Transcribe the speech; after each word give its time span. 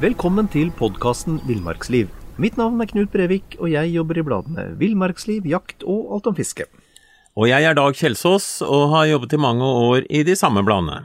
Velkommen 0.00 0.46
til 0.48 0.70
podkasten 0.72 1.42
Villmarksliv. 1.44 2.08
Mitt 2.40 2.56
navn 2.56 2.80
er 2.80 2.88
Knut 2.88 3.12
Brevik, 3.12 3.58
og 3.60 3.68
jeg 3.68 3.92
jobber 3.92 4.16
i 4.16 4.24
bladene 4.24 4.64
Villmarksliv, 4.80 5.44
Jakt 5.44 5.84
og 5.84 6.14
Alt 6.16 6.30
om 6.30 6.38
fiske. 6.38 6.64
Og 7.36 7.52
jeg 7.52 7.68
er 7.68 7.76
Dag 7.76 7.92
Kjelsås 7.92 8.62
og 8.64 8.96
har 8.96 9.10
jobbet 9.10 9.36
i 9.36 9.42
mange 9.44 9.60
år 9.60 10.08
i 10.08 10.24
de 10.24 10.32
samme 10.40 10.64
bladene. 10.64 11.04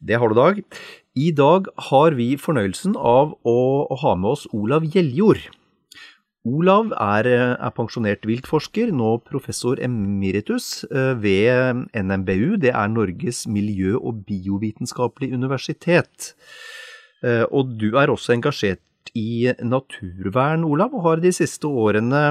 Det 0.00 0.16
har 0.16 0.32
du, 0.32 0.34
Dag. 0.40 0.64
I 1.12 1.36
dag 1.36 1.68
har 1.92 2.16
vi 2.16 2.40
fornøyelsen 2.40 2.96
av 2.96 3.36
å, 3.44 3.84
ha 3.92 4.16
med 4.16 4.30
oss 4.38 4.48
Olav 4.56 4.88
Gjeljord. 4.88 5.52
Olav 6.48 6.94
er, 6.96 7.26
er, 7.28 7.72
pensjonert 7.76 8.22
viltforsker, 8.24 8.88
nå 8.96 9.18
professor 9.26 9.76
emeritus 9.84 10.86
eh, 10.88 11.12
ved 11.20 11.82
NMBU. 11.92 12.56
Det 12.62 12.70
er 12.72 12.88
Norges 12.88 13.44
miljø- 13.44 14.00
og 14.00 14.22
biovitenskapelige 14.24 15.36
universitet. 15.36 16.32
Eh, 17.20 17.44
og 17.44 17.74
du 17.76 17.92
er 18.00 18.08
også 18.08 18.32
engasjert 18.32 18.80
i 19.12 19.52
naturvern, 19.60 20.64
Olav, 20.64 20.94
og 20.96 21.04
har 21.04 21.20
de 21.20 21.32
siste 21.36 21.68
årene 21.68 22.22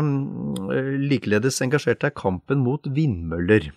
eh, 0.73 0.89
likeledes 1.05 1.61
engasjert 1.61 2.01
deg 2.01 2.15
i 2.15 2.17
kampen 2.17 2.63
mot 2.65 2.89
vindmøller. 2.89 3.67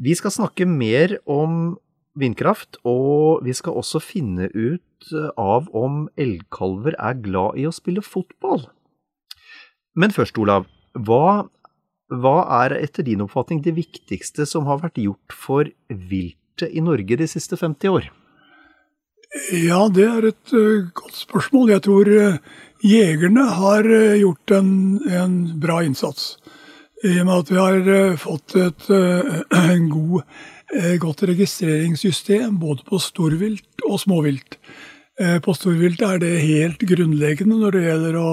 Vi 0.00 0.14
skal 0.16 0.32
snakke 0.32 0.64
mer 0.64 1.18
om 1.28 1.74
vindkraft, 2.16 2.80
og 2.88 3.44
vi 3.44 3.52
skal 3.52 3.76
også 3.76 4.00
finne 4.00 4.48
ut 4.54 5.12
av 5.36 5.68
om 5.76 6.06
elgkalver 6.16 6.96
er 6.96 7.20
glad 7.20 7.60
i 7.60 7.68
å 7.68 7.74
spille 7.76 8.00
fotball. 8.00 8.64
Men 9.94 10.14
først, 10.14 10.38
Olav. 10.42 10.66
Hva, 10.94 11.46
hva, 12.10 12.36
er 12.64 12.76
etter 12.80 13.06
din 13.06 13.22
oppfatning 13.24 13.62
det 13.62 13.76
viktigste 13.78 14.46
som 14.46 14.66
har 14.70 14.82
vært 14.82 15.00
gjort 15.02 15.34
for 15.34 15.70
viltet 15.88 16.70
i 16.70 16.82
Norge 16.84 17.18
de 17.18 17.28
siste 17.30 17.58
50 17.58 17.94
år? 17.94 18.10
Ja, 19.50 19.88
det 19.90 20.06
er 20.06 20.28
et 20.30 20.54
uh, 20.54 20.86
godt 20.94 21.16
spørsmål. 21.18 21.72
Jeg 21.74 21.82
tror 21.86 22.10
uh, 22.10 22.58
jegerne 22.86 23.46
har 23.58 23.86
uh, 23.86 24.14
gjort 24.18 24.54
en, 24.54 24.68
en, 25.10 25.38
bra 25.62 25.80
innsats. 25.86 26.36
I 27.04 27.18
og 27.20 27.26
med 27.28 27.40
at 27.42 27.50
vi 27.50 27.58
har 27.58 28.14
fått 28.16 28.54
et 28.56 28.86
god, 29.92 30.22
godt 31.02 31.24
registreringssystem 31.28 32.54
både 32.62 32.86
på 32.86 32.96
storvilt 33.02 33.84
og 33.84 33.98
småvilt. 34.00 34.56
På 35.44 35.52
storvilt 35.52 36.00
er 36.00 36.22
det 36.22 36.30
helt 36.46 36.80
grunnleggende 36.80 37.58
når 37.60 37.76
det 37.76 37.82
gjelder 37.84 38.16
å 38.22 38.30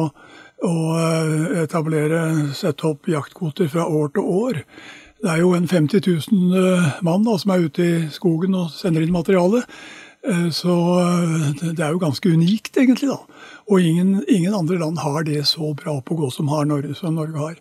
å 0.65 0.73
eh, 0.97 1.63
etablere, 1.63 2.51
sette 2.57 2.85
opp 2.89 3.09
jaktkvoter 3.09 3.69
fra 3.71 3.87
år 3.87 4.11
til 4.15 4.27
år. 4.43 4.61
Det 5.21 5.29
er 5.29 5.41
jo 5.43 5.55
en 5.57 5.67
50 5.69 6.05
000 6.05 6.61
eh, 6.61 6.93
mann 7.05 7.25
da, 7.25 7.37
som 7.41 7.53
er 7.53 7.65
ute 7.67 7.85
i 7.85 7.97
skogen 8.13 8.57
og 8.57 8.71
sender 8.73 9.05
inn 9.05 9.13
materiale. 9.13 9.63
Eh, 10.21 10.49
så 10.53 10.75
det 11.61 11.81
er 11.81 11.93
jo 11.95 12.01
ganske 12.01 12.33
unikt, 12.33 12.75
egentlig. 12.77 13.09
da. 13.09 13.19
Og 13.71 13.81
ingen, 13.81 14.19
ingen 14.29 14.57
andre 14.57 14.77
land 14.81 15.01
har 15.01 15.25
det 15.25 15.45
så 15.49 15.71
bra 15.77 15.95
på 16.05 16.17
gå 16.19 16.29
som, 16.33 16.49
Norge, 16.69 16.93
som 16.97 17.15
Norge 17.17 17.39
har. 17.39 17.55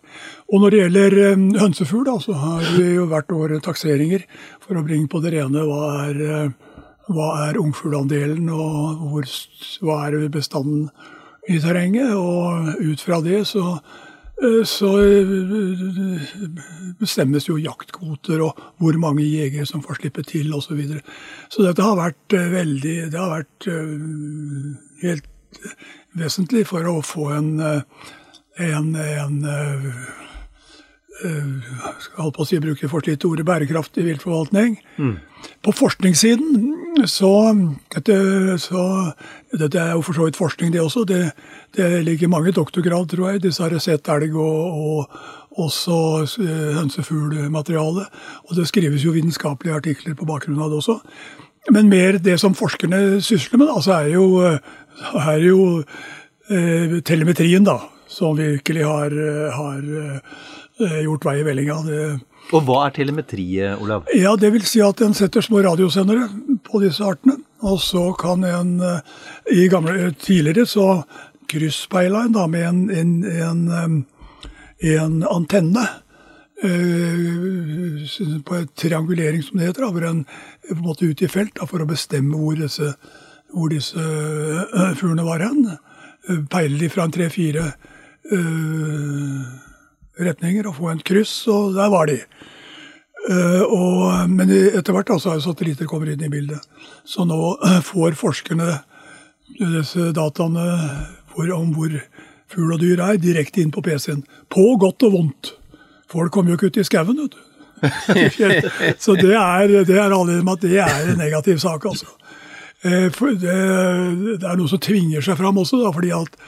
Og 0.51 0.61
når 0.61 0.73
det 0.73 0.81
gjelder 0.83 1.17
hønsefugl, 1.61 2.03
da, 2.09 2.17
så 2.21 2.35
har 2.37 2.67
vi 2.75 2.91
jo 2.97 3.07
hvert 3.09 3.33
år 3.33 3.55
takseringer 3.65 4.27
for 4.61 4.77
å 4.77 4.85
bringe 4.85 5.09
på 5.09 5.23
det 5.23 5.33
rene 5.37 5.63
hva 5.65 5.87
er, 6.09 6.21
er 7.47 7.61
ungfuglandelen, 7.61 8.51
og 8.51 9.07
hvor, 9.13 9.33
hva 9.85 9.97
er 10.09 10.29
bestanden 10.33 10.91
i 11.49 11.59
terrenget. 11.61 12.13
Og 12.15 12.75
ut 12.79 13.01
fra 13.01 13.21
det 13.23 13.43
så, 13.49 13.79
eh, 14.43 14.61
så 14.67 14.91
eh, 15.01 16.25
bestemmes 16.99 17.49
jo 17.49 17.59
jaktkvoter 17.61 18.43
og 18.45 18.61
hvor 18.81 18.97
mange 19.01 19.25
jegere 19.25 19.65
som 19.69 19.83
får 19.83 20.01
slippe 20.01 20.25
til 20.27 20.53
osv. 20.53 20.69
Så, 20.69 20.77
videre. 20.79 21.01
så 21.49 21.67
dette 21.67 21.85
har 21.85 21.99
vært 21.99 22.37
eh, 22.37 22.49
veldig 22.53 22.97
Det 23.11 23.19
har 23.19 23.35
vært 23.37 23.69
helt 25.01 25.29
vesentlig 26.15 26.65
for 26.67 26.87
å 26.87 27.01
få 27.03 27.31
en, 27.35 27.49
en, 27.61 28.91
en 28.95 29.39
skal 32.01 32.31
på 32.33 32.43
å 32.43 32.47
si, 32.47 32.59
bruke 32.63 32.89
forslitte 32.89 33.27
ordet 33.27 33.45
bærekraftig 33.45 34.05
viltforvaltning. 34.07 34.77
Mm. 34.97 35.17
På 35.61 35.73
forskningssiden 35.75 36.71
så 37.05 37.31
dette, 37.93 38.15
så 38.59 38.85
dette, 39.51 39.79
er 39.79 39.93
jo 39.95 40.03
for 40.05 40.17
så 40.17 40.27
vidt 40.27 40.39
forskning, 40.39 40.71
det 40.73 40.81
også. 40.81 41.03
Det, 41.07 41.21
det 41.77 42.03
ligger 42.05 42.31
mange 42.31 42.51
doktorgrad, 42.55 43.09
tror 43.09 43.31
jeg, 43.31 43.43
disse 43.45 43.63
har 43.63 43.75
sett 43.79 44.09
elg 44.11 44.35
og, 44.35 44.81
og 44.81 45.61
også 45.65 45.99
eh, 46.43 46.73
hønsefuglmateriale. 46.79 48.07
Og 48.49 48.57
det 48.57 48.67
skrives 48.69 49.05
jo 49.05 49.15
vitenskapelige 49.15 49.77
artikler 49.77 50.17
på 50.17 50.27
bakgrunn 50.27 50.61
av 50.61 50.71
det 50.71 50.81
også. 50.81 50.99
Men 51.71 51.89
mer 51.91 52.17
det 52.19 52.39
som 52.41 52.57
forskerne 52.57 53.21
sysler 53.21 53.61
med, 53.61 53.69
altså 53.69 53.99
er 53.99 54.13
jo, 54.15 54.25
er 55.21 55.43
jo 55.45 55.61
eh, 56.49 56.99
telemetrien, 57.05 57.67
da. 57.67 57.79
Som 58.11 58.35
virkelig 58.35 58.83
har, 58.83 59.13
har 59.55 59.77
eh, 59.79 60.39
gjort 60.79 61.25
vei 61.25 61.39
i 61.41 61.45
vellinga. 61.45 61.77
Og 62.51 62.65
hva 62.67 62.85
er 62.87 62.95
telemetri, 62.95 63.45
Olav? 63.77 64.07
Ja, 64.17 64.35
Det 64.35 64.51
vil 64.53 64.65
si 64.67 64.81
at 64.83 65.01
en 65.01 65.13
setter 65.13 65.41
små 65.41 65.61
radiosendere 65.63 66.27
på 66.65 66.81
disse 66.83 67.03
artene. 67.05 67.37
Og 67.61 67.79
så 67.79 68.11
kan 68.17 68.43
en 68.43 68.79
eh, 68.81 68.99
i 69.53 69.67
gamle, 69.69 70.11
Tidligere 70.17 70.65
så 70.65 71.03
krysspeila 71.51 72.25
en 72.25 72.33
da 72.33 72.47
med 72.47 72.65
en, 72.67 72.89
en, 72.89 73.67
en, 73.71 74.05
en 74.79 75.23
antenne. 75.29 75.87
Uh, 76.61 78.05
på 78.45 78.53
et 78.53 78.69
triangulering, 78.77 79.41
som 79.41 79.57
det 79.57 79.71
heter, 79.71 79.87
hvor 79.89 80.03
en 80.05 80.19
på 80.27 80.75
en 80.75 80.83
måte 80.85 81.07
ut 81.09 81.23
i 81.25 81.29
felt 81.31 81.55
da, 81.57 81.65
for 81.65 81.81
å 81.81 81.87
bestemme 81.89 82.37
hvor 82.37 82.53
disse, 82.59 82.91
hvor 83.49 83.71
disse 83.73 83.97
uh, 83.97 84.91
fuglene 84.93 85.25
var 85.25 85.41
hen. 85.41 85.63
Peiler 86.21 86.45
peile 86.53 86.77
de 86.83 86.91
fra 86.93 87.07
en 87.07 87.15
tre-fire 87.15 87.65
retninger 90.19 90.67
og 90.67 90.77
få 90.79 90.91
en 90.91 91.03
kryss, 91.05 91.35
og 91.51 91.75
der 91.77 91.91
var 91.93 92.09
de. 92.09 92.19
Uh, 93.21 93.61
og, 93.69 94.29
men 94.33 94.49
etter 94.49 94.95
hvert 94.95 95.11
altså, 95.13 95.35
satellitter 95.43 95.89
kommer 95.89 96.09
inn 96.09 96.23
i 96.25 96.31
bildet. 96.31 96.61
Så 97.05 97.25
nå 97.27 97.37
uh, 97.61 97.79
får 97.85 98.17
forskerne 98.19 98.79
disse 99.59 100.09
dataene 100.15 100.65
for, 101.29 101.51
om 101.53 101.69
hvor 101.75 101.93
fugl 102.51 102.73
og 102.75 102.81
dyr 102.81 103.03
er, 103.05 103.19
direkte 103.21 103.61
inn 103.61 103.73
på 103.73 103.83
PC-en. 103.85 104.23
På 104.49 104.73
godt 104.81 105.05
og 105.07 105.15
vondt. 105.15 105.53
Folk 106.11 106.33
kommer 106.33 106.51
jo 106.51 106.59
ikke 106.59 106.71
ut 106.71 106.81
i 106.81 106.87
skauen, 106.87 107.21
vet 107.21 107.37
du. 107.37 107.47
så 109.03 109.15
det 109.17 109.33
er, 109.33 109.71
det 109.87 109.95
er 109.97 110.13
alle 110.13 110.41
med 110.41 110.51
at 110.57 110.65
det 110.65 110.81
er 110.83 111.13
en 111.13 111.21
negativ 111.21 111.61
sak, 111.61 111.85
altså. 111.85 112.09
Uh, 112.81 113.05
det, 113.37 113.53
det, 114.41 114.47
er 114.49 114.57
noe 114.57 114.69
som 114.69 114.81
tvinger 114.81 115.21
seg 115.21 115.37
fram 115.37 115.61
også, 115.61 115.83
da, 115.83 115.93
fordi 115.93 116.09
at 116.17 116.41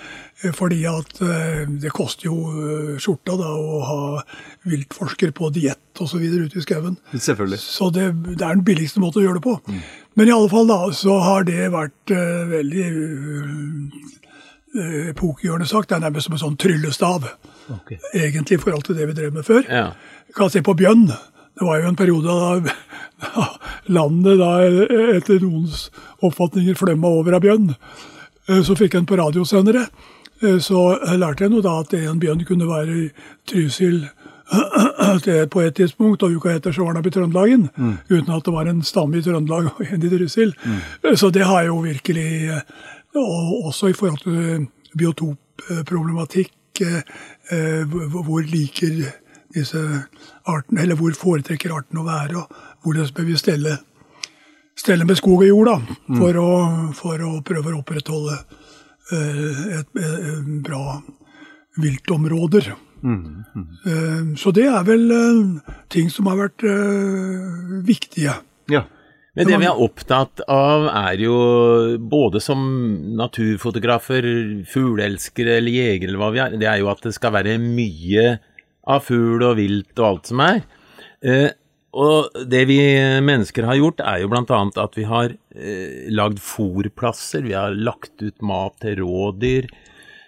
fordi 0.51 0.81
at 0.90 1.22
eh, 1.24 1.63
det 1.80 1.92
koster 1.95 2.28
jo 2.28 2.36
eh, 2.51 2.95
skjorta 3.01 3.38
da, 3.40 3.51
å 3.56 3.80
ha 3.88 4.24
viltforsker 4.68 5.31
på 5.36 5.50
diett 5.56 6.01
osv. 6.04 6.19
ute 6.19 6.60
i 6.60 6.63
skauen. 6.66 6.98
Selvfølgelig. 7.13 7.60
Så 7.63 7.90
det, 7.95 8.10
det, 8.28 8.42
er 8.42 8.57
den 8.57 8.66
billigste 8.68 9.00
måten 9.04 9.22
å 9.22 9.25
gjøre 9.28 9.40
det 9.40 9.45
på. 9.45 9.56
Mm. 9.68 9.81
Men 10.19 10.30
i 10.30 10.36
alle 10.36 10.51
fall 10.51 10.68
da, 10.69 10.80
så 10.98 11.18
har 11.24 11.48
det 11.48 11.72
vært 11.74 12.13
uh, 12.13 12.44
veldig 12.51 12.88
uh, 12.94 14.07
epokegjørende 15.13 15.69
sagt. 15.69 15.90
Det 15.90 15.98
er 15.98 16.06
nærmest 16.06 16.28
som 16.28 16.36
en 16.38 16.44
sånn 16.44 16.60
tryllestav, 16.62 17.28
okay. 17.74 18.00
egentlig, 18.12 18.60
i 18.60 18.63
forhold 18.63 18.86
til 18.88 19.00
det 19.00 19.07
vi 19.10 19.18
drev 19.18 19.38
med 19.38 19.48
før. 19.48 19.63
Ja. 19.66 19.88
Kan 20.38 20.51
se 20.54 20.62
på 20.66 20.75
bjønn. 20.78 21.07
Det 21.07 21.66
var 21.66 21.81
jo 21.81 21.92
en 21.92 22.00
periode 22.00 22.34
da, 22.34 23.45
landet 23.98 24.42
da 24.42 24.56
etter 25.13 25.42
noens 25.42 25.88
oppfatninger 26.25 26.78
flømma 26.78 27.13
over 27.22 27.38
av 27.38 27.45
bjønn. 27.45 27.72
Så 28.66 28.75
fikk 28.75 28.98
den 28.98 29.06
på 29.07 29.16
radiosendere. 29.16 29.86
Så 30.44 30.81
lærte 31.18 31.45
jeg 31.45 31.54
nå 31.54 31.62
da 31.63 31.78
at 31.81 31.94
en 31.98 32.19
bjørn 32.19 32.44
kunne 32.48 32.68
være 32.68 32.98
i 32.98 33.10
Trysil 33.50 34.04
på 35.54 35.62
et 35.63 35.75
tidspunkt, 35.75 36.24
og 36.24 36.36
uka 36.36 36.51
etter 36.51 36.75
så 36.75 36.84
var 36.84 36.94
den 36.94 37.01
oppe 37.01 37.10
i 37.10 37.16
Trøndelagen. 37.16 37.69
Mm. 37.78 37.95
Uten 38.10 38.34
at 38.36 38.45
det 38.45 38.54
var 38.54 38.68
en 38.69 38.84
stamme 38.84 39.18
i 39.18 39.24
Trøndelag 39.24 39.72
og 39.72 39.81
en 39.88 40.04
i 40.04 40.12
Trysil. 40.12 40.54
Mm. 40.66 41.16
Så 41.16 41.30
det 41.30 41.48
har 41.48 41.62
jeg 41.62 41.72
jo 41.72 41.80
virkelig 41.86 42.62
Og 43.16 43.66
også 43.66 43.88
i 43.88 43.94
forhold 43.94 44.19
til 44.24 44.68
biotopproblematikk. 44.98 46.51
Hvor 48.25 48.42
liker 48.42 49.04
disse 49.54 49.80
artene, 50.45 50.81
eller 50.81 50.98
hvor 50.98 51.13
foretrekker 51.18 51.74
arten 51.74 52.01
å 52.01 52.07
være, 52.07 52.42
og 52.42 52.86
hvordan 52.86 53.12
bør 53.16 53.28
vi 53.28 53.38
stelle, 53.38 53.78
stelle 54.80 55.06
med 55.06 55.19
skog 55.19 55.44
og 55.44 55.48
jord 55.48 55.69
da, 55.69 55.78
mm. 55.78 56.18
for, 56.18 56.34
mm. 56.34 56.44
å, 56.44 56.94
for, 56.98 57.25
å, 57.28 57.34
prøve 57.45 57.74
å 57.74 57.81
opprettholde 57.84 58.40
et, 59.11 59.89
et, 60.00 60.50
bra 60.63 61.01
viltområder. 61.81 62.73
Mm. 63.03 63.44
Mm. 63.55 63.69
Uh, 63.83 64.33
så 64.39 64.53
det 64.55 64.67
er 64.69 64.83
vel 64.88 65.11
ting 65.91 66.11
som 66.13 66.29
har 66.31 66.39
vært 66.45 66.63
viktige. 67.83 68.38
Ja. 68.71 68.85
Men 69.33 69.50
det 69.50 69.57
vi 69.63 69.65
er 69.65 69.79
opptatt 69.81 70.44
av, 70.45 70.85
er 70.94 71.17
jo 71.25 71.35
både 71.97 72.38
som 72.44 72.61
naturfotografer, 73.17 74.27
fugleelskere 74.69 75.57
eller 75.57 75.73
jegere 75.73 76.11
eller 76.11 76.21
hva 76.21 76.29
vi 76.35 76.41
er, 76.44 76.57
det 76.61 76.69
er 76.69 76.83
jo 76.83 76.91
at 76.91 77.01
det 77.01 77.15
skal 77.17 77.33
være 77.33 77.57
mye 77.61 78.27
av 78.94 79.01
fugl 79.07 79.41
og 79.47 79.57
vilt 79.57 79.97
og 79.97 80.09
alt 80.11 80.29
som 80.29 80.44
er. 80.45 80.61
Eh, 81.94 82.04
og 82.04 82.50
det 82.50 82.66
vi 82.69 82.80
mennesker 83.24 83.68
har 83.69 83.80
gjort, 83.80 84.01
er 84.01 84.24
jo 84.24 84.30
bl.a. 84.34 84.62
at 84.84 84.98
vi 84.98 85.07
har 85.07 85.34
eh, 85.56 86.10
lagd 86.10 86.42
fòrplasser, 86.42 87.45
vi 87.45 87.57
har 87.57 87.75
lagt 87.78 88.22
ut 88.22 88.42
mat 88.42 88.80
til 88.81 89.04
rådyr. 89.04 89.69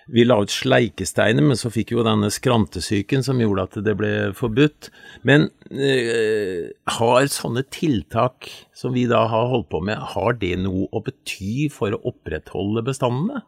Vi 0.06 0.22
la 0.22 0.38
ut 0.38 0.54
sleikesteiner, 0.54 1.42
men 1.42 1.58
så 1.58 1.72
fikk 1.74 1.96
jo 1.96 2.04
denne 2.06 2.30
skrantesyken 2.30 3.24
som 3.26 3.40
gjorde 3.42 3.64
at 3.66 3.78
det 3.88 3.96
ble 3.98 4.12
forbudt. 4.38 4.92
Men 5.26 5.48
eh, 5.74 6.70
har 7.00 7.26
sånne 7.34 7.66
tiltak 7.74 8.52
som 8.78 8.94
vi 8.94 9.08
da 9.10 9.24
har 9.32 9.50
holdt 9.50 9.72
på 9.74 9.82
med, 9.82 9.98
har 10.14 10.38
det 10.38 10.54
noe 10.62 10.86
å 10.94 11.02
bety 11.02 11.72
for 11.74 11.96
å 11.96 12.04
opprettholde 12.12 12.86
bestandene? 12.86 13.42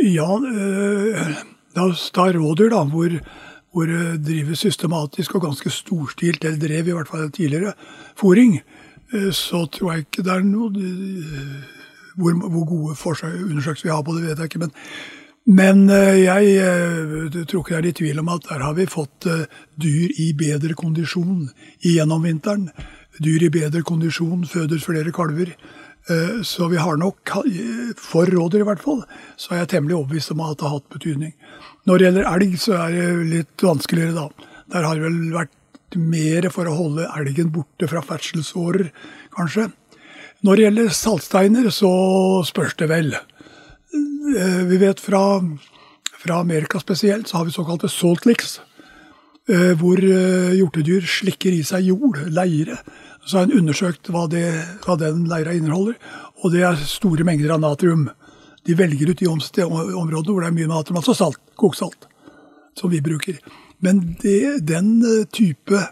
Ja, 0.00 0.32
eh, 0.40 1.44
da, 1.76 1.90
da 1.92 2.26
rådyr, 2.32 2.72
da, 2.72 2.86
hvor 2.88 3.20
hvor 3.72 3.86
det 3.86 4.22
drives 4.26 4.64
systematisk 4.64 5.34
og 5.34 5.44
ganske 5.46 5.70
storstilt, 5.70 6.44
eller 6.44 6.58
drev 6.58 6.88
i 6.88 6.96
hvert 6.96 7.08
fall 7.08 7.30
tidligere, 7.30 7.72
fòring, 8.18 8.58
eh, 9.14 9.30
så 9.32 9.66
tror 9.66 9.92
jeg 9.92 10.06
ikke 10.06 10.26
det 10.26 10.34
er 10.34 10.46
noe 10.46 10.70
eh, 10.74 11.76
Hvor, 12.20 12.34
hvor 12.34 12.64
gode 12.66 12.96
undersøkelser 13.50 13.86
vi 13.86 13.94
har 13.94 14.02
på 14.02 14.12
det, 14.12 14.26
vet 14.26 14.38
jeg 14.38 14.50
ikke. 14.50 14.58
Men, 14.58 14.72
men 15.46 15.90
eh, 15.90 16.24
jeg 16.26 17.46
tror 17.48 17.62
ikke 17.62 17.76
det 17.76 17.78
er 17.78 17.88
i 17.88 17.92
tvil 17.92 18.18
om 18.18 18.28
at 18.28 18.48
der 18.48 18.64
har 18.64 18.74
vi 18.74 18.86
fått 18.86 19.28
dyr 19.80 20.10
i 20.18 20.32
bedre 20.34 20.74
kondisjon 20.74 21.48
gjennom 21.80 22.26
vinteren. 22.26 22.68
Dyr 23.22 23.46
i 23.46 23.52
bedre 23.54 23.82
kondisjon 23.86 24.44
føder 24.44 24.82
flere 24.82 25.12
kalver. 25.12 25.54
Så 26.42 26.66
vi 26.72 26.78
har 26.80 26.96
nok, 26.98 27.30
for 28.00 28.26
rådyr 28.26 28.64
i 28.64 28.66
hvert 28.66 28.80
fall, 28.82 29.02
så 29.38 29.52
er 29.52 29.60
jeg 29.60 29.68
temmelig 29.74 29.98
overbevist 29.98 30.32
om 30.34 30.40
at 30.42 30.56
det 30.58 30.66
har 30.66 30.72
hatt 30.78 30.94
betydning. 30.96 31.34
Når 31.86 32.00
det 32.00 32.06
gjelder 32.06 32.30
elg, 32.32 32.56
så 32.58 32.76
er 32.80 32.96
det 32.96 33.28
litt 33.30 33.64
vanskeligere, 33.64 34.16
da. 34.16 34.48
Der 34.74 34.86
har 34.88 34.98
det 34.98 35.04
vel 35.04 35.20
vært 35.34 35.98
mer 35.98 36.48
for 36.54 36.70
å 36.70 36.76
holde 36.76 37.08
elgen 37.18 37.50
borte 37.54 37.88
fra 37.90 38.02
ferdselsårer, 38.06 38.90
kanskje. 39.36 39.68
Når 40.46 40.56
det 40.56 40.64
gjelder 40.64 40.94
saltsteiner, 40.96 41.68
så 41.74 41.90
spørs 42.48 42.76
det 42.80 42.88
vel. 42.90 43.12
Eh, 43.14 44.62
vi 44.70 44.80
vet 44.80 45.02
fra, 45.02 45.22
fra 46.22 46.40
Amerika 46.40 46.80
spesielt, 46.80 47.28
så 47.28 47.40
har 47.40 47.48
vi 47.48 47.56
såkalte 47.56 47.90
salt 47.92 48.28
licks. 48.28 48.60
Eh, 49.50 49.72
hvor 49.80 49.98
eh, 49.98 50.52
hjortedyr 50.60 51.06
slikker 51.10 51.54
i 51.56 51.64
seg 51.66 51.88
jord, 51.88 52.20
leire. 52.30 52.76
Så 53.26 53.40
har 53.40 53.48
en 53.48 53.58
undersøkt 53.58 54.10
hva, 54.12 54.28
det, 54.30 54.44
hva 54.84 54.94
den 55.00 55.24
leira 55.30 55.54
inneholder, 55.56 55.96
og 56.40 56.54
det 56.54 56.62
er 56.64 56.78
store 56.88 57.26
mengder 57.26 57.56
av 57.56 57.62
natrium 57.64 58.08
de 58.68 58.76
velger 58.76 59.10
ut 59.10 59.20
de 59.20 59.26
områdene 59.26 60.30
hvor 60.30 60.44
det 60.44 60.50
er 60.50 60.54
mye 60.54 60.68
natrium, 60.70 61.00
altså 61.00 61.16
salt, 61.16 61.40
koksalt, 61.58 62.06
som 62.78 62.92
vi 62.92 63.00
bruker. 63.02 63.40
Men 63.82 64.02
det, 64.22 64.60
den 64.68 65.00
eh, 65.02 65.24
type 65.32 65.88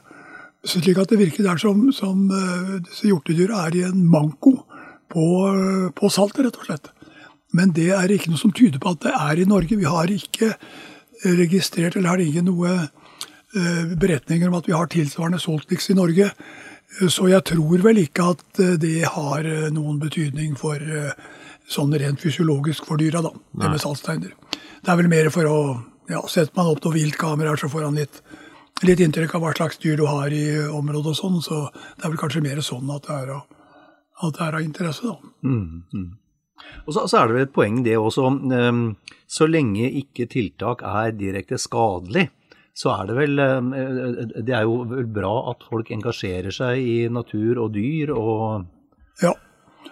Slik 0.69 0.99
at 0.99 1.09
det 1.09 1.21
virker 1.21 1.47
der 1.47 1.61
som, 1.63 1.85
som 1.95 2.25
disse 2.83 3.07
hjortedyra 3.07 3.61
er 3.69 3.77
i 3.79 3.83
en 3.87 4.01
manko 4.11 4.51
på, 5.09 5.27
på 5.97 6.11
salt, 6.13 6.35
rett 6.43 6.59
og 6.59 6.67
slett. 6.67 6.91
Men 7.55 7.71
det 7.77 7.87
er 7.95 8.11
ikke 8.13 8.33
noe 8.33 8.41
som 8.43 8.53
tyder 8.53 8.83
på 8.83 8.91
at 8.91 9.05
det 9.07 9.13
er 9.15 9.41
i 9.41 9.47
Norge. 9.49 9.79
Vi 9.79 9.87
har 9.89 10.11
ikke 10.13 10.51
registrert 11.39 11.97
eller 11.97 12.11
har 12.11 12.25
ingen 12.25 12.51
noe 12.51 12.75
beretninger 13.99 14.51
om 14.51 14.59
at 14.59 14.67
vi 14.69 14.75
har 14.77 14.91
tilsvarende 14.93 15.41
saltliks 15.41 15.91
i 15.91 15.97
Norge. 15.97 16.31
Så 17.09 17.29
jeg 17.31 17.45
tror 17.49 17.85
vel 17.85 18.03
ikke 18.03 18.27
at 18.35 18.61
det 18.81 19.07
har 19.15 19.47
noen 19.73 20.01
betydning 20.03 20.53
for 20.59 20.83
sånn 21.69 21.93
rent 22.01 22.21
fysiologisk 22.21 22.89
for 22.89 23.01
dyra, 23.01 23.23
da, 23.25 23.33
det 23.33 23.73
med 23.73 23.81
saltsteiner. 23.83 24.35
Det 24.83 24.93
er 24.93 25.01
vel 25.01 25.11
mer 25.13 25.31
for 25.35 25.49
å 25.49 25.59
ja, 26.09 26.23
Setter 26.29 26.57
man 26.57 26.71
opp 26.73 26.81
noen 26.85 26.97
viltkameraer, 26.97 27.61
så 27.61 27.69
får 27.69 27.85
han 27.85 27.99
litt, 27.99 28.23
litt, 28.87 29.03
inntrykk 29.05 29.35
av 29.37 29.45
hva 29.45 29.53
slags 29.57 29.81
dyr 29.83 29.99
du 30.01 30.07
har 30.09 30.33
i 30.33 30.45
området 30.57 31.13
og 31.13 31.19
sånn. 31.19 31.37
Så 31.45 31.67
det 31.69 32.07
er 32.07 32.15
vel 32.15 32.21
kanskje 32.23 32.45
mer 32.47 32.63
sånn 32.65 32.89
at 32.95 33.05
det 33.05 33.17
er 33.17 33.35
av, 33.37 33.45
det 34.33 34.47
er 34.47 34.57
av 34.57 34.65
interesse, 34.65 35.05
da. 35.05 35.35
Mm, 35.45 35.85
mm. 35.93 36.09
Og 36.87 36.95
så, 36.95 37.05
så, 37.05 37.21
er 37.21 37.29
det 37.29 37.37
vel 37.37 37.47
et 37.47 37.55
poeng 37.55 37.83
det 37.85 37.99
også, 38.01 38.25
um, 38.51 38.81
så 39.31 39.47
lenge 39.47 39.91
ikke 40.01 40.27
tiltak 40.33 40.83
er 40.89 41.13
direkte 41.15 41.61
skadelig, 41.61 42.31
så 42.79 42.93
er 42.95 43.09
det 43.09 43.15
vel 43.19 43.41
Det 44.47 44.55
er 44.55 44.63
jo 44.63 45.03
bra 45.11 45.33
at 45.51 45.65
folk 45.67 45.91
engasjerer 45.91 46.55
seg 46.55 46.79
i 46.79 46.99
natur 47.11 47.65
og 47.65 47.73
dyr 47.75 48.13
og 48.15 48.69
Ja, 49.23 49.33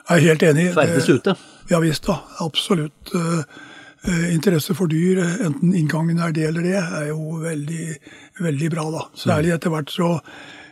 jeg 0.06 0.16
er 0.16 0.26
helt 0.28 0.44
enig. 0.46 0.68
Ferdes 0.76 1.08
ute? 1.10 1.34
Ja 1.70 1.80
visst 1.82 2.06
da, 2.06 2.20
absolutt. 2.44 3.10
Eh, 3.14 3.42
eh, 4.06 4.26
interesse 4.34 4.74
for 4.78 4.86
dyr, 4.90 5.18
enten 5.48 5.74
inngangen 5.74 6.20
er 6.22 6.34
det 6.34 6.46
eller 6.46 6.62
det, 6.62 6.76
er 6.78 7.08
jo 7.08 7.40
veldig, 7.42 7.86
veldig 8.46 8.70
bra, 8.70 8.84
da. 8.94 9.02
Særlig 9.18 9.56
etter 9.56 9.74
hvert 9.74 9.90
så, 9.90 10.12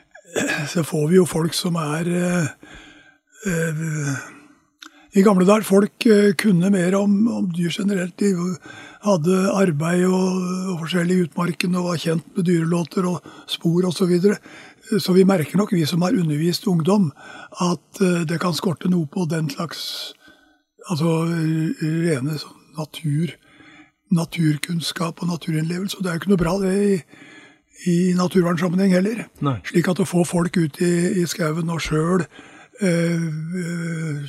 så 0.72 0.86
får 0.86 1.08
vi 1.10 1.18
jo 1.18 1.26
folk 1.26 1.56
som 1.56 1.74
er 1.82 2.12
eh, 2.14 2.46
I 5.14 5.22
gamle 5.22 5.46
dager 5.46 5.62
folk 5.62 6.06
kunne 6.40 6.70
mer 6.74 6.96
om, 6.98 7.12
om, 7.30 7.44
dyr 7.54 7.70
generelt. 7.70 8.16
De 8.18 8.32
hadde 9.04 9.36
arbeid 9.54 10.08
og, 10.08 10.40
og 10.72 10.80
forskjellig 10.82 11.18
i 11.18 11.26
utmarken 11.28 11.76
og 11.78 11.86
var 11.92 12.00
kjent 12.02 12.26
med 12.34 12.48
dyrelåter 12.48 13.06
og 13.06 13.28
spor 13.50 13.86
osv. 13.86 14.00
Så, 14.00 14.08
videre. 14.10 14.40
Så 14.98 15.14
vi 15.14 15.26
merker 15.28 15.60
nok, 15.60 15.72
vi 15.72 15.86
som 15.86 16.02
har 16.02 16.16
undervist 16.18 16.66
ungdom, 16.66 17.12
at 17.62 18.02
eh, 18.02 18.24
det 18.28 18.40
kan 18.42 18.56
skorte 18.58 18.90
noe 18.90 19.06
på 19.06 19.28
den 19.30 19.46
slags 19.52 20.12
altså 20.90 21.24
rene 21.30 22.36
sånn 22.40 22.64
natur, 22.76 23.36
naturkunnskap 24.14 25.22
og 25.22 25.30
naturinnlevelse. 25.30 25.98
Og 25.98 26.04
det 26.04 26.10
er 26.10 26.18
jo 26.18 26.22
ikke 26.22 26.32
noe 26.34 26.42
bra 26.42 26.56
det 26.60 26.74
i, 26.74 26.98
i 27.90 27.96
naturvernsammenheng 28.18 28.96
heller. 28.96 29.24
Nei. 29.46 29.56
Slik 29.70 29.88
at 29.90 30.02
å 30.02 30.08
få 30.08 30.26
folk 30.28 30.58
ut 30.58 30.82
i, 30.84 30.94
i 31.22 31.24
skauen 31.30 31.70
og 31.72 31.82
sjøl 31.84 32.26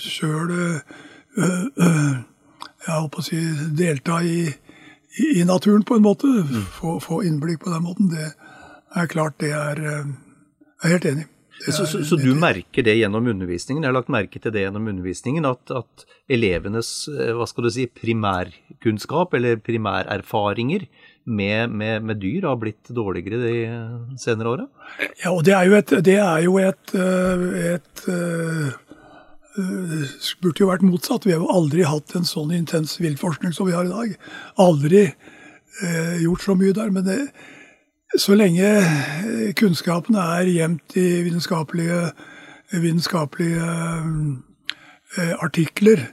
sjøl 0.01 0.51
jeg 2.85 2.93
holdt 2.93 3.13
på 3.15 3.21
å 3.23 3.25
si 3.25 3.39
delta 3.75 4.19
i, 4.21 4.45
i, 5.25 5.43
naturen 5.47 5.83
på 5.87 5.97
en 5.97 6.05
måte, 6.05 6.29
mm. 6.29 6.67
få, 6.77 6.99
få, 7.03 7.23
innblikk 7.25 7.63
på 7.63 7.73
den 7.73 7.85
måten, 7.87 8.11
det 8.13 8.27
er 8.95 9.09
klart 9.11 9.39
det 9.41 9.51
er 9.57 9.81
jeg 10.85 10.91
er 10.91 10.93
helt 10.99 11.07
enig. 11.09 11.25
Er, 11.65 11.71
så, 11.71 11.85
så, 11.87 12.01
så, 12.03 12.17
du 12.19 12.33
merker 12.35 12.83
det 12.83 12.97
gjennom 12.99 13.25
undervisningen? 13.31 13.85
Jeg 13.85 13.89
har 13.89 13.95
lagt 13.95 14.11
merke 14.11 14.41
til 14.43 14.51
det 14.51 14.65
gjennom 14.65 14.89
undervisningen, 14.91 15.47
at, 15.47 15.71
at 15.71 16.03
elevenes 16.29 16.89
eh, 17.09 17.31
hva 17.33 17.47
skal 17.47 17.65
du 17.65 17.71
si, 17.71 17.87
primærkunnskap 17.87 19.33
eller 19.39 19.61
primærerfaringer 19.63 20.83
med, 21.25 21.69
med, 21.69 22.03
med, 22.05 22.19
dyr 22.21 22.45
har 22.45 22.57
blitt 22.61 22.89
dårligere 22.93 23.39
de 23.41 24.17
senere 24.21 24.51
åra? 24.51 24.65
Ja, 25.23 25.31
og 25.31 25.43
det 25.45 25.55
er 25.57 25.69
jo 25.69 25.77
et, 25.77 25.93
det 26.05 26.17
jo 26.45 26.57
et, 26.61 26.93
eh, 26.93 27.45
et, 27.73 28.03
et 28.05 28.07
uh, 29.57 30.13
burde 30.43 30.61
jo 30.61 30.69
vært 30.69 30.85
motsatt. 30.85 31.25
Vi 31.25 31.33
har 31.33 31.41
jo 31.41 31.49
aldri 31.49 31.85
hatt 31.87 32.13
en 32.17 32.27
sånn 32.29 32.53
intens 32.53 32.99
viltforskning 33.01 33.55
som 33.55 33.69
vi 33.69 33.75
har 33.77 33.87
i 33.87 33.93
dag. 33.93 34.15
Aldri 34.61 35.03
eh, 35.07 36.15
gjort 36.21 36.45
så 36.45 36.57
mye 36.59 36.75
der. 36.77 36.93
men 36.93 37.07
det 37.09 37.19
så 38.15 38.35
lenge 38.35 38.67
kunnskapene 39.57 39.57
kunnskapen 39.59 40.15
er 40.21 40.47
gjemt 40.47 40.93
i 40.95 41.07
vitenskapelige 41.25 41.97
eh, 45.17 45.33
artikler, 45.43 46.05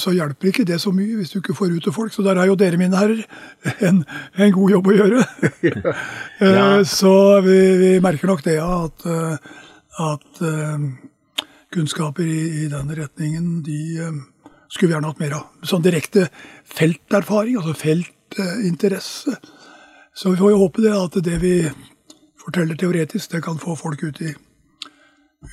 så 0.00 0.14
hjelper 0.14 0.50
ikke 0.50 0.66
det 0.68 0.80
så 0.82 0.90
mye 0.94 1.18
hvis 1.18 1.32
du 1.32 1.38
ikke 1.40 1.56
får 1.56 1.74
ut 1.76 1.86
til 1.86 1.94
folk. 1.94 2.12
Så 2.14 2.24
der 2.26 2.38
har 2.40 2.48
jo 2.48 2.56
dere, 2.58 2.78
mine 2.80 2.98
herrer, 2.98 3.24
en, 3.84 4.02
en 4.36 4.54
god 4.54 4.76
jobb 4.76 4.90
å 4.90 4.96
gjøre. 4.96 5.24
ja. 5.68 5.94
Eh, 6.40 6.82
så 6.88 7.14
vi, 7.44 7.58
vi, 7.80 7.90
merker 8.04 8.30
nok 8.30 8.44
det, 8.46 8.58
at, 8.64 9.06
at 10.02 10.42
uh, 10.42 10.86
kunnskaper 11.74 12.26
i, 12.26 12.40
i 12.64 12.70
den 12.72 12.94
retningen, 12.96 13.58
de 13.66 13.80
skulle 14.68 14.90
vi 14.90 14.96
gjerne 14.96 15.12
hatt 15.12 15.22
mer 15.22 15.36
av. 15.38 15.50
Sånn 15.66 15.84
direkte 15.84 16.28
felterfaring, 16.74 17.60
altså 17.60 17.76
feltinteresse. 17.78 19.36
Så 20.14 20.32
vi 20.32 20.40
får 20.40 20.54
jo 20.54 20.62
håpe 20.62 20.82
det 20.84 20.94
at 20.94 21.18
det 21.26 21.38
vi 21.42 21.54
forteller 22.44 22.78
teoretisk, 22.78 23.32
det 23.32 23.42
kan 23.44 23.58
få 23.60 23.76
folk 23.78 24.02
ut 24.04 24.20
i, 24.22 24.34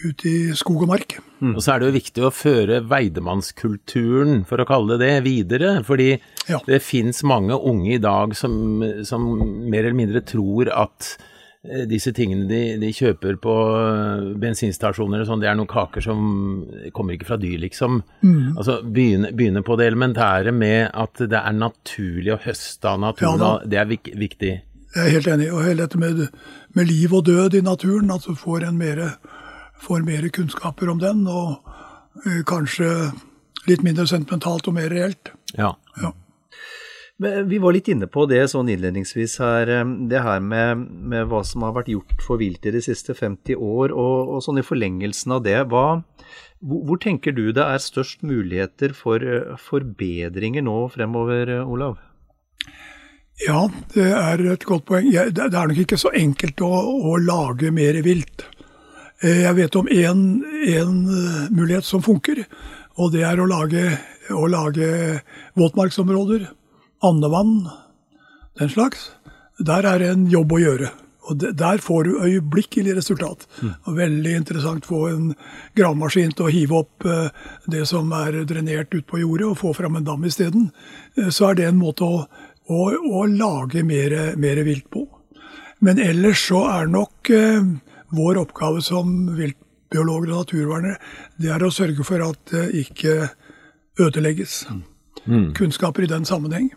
ut 0.05 0.25
i 0.27 0.35
skog 0.57 0.85
og 0.85 0.91
mark. 0.91 1.17
Mm. 1.41 1.55
Og 1.55 1.63
så 1.63 1.73
er 1.73 1.81
det 1.81 1.89
jo 1.89 1.97
viktig 1.97 2.23
å 2.25 2.33
føre 2.33 2.81
veidemannskulturen, 2.89 4.45
for 4.49 4.61
å 4.61 4.67
kalle 4.69 4.97
det 5.01 5.09
det, 5.09 5.25
videre. 5.25 5.73
Fordi 5.87 6.13
ja. 6.13 6.61
det 6.67 6.81
fins 6.85 7.23
mange 7.27 7.57
unge 7.57 7.95
i 7.97 8.01
dag 8.01 8.35
som, 8.37 8.81
som, 9.07 9.27
mer 9.67 9.85
eller 9.85 9.97
mindre 9.97 10.23
tror 10.27 10.71
at 10.73 11.11
eh, 11.65 11.83
disse 11.89 12.13
tingene 12.17 12.47
de, 12.49 12.61
de 12.81 12.93
kjøper 12.95 13.37
på 13.41 13.57
eh, 13.81 14.25
bensinstasjoner 14.41 15.23
og 15.23 15.29
sånn, 15.29 15.43
det 15.43 15.51
er 15.51 15.59
noen 15.59 15.71
kaker 15.71 16.05
som 16.05 16.25
kommer 16.95 17.17
ikke 17.17 17.29
fra 17.33 17.39
dyr, 17.41 17.59
liksom. 17.65 18.01
Mm. 18.23 18.55
Altså 18.55 18.81
begynne, 18.85 19.33
begynne, 19.35 19.65
på 19.65 19.77
det 19.79 19.91
elementære 19.91 20.55
med 20.55 20.89
at 20.93 21.23
det 21.25 21.39
er 21.41 21.57
naturlig 21.57 22.35
å 22.35 22.41
høste 22.47 22.95
av 22.95 23.01
naturen, 23.09 23.47
ja, 23.47 23.55
det 23.65 23.81
er 23.81 23.95
vik 23.95 24.13
viktig. 24.27 24.57
Jeg 24.91 25.07
er 25.07 25.13
helt 25.15 25.27
enig. 25.31 25.51
Og 25.55 25.63
hele 25.63 25.85
dette 25.85 25.99
med, 25.99 26.25
med, 26.75 26.89
liv 26.89 27.13
og 27.15 27.25
død 27.25 27.55
i 27.55 27.63
naturen, 27.63 28.11
at 28.11 28.25
du 28.27 28.35
får, 28.35 28.65
en 28.67 28.79
mere, 28.79 29.13
får 29.81 30.05
mer 30.07 30.27
kunnskaper 30.33 30.89
om 30.89 31.01
den. 31.01 31.25
Og 31.27 31.59
eh, 32.25 32.41
kanskje 32.47 33.11
litt 33.69 33.85
mindre 33.85 34.07
sentimentalt 34.09 34.69
og 34.69 34.77
mer 34.77 34.91
reelt. 34.93 35.33
Ja. 35.57 35.73
ja. 36.01 36.13
Vi 37.21 37.59
var 37.61 37.75
litt 37.75 37.89
inne 37.91 38.07
på 38.09 38.23
det 38.25 38.41
sånn 38.49 38.69
innledningsvis 38.73 39.35
her, 39.43 39.69
eh, 39.69 39.89
det 40.09 40.23
her 40.25 40.39
med, 40.41 40.85
med 41.13 41.27
hva 41.29 41.43
som 41.45 41.65
har 41.67 41.75
vært 41.77 41.91
gjort 41.93 42.23
for 42.25 42.41
vilt 42.41 42.65
i 42.65 42.73
de 42.73 42.81
siste 42.81 43.13
50 43.17 43.57
år, 43.57 43.93
og, 43.93 44.37
og 44.37 44.45
sånn 44.45 44.61
i 44.61 44.65
forlengelsen 44.65 45.37
av 45.37 45.43
det. 45.45 45.59
Hva, 45.69 46.01
hvor, 46.61 46.85
hvor, 46.87 47.01
tenker 47.01 47.35
du 47.37 47.49
det 47.53 47.65
er 47.65 47.83
størst 47.83 48.25
muligheter 48.25 48.95
for 48.97 49.21
eh, 49.21 49.53
forbedringer 49.61 50.65
nå 50.65 50.79
fremover, 50.95 51.59
Olav? 51.61 51.99
Ja, 53.41 53.67
det 53.93 54.09
er 54.13 54.41
et 54.53 54.65
godt 54.69 54.85
poeng. 54.89 55.07
Det 55.09 55.45
er 55.47 55.69
nok 55.69 55.79
ikke 55.81 55.97
så 55.97 56.11
enkelt 56.13 56.61
å, 56.61 56.69
å 57.09 57.15
lage 57.21 57.71
mer 57.73 57.97
vilt. 58.05 58.45
Eh, 59.21 59.43
jeg 59.45 59.57
vet 59.57 59.77
om 59.77 59.89
én 59.89 60.23
eh, 60.41 61.43
mulighet 61.53 61.85
som 61.85 62.01
funker, 62.01 62.43
og 62.97 63.13
det 63.13 63.23
er 63.27 63.39
å 63.39 63.49
lage, 63.49 63.83
å 64.33 64.47
lage 64.49 65.21
våtmarksområder, 65.59 66.47
andevann, 67.05 67.69
den 68.59 68.73
slags. 68.73 69.11
Der 69.61 69.85
er 69.85 70.01
det 70.01 70.09
en 70.11 70.27
jobb 70.29 70.57
å 70.57 70.61
gjøre. 70.61 70.91
Og 71.29 71.37
Der 71.37 71.77
får 71.77 72.03
du 72.03 72.17
øyeblikkelig 72.25 72.95
resultat. 72.97 73.45
Mm. 73.61 73.73
Og 73.85 73.97
veldig 73.99 74.31
interessant 74.35 74.85
å 74.85 74.89
få 74.89 75.01
en 75.11 75.27
gravemaskin 75.77 76.33
til 76.33 76.47
å 76.47 76.53
hive 76.53 76.79
opp 76.81 77.05
eh, 77.05 77.29
det 77.69 77.85
som 77.89 78.09
er 78.17 78.41
drenert 78.49 78.93
ut 78.93 79.05
på 79.05 79.21
jordet, 79.21 79.51
og 79.51 79.59
få 79.61 79.75
fram 79.77 79.99
en 79.99 80.07
dam 80.07 80.25
isteden. 80.25 80.71
Så 81.29 81.51
er 81.51 81.59
det 81.59 81.69
en 81.69 81.81
måte 81.81 82.09
å 82.09 82.23
å, 82.71 82.91
å 83.19 83.25
lage 83.27 83.83
mer, 83.83 84.13
mer, 84.39 84.61
vilt 84.63 84.89
på. 84.93 85.05
Men 85.81 85.99
ellers 85.99 86.45
så 86.47 86.61
er 86.71 86.91
nok 86.91 87.31
vår 88.11 88.41
oppgave 88.41 88.81
som 88.85 89.13
viltbiologer 89.37 90.31
og 90.31 90.43
naturvernere 90.43 90.97
det 91.41 91.51
er 91.53 91.63
å 91.63 91.71
sørge 91.73 92.05
for 92.07 92.23
at 92.25 92.39
det 92.51 92.67
ikke 92.83 93.31
ødelegges. 93.99 94.65
Mm. 95.25 95.53
Kunnskaper 95.57 96.05
i 96.05 96.11
den 96.11 96.25
sammenheng, 96.25 96.71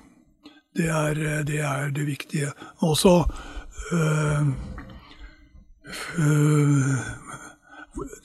det 0.76 0.88
er 0.90 1.20
det, 1.46 1.60
er 1.60 1.92
det 1.94 2.06
viktige. 2.06 2.50
Også 2.82 3.24
øh, 3.92 4.48
øh, 6.18 6.96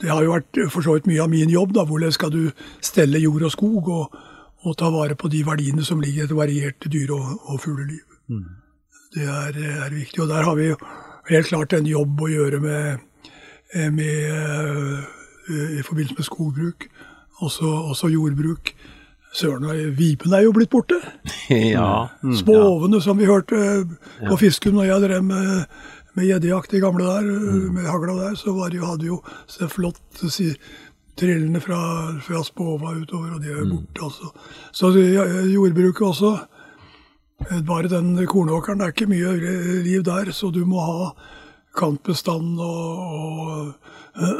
det 0.01 0.09
har 0.09 0.23
jo 0.25 0.33
vært 0.33 0.63
for 0.73 0.81
så 0.81 0.97
vidt 0.97 1.07
mye 1.07 1.21
av 1.21 1.29
min 1.29 1.49
jobb. 1.49 1.75
da, 1.77 1.85
Hvordan 1.85 2.11
skal 2.11 2.33
du 2.33 2.51
stelle 2.81 3.21
jord 3.21 3.45
og 3.47 3.51
skog? 3.51 3.89
og 3.89 4.19
og 4.67 4.75
ta 4.77 4.89
vare 4.91 5.15
på 5.15 5.29
de 5.31 5.43
verdiene 5.47 5.85
som 5.87 6.01
ligger 6.03 6.23
i 6.23 6.27
et 6.27 6.35
variert 6.35 6.87
dyre- 6.91 7.15
og, 7.15 7.51
og 7.51 7.61
fugleliv. 7.63 8.03
Mm. 8.27 8.47
Det 9.15 9.23
er, 9.23 9.55
er, 9.85 9.93
viktig. 9.93 10.21
Og 10.23 10.27
der 10.29 10.43
har 10.43 10.55
vi 10.55 10.73
helt 11.29 11.51
klart 11.51 11.75
en 11.77 11.89
jobb 11.89 12.21
å 12.21 12.31
gjøre 12.31 12.61
med, 12.63 13.03
eh, 13.75 13.89
med 13.93 14.31
uh, 14.31 15.03
i 15.49 15.83
forbindelse 15.85 16.17
med 16.17 16.27
skogbruk, 16.27 16.89
også, 17.41 17.69
også 17.93 18.11
jordbruk. 18.13 18.73
Søren, 19.33 19.67
vipen 19.93 20.33
er 20.33 20.47
jo 20.47 20.53
blitt 20.55 20.71
borte. 20.73 20.97
ja. 21.49 22.09
Mm, 22.25 22.33
Spåvene 22.37 22.97
ja. 22.97 23.05
som 23.05 23.19
vi 23.19 23.29
hørte 23.29 23.85
på 24.25 24.37
fisken 24.41 24.73
når 24.77 24.89
jeg 24.89 25.05
drev 25.05 25.25
med 25.27 25.65
med 26.17 26.27
gjeddejakt 26.27 26.73
i 26.73 26.81
gamle 26.83 27.05
der, 27.05 27.25
mm. 27.27 27.73
med 27.73 27.87
hagla 27.87 28.15
der, 28.17 28.35
så 28.35 28.53
var 28.57 28.71
det, 28.73 28.81
hadde 28.83 29.07
jo 29.07 29.19
så 29.47 29.69
flott 29.71 30.23
si, 30.33 30.49
trillene 31.19 31.61
fra, 31.63 31.79
fra 32.23 32.43
Spåva 32.45 32.95
utover, 32.97 33.35
og 33.35 33.43
de 33.43 33.53
er 33.53 33.65
mm. 33.65 33.75
borte. 33.75 34.07
Altså. 34.07 34.31
Så 34.71 34.91
jordbruket 35.53 36.07
også. 36.07 36.37
Bare 37.67 37.87
den 37.87 38.13
kornåkeren, 38.27 38.79
det 38.79 38.87
er 38.87 38.93
ikke 38.93 39.09
mye 39.09 39.35
liv 39.85 40.03
der, 40.05 40.31
så 40.35 40.51
du 40.51 40.65
må 40.67 40.81
ha 40.83 41.11
kantbestand 41.77 42.59
og, 42.59 43.69
og, 44.15 44.33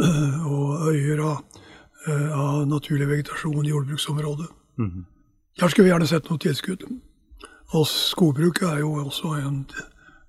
og 0.49 0.89
øyer 0.91 1.23
av, 1.23 1.61
av, 2.09 2.65
naturlig 2.67 3.07
vegetasjon 3.09 3.65
i 3.65 3.71
jordbruksområdet. 3.71 4.49
Mm. 4.77 5.05
Der 5.59 5.71
skulle 5.71 5.87
vi 5.87 5.93
gjerne 5.93 6.09
sett 6.09 6.29
noe 6.29 6.41
tilskudd. 6.41 6.83
Og 7.77 7.87
skogbruket 7.87 8.67
er 8.67 8.83
jo 8.83 8.93
også 9.05 9.35
en 9.39 9.63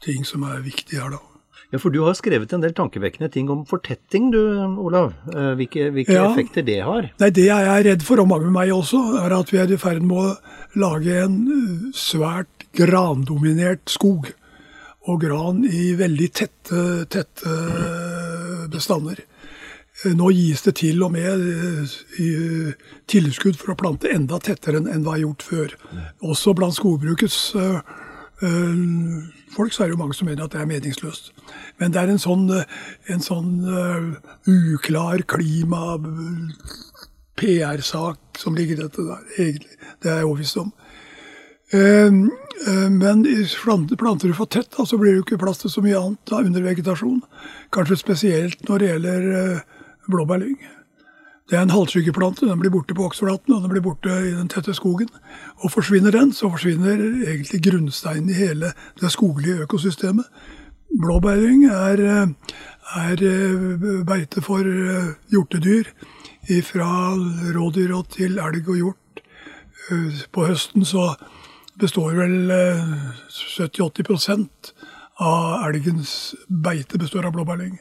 ting 0.05 0.27
som 0.29 0.45
er 0.49 0.63
viktig 0.65 1.01
her, 1.01 1.17
da. 1.17 1.30
Ja, 1.71 1.79
For 1.79 1.95
du 1.95 2.01
har 2.03 2.17
skrevet 2.19 2.51
en 2.53 2.65
del 2.65 2.75
tankevekkende 2.75 3.31
ting 3.31 3.51
om 3.53 3.63
fortetting, 3.69 4.31
du 4.35 4.41
Olav. 4.83 5.13
Eh, 5.31 5.53
hvilke, 5.61 5.91
hvilke 5.95 6.17
ja. 6.17 6.27
effekter 6.33 6.67
det 6.67 6.81
har? 6.87 7.11
Nei, 7.23 7.31
Det 7.31 7.47
jeg 7.47 7.71
er 7.75 7.87
redd 7.87 8.03
for, 8.07 8.23
og 8.23 8.31
mange 8.31 8.49
med 8.49 8.57
meg 8.57 8.75
også, 8.75 9.03
er 9.23 9.37
at 9.37 9.53
vi 9.53 9.61
er 9.63 9.71
i 9.71 9.79
ferd 9.79 10.03
med 10.03 10.19
å 10.19 10.81
lage 10.83 11.21
en 11.23 11.39
eh, 11.55 11.89
svært 11.95 12.67
grandominert 12.77 13.87
skog. 13.91 14.33
Og 15.09 15.23
gran 15.23 15.63
i 15.65 15.95
veldig 15.97 16.29
tette, 16.37 16.83
tette 17.11 17.55
bestander. 18.71 19.23
Eh, 20.03 20.13
nå 20.19 20.33
gis 20.35 20.67
det 20.67 20.75
til 20.83 21.07
og 21.07 21.15
med 21.15 21.47
tilskudd 23.11 23.63
for 23.63 23.77
å 23.77 23.79
plante 23.79 24.11
enda 24.11 24.43
tettere 24.43 24.83
enn 24.83 25.07
hva 25.07 25.17
er 25.17 25.27
gjort 25.29 25.47
før. 25.47 25.81
Også 26.27 26.57
blant 26.59 26.75
skogbrukets 26.75 27.53
folk 28.41 29.75
så 29.75 29.83
er 29.83 29.91
det 29.91 29.97
jo 29.97 30.01
mange 30.01 30.17
som 30.17 30.29
mener 30.29 30.47
at 30.47 30.55
det 30.55 30.61
er 30.63 30.69
meningsløst. 30.71 31.33
Men 31.81 31.93
det 31.93 32.01
er 32.01 32.13
en 32.13 32.23
sånn, 32.23 32.47
en 33.13 33.25
sånn 33.25 33.51
uh, 33.67 34.07
uklar 34.49 35.25
klima 35.29 35.99
PR-sak 37.41 38.41
som 38.41 38.57
ligger 38.57 38.79
i 38.79 38.85
dette 38.87 39.05
der, 39.05 39.27
egentlig. 39.37 39.77
Det 40.01 40.13
er 40.13 40.23
jeg 40.23 40.31
overbevist 40.31 40.61
om. 40.61 40.73
Men 41.71 43.23
planter 44.01 44.27
du 44.27 44.35
for 44.35 44.51
tett, 44.51 44.73
da, 44.75 44.85
så 44.85 44.99
blir 44.99 45.13
det 45.13 45.21
jo 45.21 45.27
ikke 45.29 45.39
plass 45.45 45.63
til 45.63 45.71
så 45.73 45.85
mye 45.85 46.01
annet 46.01 46.33
da, 46.33 46.41
under 46.43 46.65
vegetasjon. 46.65 47.21
Kanskje 47.73 48.01
spesielt 48.01 48.65
når 48.69 48.83
det 48.83 48.91
gjelder 48.91 49.29
blåbærlyng. 50.11 50.59
Det 51.51 51.59
er 51.59 51.63
en 51.63 51.71
halvskyggeplante. 51.75 52.47
Den 52.47 52.61
blir 52.61 52.71
borte 52.71 52.95
på 52.95 53.09
oksflaten, 53.09 53.55
og 53.55 53.63
den 53.63 53.73
blir 53.73 53.83
borte 53.83 54.09
i 54.09 54.31
den 54.37 54.49
tette 54.49 54.75
skogen. 54.75 55.09
Og 55.65 55.73
forsvinner 55.75 56.15
den, 56.15 56.33
så 56.33 56.51
forsvinner 56.51 57.03
egentlig 57.27 57.63
grunnsteinen 57.65 58.31
i 58.31 58.39
hele 58.39 58.71
det 59.01 59.11
skoglige 59.11 59.65
økosystemet. 59.67 60.25
Blåbæring 61.01 61.65
er, 61.67 62.05
er, 62.97 63.23
eh, 63.23 64.05
beite 64.07 64.43
for 64.43 64.59
eh, 64.61 65.11
hjortedyr. 65.31 65.91
Fra 66.63 67.15
rådyr 67.55 67.95
og 67.95 68.09
til 68.09 68.39
elg 68.39 68.69
og 68.69 68.77
hjort. 68.77 69.23
Eh, 69.91 70.23
på 70.33 70.47
høsten 70.47 70.85
så 70.85 71.15
består 71.81 72.15
vel 72.15 72.51
70-80 73.31 74.49
av 75.19 75.69
elgens 75.69 76.35
beite 76.49 76.99
består 76.99 77.27
av 77.27 77.33
blåbærlyng. 77.33 77.79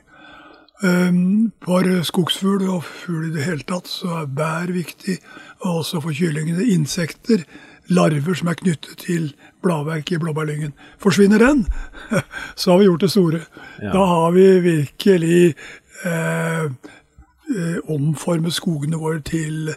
For 0.80 1.88
skogsfugl 2.08 2.70
og 2.72 2.86
fugl 2.88 3.26
i 3.28 3.34
det 3.34 3.44
hele 3.44 3.66
tatt 3.68 3.90
så 3.92 4.22
er 4.22 4.30
bær 4.32 4.72
viktig. 4.72 5.18
Og 5.66 5.82
også 5.82 6.00
for 6.06 6.16
kyllingene 6.16 6.64
insekter. 6.72 7.44
Larver 7.90 8.38
som 8.38 8.52
er 8.52 8.58
knyttet 8.60 9.02
til 9.02 9.32
bladverk 9.66 10.12
i 10.14 10.20
blåbærlyngen. 10.22 10.76
Forsvinner 11.02 11.42
den, 11.42 11.66
så 12.60 12.72
har 12.72 12.80
vi 12.80 12.86
gjort 12.86 13.02
det 13.02 13.12
store. 13.12 13.42
Ja. 13.82 13.92
Da 13.96 14.06
har 14.06 14.32
vi 14.32 14.46
virkelig 14.60 15.56
eh, 16.06 16.66
eh, 16.66 17.78
omformet 17.90 18.54
skogene 18.54 19.02
våre 19.02 19.24
til 19.26 19.74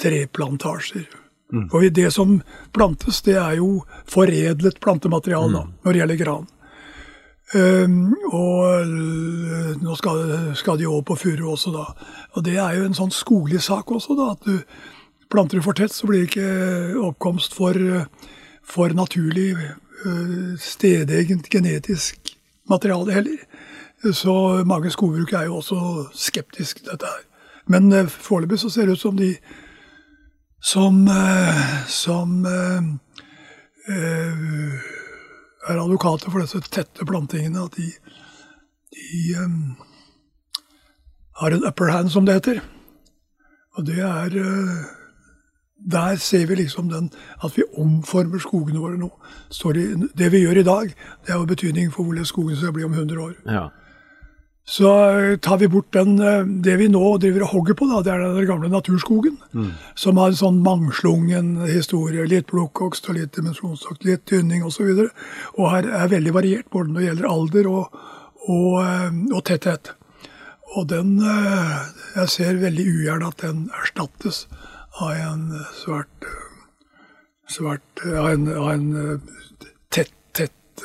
treplantasjer. 0.00 1.08
Mm. 1.54 1.68
Og 1.72 1.88
det 1.94 2.10
som 2.12 2.40
plantes, 2.74 3.22
det 3.22 3.38
er 3.40 3.56
jo 3.60 3.84
foredlet 4.10 4.80
plantemateriale 4.84 5.64
mm. 5.64 5.74
når 5.84 5.92
det 5.92 6.02
gjelder 6.02 6.20
gran. 6.20 6.46
Um, 7.54 8.16
og 8.34 8.80
eh, 8.82 9.74
nå 9.78 9.94
skal, 9.94 10.24
skal 10.58 10.78
de 10.80 10.88
over 10.90 11.04
på 11.06 11.18
furu 11.20 11.52
også, 11.52 11.70
da. 11.74 11.84
Og 12.34 12.44
det 12.46 12.56
er 12.58 12.78
jo 12.78 12.88
en 12.88 12.96
sånn 12.98 13.14
skoglig 13.14 13.62
sak 13.62 13.92
også, 13.94 14.16
da. 14.18 14.32
At 14.34 14.48
du 14.48 14.58
planter 15.30 15.60
du 15.60 15.64
for 15.66 15.78
tett, 15.78 15.94
så 15.94 16.08
blir 16.10 16.24
det 16.24 16.32
ikke 16.32 17.04
oppkomst 17.06 17.54
for, 17.54 17.78
for 18.66 18.96
naturlig 18.98 19.52
uh, 19.54 20.56
stedegent 20.58 21.46
genetisk 21.52 22.34
materiale 22.70 23.20
heller. 23.20 23.46
Så 24.12 24.64
mange 24.66 24.90
skogbruk 24.90 25.32
er 25.32 25.46
jo 25.46 25.60
også 25.62 26.08
skeptisk 26.12 26.82
til 26.82 26.90
dette 26.92 27.08
her. 27.08 27.22
Men 27.66 27.92
eh, 27.92 28.08
foreløpig 28.08 28.58
så 28.60 28.68
ser 28.68 28.86
det 28.86 28.98
ut 28.98 29.00
som 29.00 29.16
de 29.16 29.30
som, 30.60 31.08
eh, 31.08 31.86
som 31.86 32.46
eh, 32.46 32.82
eh, 33.94 34.34
er 35.68 35.80
advokater 35.80 36.30
for 36.30 36.42
disse 36.42 36.60
tette 36.70 37.06
plantingene, 37.08 37.64
at 37.64 37.76
de, 37.78 37.90
de 38.94 39.44
um, 39.44 39.76
har 41.40 41.54
en 41.54 41.66
upper 41.66 41.92
hand, 41.92 42.10
som 42.10 42.26
det 42.26 42.34
heter. 42.40 42.60
Og 43.74 43.86
det 43.86 43.98
er 43.98 44.36
uh, 44.38 44.84
Der 45.92 46.16
ser 46.16 46.46
vi 46.46 46.54
liksom 46.54 46.88
den 46.88 47.10
at 47.44 47.56
vi 47.56 47.62
omformer 47.76 48.38
skogene 48.38 48.80
våre 48.80 48.96
nå. 48.98 49.10
I, 49.74 50.08
det 50.18 50.32
vi 50.32 50.38
gjør 50.38 50.60
i 50.60 50.62
dag, 50.62 50.94
det 51.26 51.32
har 51.32 51.38
jo 51.38 51.46
betydning 51.46 51.92
for 51.92 52.04
hvordan 52.04 52.24
skogen 52.24 52.56
skal 52.56 52.72
bli 52.72 52.84
om 52.84 52.92
100 52.92 53.20
år. 53.20 53.34
Ja. 53.46 53.68
Så 54.66 54.88
eh, 55.10 55.36
tar 55.36 55.58
vi 55.58 55.68
bort 55.68 55.92
den, 55.92 56.18
eh, 56.18 56.44
det 56.44 56.76
vi 56.80 56.86
nå 56.88 57.02
driver 57.20 57.44
og 57.44 57.50
hogger 57.52 57.76
på, 57.76 57.88
da, 57.90 57.98
det 58.00 58.12
er 58.14 58.22
den 58.24 58.46
gamle 58.48 58.70
naturskogen. 58.72 59.36
Som 60.00 60.16
har 60.16 60.32
en 60.32 60.38
sånn 60.38 60.62
mangslungen 60.64 61.66
historie. 61.68 62.24
Litt 62.28 62.48
plukkhogst 62.48 63.10
og 63.10 63.18
litt 63.18 63.36
dimensjonstakt, 63.36 64.06
litt 64.08 64.24
tynning 64.30 64.64
osv. 64.64 64.88
Og, 64.88 65.02
så 65.02 65.60
og 65.60 65.70
her 65.74 65.90
er 66.00 66.14
veldig 66.14 66.32
variert 66.32 66.70
både 66.72 66.94
når 66.94 67.00
det 67.00 67.10
gjelder 67.10 67.28
alder 67.34 67.70
og, 67.74 68.00
og, 68.48 68.72
eh, 68.86 69.20
og 69.34 69.44
tetthet. 69.44 69.92
Og 70.74 70.88
den 70.90 71.20
Jeg 71.22 72.28
ser 72.32 72.56
veldig 72.58 72.84
ugjerne 72.88 73.28
at 73.28 73.42
den 73.44 73.68
erstattes 73.78 74.48
av 74.98 75.12
en 75.12 75.44
svært 75.76 76.26
svært 77.46 78.02
av 78.02 78.26
en, 78.32 78.48
av 78.48 78.70
en 78.72 79.20
tett, 79.94 80.10
tett, 80.32 80.82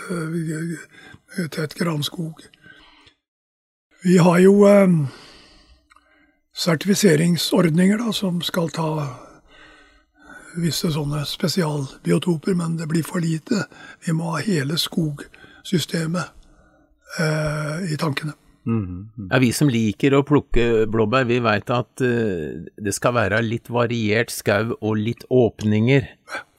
tett 1.55 1.73
granskog. 1.79 2.43
Vi 4.03 4.17
har 4.17 4.39
jo 4.39 4.53
eh, 4.67 4.87
sertifiseringsordninger 6.55 7.97
da, 7.97 8.11
som 8.15 8.41
skal 8.45 8.69
ta 8.73 8.89
visse 10.59 10.89
sånne 10.91 11.21
spesialbiotoper, 11.29 12.55
men 12.57 12.77
det 12.79 12.87
blir 12.89 13.05
for 13.05 13.21
lite. 13.23 13.65
Vi 14.05 14.15
må 14.17 14.33
ha 14.33 14.41
hele 14.43 14.79
skogsystemet 14.81 16.31
eh, 17.19 17.93
i 17.93 17.97
tankene. 18.01 18.35
Ja, 18.69 19.39
Vi 19.41 19.49
som 19.55 19.69
liker 19.71 20.13
å 20.13 20.23
plukke 20.27 20.85
blåbær, 20.91 21.23
vi 21.25 21.39
veit 21.41 21.71
at 21.73 22.03
uh, 22.05 22.59
det 22.77 22.91
skal 22.93 23.15
være 23.15 23.39
litt 23.41 23.71
variert 23.73 24.29
skau 24.29 24.75
og 24.77 24.99
litt 24.99 25.23
åpninger 25.33 26.05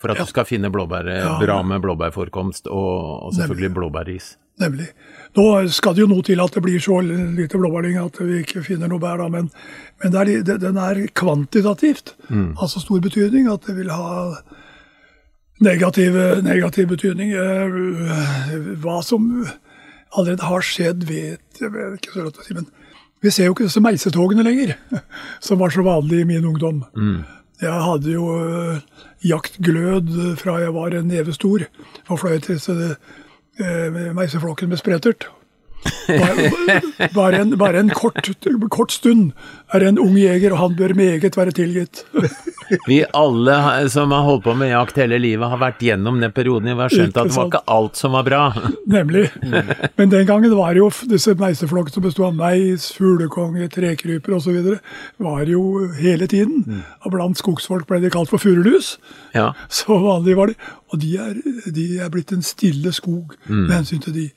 for 0.00 0.10
at 0.10 0.18
Ja. 0.18 0.24
du 0.24 0.32
skal 0.32 0.48
finne 0.48 0.72
blåbær, 0.74 1.06
Ja. 1.06 1.36
bra 1.38 1.60
med 1.62 1.84
blåbærforekomst 1.84 2.66
og, 2.66 3.28
og 3.28 3.34
selvfølgelig 3.36 3.70
blåbæris. 3.76 4.32
Nemlig. 4.58 4.88
Nå 5.36 5.44
skal 5.70 5.94
det 5.94 6.02
jo 6.02 6.08
noe 6.10 6.24
til 6.26 6.40
at 6.42 6.56
det 6.56 6.62
blir 6.64 6.80
så 6.82 6.96
lite 7.04 7.58
blåbærlyng 7.60 7.98
at 8.02 8.16
vi 8.18 8.40
ikke 8.42 8.64
finner 8.66 8.90
noe 8.90 8.98
bær, 9.02 9.20
da, 9.22 9.28
men, 9.30 9.50
men 10.02 10.16
er, 10.18 10.32
den 10.42 10.76
er 10.80 11.04
kvantitativt 11.14 12.16
altså 12.58 12.80
stor 12.82 13.00
betydning. 13.04 13.46
At 13.52 13.62
det 13.68 13.76
vil 13.76 13.90
ha 13.94 14.32
negativ, 15.60 16.16
negativ 16.42 16.88
betydning. 16.90 17.32
Eh, 17.32 18.76
Hva 18.82 19.00
som 19.06 19.30
allerede 20.16 20.42
har 20.50 20.64
skjedd, 20.66 21.04
vet 21.06 21.60
jeg 21.60 21.70
vet 21.74 21.98
ikke 22.00 22.14
så 22.16 22.24
lett 22.26 22.40
å 22.40 22.46
si. 22.46 22.54
Men 22.56 22.66
vi 23.22 23.30
ser 23.30 23.46
jo 23.50 23.54
ikke 23.54 23.68
disse 23.68 23.82
meisetogene 23.84 24.42
lenger, 24.46 24.74
som 25.46 25.60
var 25.60 25.70
så 25.74 25.84
vanlig 25.86 26.22
i 26.24 26.28
min 26.32 26.46
ungdom. 26.48 26.82
Jeg 27.60 27.82
hadde 27.84 28.14
jo 28.14 28.24
øh, 28.40 28.78
jaktglød 29.28 30.36
fra 30.40 30.54
jeg 30.62 30.72
var 30.74 30.94
en 30.96 31.10
neve 31.12 31.34
stor, 31.36 31.66
og 32.08 32.18
fløy 32.22 32.38
til 32.40 32.56
disse 32.56 32.94
meiseflokken 34.14 34.68
med 34.68 34.78
spretert. 34.78 35.30
Bare, 36.10 36.80
bare, 37.14 37.36
en, 37.40 37.52
bare 37.58 37.80
en 37.80 37.90
kort, 37.94 38.26
kort 38.68 38.92
stund 38.92 39.30
er 39.72 39.84
en 39.86 39.98
ung 40.02 40.16
jeger, 40.18 40.52
og 40.52 40.60
han 40.60 40.76
bør 40.76 40.94
meget 40.98 41.36
være 41.36 41.54
tilgitt. 41.56 42.02
Vi 42.88 43.00
alle 43.16 43.56
som 43.90 44.12
har 44.14 44.26
holdt 44.26 44.44
på 44.44 44.54
med 44.58 44.70
jakt 44.70 44.98
hele 45.00 45.18
livet, 45.22 45.48
har 45.50 45.60
vært 45.60 45.82
gjennom 45.82 46.20
den 46.22 46.34
perioden. 46.34 46.70
Vi 46.74 46.84
har 46.84 46.92
skjønt 46.92 47.16
at 47.18 47.30
det 47.30 47.36
var 47.36 47.48
ikke 47.48 47.62
alt 47.74 47.98
som 47.98 48.14
var 48.14 48.26
bra. 48.26 48.42
Nemlig. 48.96 49.26
Men 49.98 50.12
den 50.12 50.28
gangen 50.28 50.54
var 50.58 50.78
jo 50.78 50.90
disse 51.10 51.34
meiseflokkene 51.38 51.96
som 51.96 52.06
bestod 52.06 52.28
av 52.28 52.38
meis, 52.38 52.90
fuglekonge, 52.96 53.70
trekryper 53.74 54.36
osv. 54.38 54.76
var 55.22 55.50
jo 55.50 55.64
hele 55.98 56.30
tiden. 56.30 56.82
Og 57.04 57.16
blant 57.16 57.40
skogsfolk 57.40 57.88
ble 57.90 58.02
de 58.04 58.12
kalt 58.12 58.30
for 58.30 58.42
furulus. 58.42 58.96
Ja. 59.34 59.52
Så 59.80 59.98
vanlig 60.02 60.36
var 60.38 60.52
det. 60.52 60.58
Og 60.90 61.02
de 61.02 61.16
er, 61.22 61.36
de 61.70 61.90
er 62.02 62.10
blitt 62.12 62.34
en 62.34 62.44
stille 62.46 62.92
skog 62.94 63.36
med 63.48 63.74
hensyn 63.80 64.02
til 64.04 64.16
de. 64.16 64.30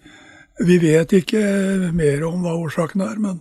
Vi 0.61 0.77
vet 0.77 1.15
ikke 1.17 1.41
mer 1.95 2.25
om 2.27 2.43
hva 2.43 2.53
årsaken 2.61 3.01
er, 3.01 3.17
men, 3.21 3.39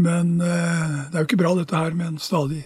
men 0.00 0.40
eh, 0.40 0.94
det 1.10 1.18
er 1.18 1.24
jo 1.24 1.28
ikke 1.28 1.42
bra 1.42 1.52
dette 1.58 1.76
her 1.76 1.96
med 1.96 2.14
en 2.14 2.22
stadig 2.22 2.64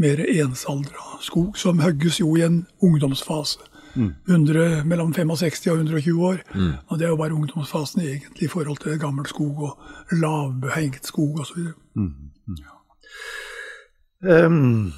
mer 0.00 0.22
ensaldra 0.24 1.20
skog, 1.22 1.52
som 1.60 1.82
hogges 1.84 2.18
jo 2.20 2.34
i 2.36 2.42
en 2.46 2.64
ungdomsfase. 2.82 3.60
100, 3.92 4.84
mellom 4.88 5.14
65 5.14 5.66
og 5.68 5.76
120 5.76 6.24
år. 6.24 6.38
Og 6.88 6.98
det 6.98 7.04
er 7.04 7.10
jo 7.10 7.16
bare 7.20 7.34
ungdomsfasen 7.34 8.00
egentlig 8.00 8.46
i 8.46 8.48
forhold 8.48 8.78
til 8.80 8.98
gammel 8.98 9.26
skog 9.26 9.62
og 9.62 9.78
lavbehengt 10.16 11.06
skog 11.06 11.40
osv. 11.40 11.58
Um, 14.22 14.92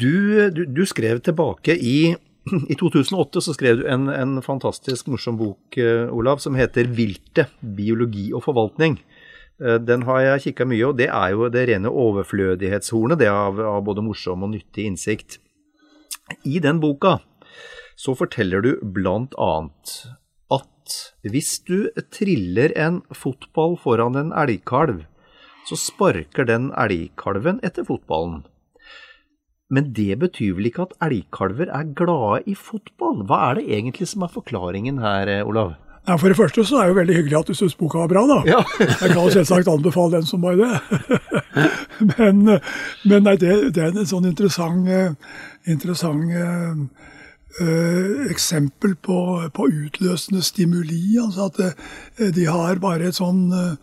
du, 0.00 0.48
du, 0.56 0.64
du 0.76 0.84
skrev 0.86 1.20
tilbake 1.20 1.76
i 1.76 2.14
i 2.72 2.76
2008 2.78 3.42
så 3.44 3.54
skrev 3.54 3.80
du 3.80 3.88
en, 3.90 4.08
en 4.08 4.38
fantastisk 4.44 5.10
morsom 5.12 5.38
bok, 5.40 5.78
eh, 5.78 6.08
Olav, 6.12 6.42
som 6.42 6.56
heter 6.58 6.90
'Viltet 6.90 7.52
biologi 7.60 8.30
og 8.32 8.44
forvaltning'. 8.44 8.98
Eh, 9.62 9.78
Den 9.78 10.02
har 10.02 10.20
jeg 10.20 10.44
kikka 10.46 10.66
mye, 10.66 10.88
og 10.88 10.96
det 10.96 11.08
er 11.08 11.30
jo 11.34 11.48
det 11.48 11.68
rene 11.68 11.90
overflødighetshornet 11.90 13.18
det 13.18 13.28
av, 13.28 13.60
av 13.60 13.84
både 13.84 14.04
morsom 14.04 14.42
og 14.42 14.54
nyttig 14.54 14.86
innsikt. 14.88 15.38
I 16.46 16.58
den 16.62 16.80
boka 16.80 17.18
så 18.00 18.14
forteller 18.16 18.62
du 18.64 18.72
blant 18.80 19.34
annet 19.36 19.96
at 20.50 20.94
hvis 21.22 21.58
du 21.66 21.90
triller 22.10 22.72
en 22.78 23.02
fotball 23.12 23.76
foran 23.78 24.16
en 24.16 24.32
elgkalv, 24.32 25.04
så 25.68 25.76
sparker 25.76 26.48
den 26.48 26.70
elgkalven 26.72 27.60
etter 27.66 27.84
fotballen. 27.84 28.42
Men 29.70 29.92
det 29.94 30.18
betyr 30.18 30.56
vel 30.58 30.70
ikke 30.70 30.88
at 30.88 30.96
elgkalver 31.06 31.70
er 31.70 31.92
glade 31.96 32.42
i 32.50 32.56
fotball? 32.58 33.22
Hva 33.28 33.50
er 33.50 33.60
det 33.60 33.68
egentlig 33.70 34.08
som 34.10 34.26
er 34.26 34.32
forklaringen 34.34 34.98
her, 35.02 35.30
eh, 35.30 35.46
Olav? 35.46 35.76
Ja, 36.08 36.16
for 36.16 36.32
det 36.32 36.36
første 36.36 36.64
så 36.64 36.80
er 36.80 36.88
det 36.88 36.94
jo 36.94 36.98
veldig 36.98 37.16
hyggelig 37.18 37.38
at 37.38 37.50
du 37.50 37.54
syns 37.54 37.76
boka 37.78 38.00
var 38.00 38.08
bra, 38.10 38.22
da. 38.26 38.38
Ja. 38.48 38.60
Jeg 38.80 39.12
kan 39.12 39.30
selvsagt 39.30 39.68
anbefale 39.68 40.16
den 40.16 40.26
som 40.26 40.42
bare 40.42 40.56
det. 40.56 40.74
men 42.16 42.58
men 43.04 43.22
nei, 43.22 43.36
det, 43.36 43.74
det 43.76 43.84
er 43.84 43.92
en 43.92 44.08
sånn 44.08 44.26
interessant, 44.26 44.88
interessant 45.68 46.32
eh, 47.60 48.30
eksempel 48.30 48.96
på, 48.96 49.18
på 49.54 49.68
utløsende 49.68 50.42
stimuli. 50.42 51.18
Altså 51.22 51.50
at 51.50 51.60
eh, 51.60 52.30
de 52.34 52.48
har 52.48 52.80
bare 52.82 53.10
et 53.10 53.18
sånn 53.18 53.50
eh, 53.52 53.74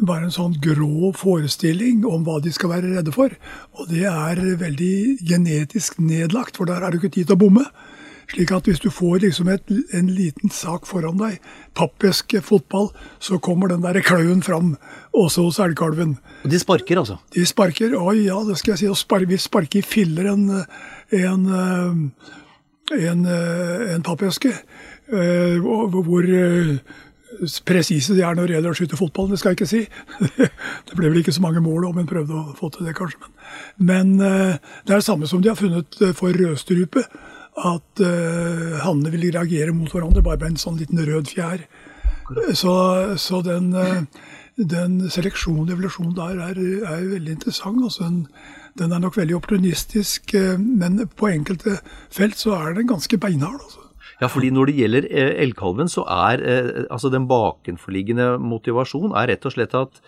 bare 0.00 0.26
en 0.26 0.34
sånn 0.34 0.54
grå 0.62 1.12
forestilling 1.16 2.06
om 2.08 2.24
hva 2.26 2.38
de 2.42 2.52
skal 2.54 2.72
være 2.72 2.94
redde 2.96 3.14
for. 3.14 3.34
Og 3.78 3.90
det 3.92 4.06
er 4.08 4.40
veldig 4.60 4.94
genetisk 5.28 6.00
nedlagt, 6.02 6.56
for 6.56 6.70
der 6.70 6.82
er 6.82 6.92
det 6.92 7.02
ikke 7.02 7.16
tid 7.18 7.28
til 7.30 7.36
å 7.36 7.42
bomme. 7.44 7.66
Slik 8.32 8.52
at 8.54 8.68
hvis 8.68 8.80
du 8.80 8.88
får 8.92 9.18
liksom 9.26 9.50
et, 9.52 9.72
en 9.92 10.08
liten 10.14 10.52
sak 10.54 10.86
foran 10.88 11.18
deg, 11.20 11.42
pappeske 11.76 12.40
fotball, 12.44 12.88
så 13.20 13.36
kommer 13.42 13.68
den 13.68 13.82
der 13.84 14.00
klauen 14.06 14.40
fram, 14.44 14.76
også 15.12 15.48
hos 15.48 15.60
elgkalven. 15.60 16.14
Og 16.46 16.54
de 16.54 16.60
sparker, 16.62 17.02
altså? 17.02 17.18
De 17.34 17.44
sparker, 17.48 17.96
oi 17.98 18.22
ja, 18.24 18.38
det 18.48 18.56
skal 18.60 18.72
jeg 18.72 18.84
si, 18.84 18.88
og 18.88 18.96
spar, 19.00 19.26
vi 19.28 19.36
sparker 19.40 19.82
i 19.82 19.84
filler 19.84 20.30
en, 20.32 20.46
en, 21.18 21.44
en, 22.96 23.26
en 23.28 24.06
pappeske, 24.06 24.54
eh, 25.12 25.60
hvor 25.60 26.32
presise 27.66 28.14
de 28.16 28.22
er 28.24 28.36
når 28.36 28.48
det 28.48 28.56
gjelder 28.56 28.74
å 28.74 28.78
skyte 28.78 28.98
fotball, 28.98 29.30
det 29.30 29.38
skal 29.40 29.52
jeg 29.52 29.60
ikke 29.60 29.70
si. 29.70 29.82
Det 30.88 30.96
ble 30.98 31.10
vel 31.10 31.22
ikke 31.22 31.34
så 31.34 31.44
mange 31.44 31.62
mål 31.64 31.88
om 31.88 32.00
en 32.00 32.08
prøvde 32.08 32.36
å 32.36 32.56
få 32.58 32.70
til 32.74 32.88
det, 32.88 32.96
kanskje. 32.98 33.20
Men, 33.22 33.32
men 33.88 34.26
eh, 34.26 34.58
det 34.86 34.94
er 34.94 35.00
det 35.00 35.06
samme 35.08 35.28
som 35.30 35.42
de 35.42 35.50
har 35.50 35.58
funnet 35.58 35.98
eh, 36.02 36.14
for 36.16 36.34
rødstrupe, 36.36 37.06
at 37.52 38.00
uh, 38.00 38.78
hannene 38.80 39.10
vil 39.12 39.26
reagere 39.26 39.74
mot 39.76 39.90
hverandre 39.92 40.22
bare 40.24 40.38
med 40.40 40.54
en 40.54 40.62
sånn 40.62 40.78
liten 40.80 41.02
rød 41.04 41.28
fjær. 41.34 41.66
Så, 42.56 42.72
så 43.20 43.42
den, 43.44 43.66
den 44.56 44.94
seleksjonen 45.12 45.66
og 45.66 45.74
evolusjonen 45.74 46.14
der 46.16 46.40
er, 46.46 46.62
er 46.94 47.04
veldig 47.10 47.34
interessant. 47.36 47.84
Altså 47.84 48.06
den, 48.06 48.22
den 48.80 48.96
er 48.96 49.04
nok 49.04 49.20
veldig 49.20 49.36
opportunistisk, 49.36 50.32
men 50.64 51.04
på 51.12 51.28
enkelte 51.28 51.76
felt 52.08 52.40
så 52.40 52.56
er 52.56 52.80
den 52.80 52.88
ganske 52.88 53.20
beinhard. 53.20 53.60
Altså. 53.60 53.81
Ja, 54.22 54.28
fordi 54.30 54.52
når 54.54 54.70
det 54.70 54.74
gjelder 54.78 55.06
eh, 55.10 55.32
elgkalven, 55.42 55.88
så 55.90 56.04
er 56.06 56.42
eh, 56.46 56.68
altså 56.94 57.10
den 57.10 57.24
bakenforliggende 57.30 58.36
motivasjon 58.38 59.16
er 59.18 59.32
rett 59.32 59.48
og 59.48 59.54
slett 59.56 59.74
at 59.74 59.98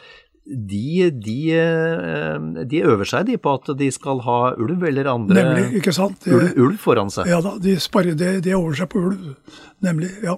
de, 0.44 1.09
de, 1.24 1.37
eh, 1.57 2.64
de 2.70 2.83
øver 2.85 3.09
seg 3.09 3.27
de 3.31 3.38
på 3.40 3.55
at 3.59 3.72
de 3.81 3.88
skal 3.96 4.20
ha 4.27 4.38
ulv 4.61 4.85
eller 4.87 5.09
andre 5.11 5.40
Nemlig, 5.40 5.81
ikke 5.81 5.94
sant? 5.96 6.20
Det- 6.22 6.35
ulv, 6.37 6.53
ulv 6.66 6.79
foran 6.83 7.11
seg. 7.11 7.27
Ja 7.33 7.40
da, 7.44 7.57
de, 7.59 7.74
sparer, 7.81 8.14
de, 8.20 8.37
de 8.44 8.55
over 8.55 8.77
seg 8.79 8.92
på 8.92 9.03
ulv. 9.09 9.33
Nemlig, 9.83 10.12
ja. 10.22 10.37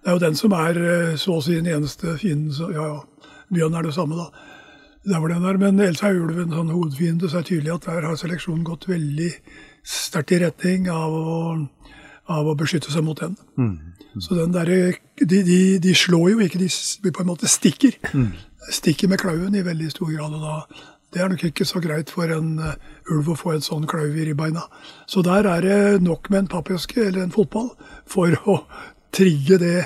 Det 0.00 0.08
er 0.12 0.16
jo 0.16 0.22
den 0.22 0.38
som 0.38 0.54
er 0.56 0.78
så 1.20 1.34
å 1.36 1.42
si 1.44 1.58
den 1.58 1.66
eneste 1.74 2.14
fienden. 2.20 2.52
Så, 2.56 2.70
ja, 2.72 2.86
ja. 2.94 3.26
Bjørn 3.50 3.74
er 3.76 3.88
det 3.88 3.96
samme, 3.96 4.16
da. 4.16 4.30
Der 5.10 5.18
hvor 5.20 5.32
den 5.32 5.44
er. 5.48 5.58
Men 5.60 5.80
ellers 5.80 6.02
er 6.06 6.16
ulven 6.20 6.52
sånn 6.54 6.70
hovedfiende, 6.72 7.28
så 7.28 7.40
er 7.40 7.44
det 7.44 7.50
tydelig 7.50 7.74
at 7.74 7.88
der 7.88 8.06
har 8.06 8.16
seleksjonen 8.20 8.62
gått 8.68 8.86
veldig 8.88 9.32
sterkt 9.82 10.32
i 10.36 10.40
retning 10.44 10.88
av 10.92 11.16
å, 11.16 11.36
av 12.30 12.48
å 12.48 12.56
beskytte 12.58 12.90
seg 12.92 13.02
mot 13.06 13.20
den. 13.20 13.34
Så 14.20 14.30
den 14.38 14.52
der, 14.54 14.66
de, 15.18 15.42
de, 15.46 15.78
de 15.82 15.92
slår 15.94 16.30
jo 16.32 16.38
ikke, 16.46 16.58
de 16.62 16.68
på 17.14 17.22
en 17.24 17.30
måte 17.30 17.48
stikker. 17.50 17.92
Stikker 18.70 19.08
med 19.10 19.20
klauen 19.22 19.54
i 19.56 19.66
veldig 19.66 19.90
stor 19.92 20.10
grad. 20.12 20.32
og 20.34 20.42
da 20.44 20.54
det 21.10 21.18
er 21.22 21.28
nok 21.28 21.44
ikke 21.48 21.64
så 21.66 21.80
greit 21.82 22.10
for 22.14 22.26
en 22.30 22.58
uh, 22.62 22.74
ulv 23.10 23.28
å 23.32 23.34
få 23.38 23.50
en 23.56 23.66
sånn 23.66 23.86
klauv 23.90 24.14
i 24.14 24.24
ribbeina. 24.28 24.62
Så 25.10 25.18
der 25.26 25.42
er 25.50 25.60
det 25.64 26.02
nok 26.04 26.30
med 26.30 26.38
en 26.44 26.52
pappeske 26.52 27.00
eller 27.08 27.22
en 27.24 27.34
fotball 27.34 27.70
for 28.06 28.30
å 28.46 28.54
trigge 29.14 29.58
det, 29.58 29.84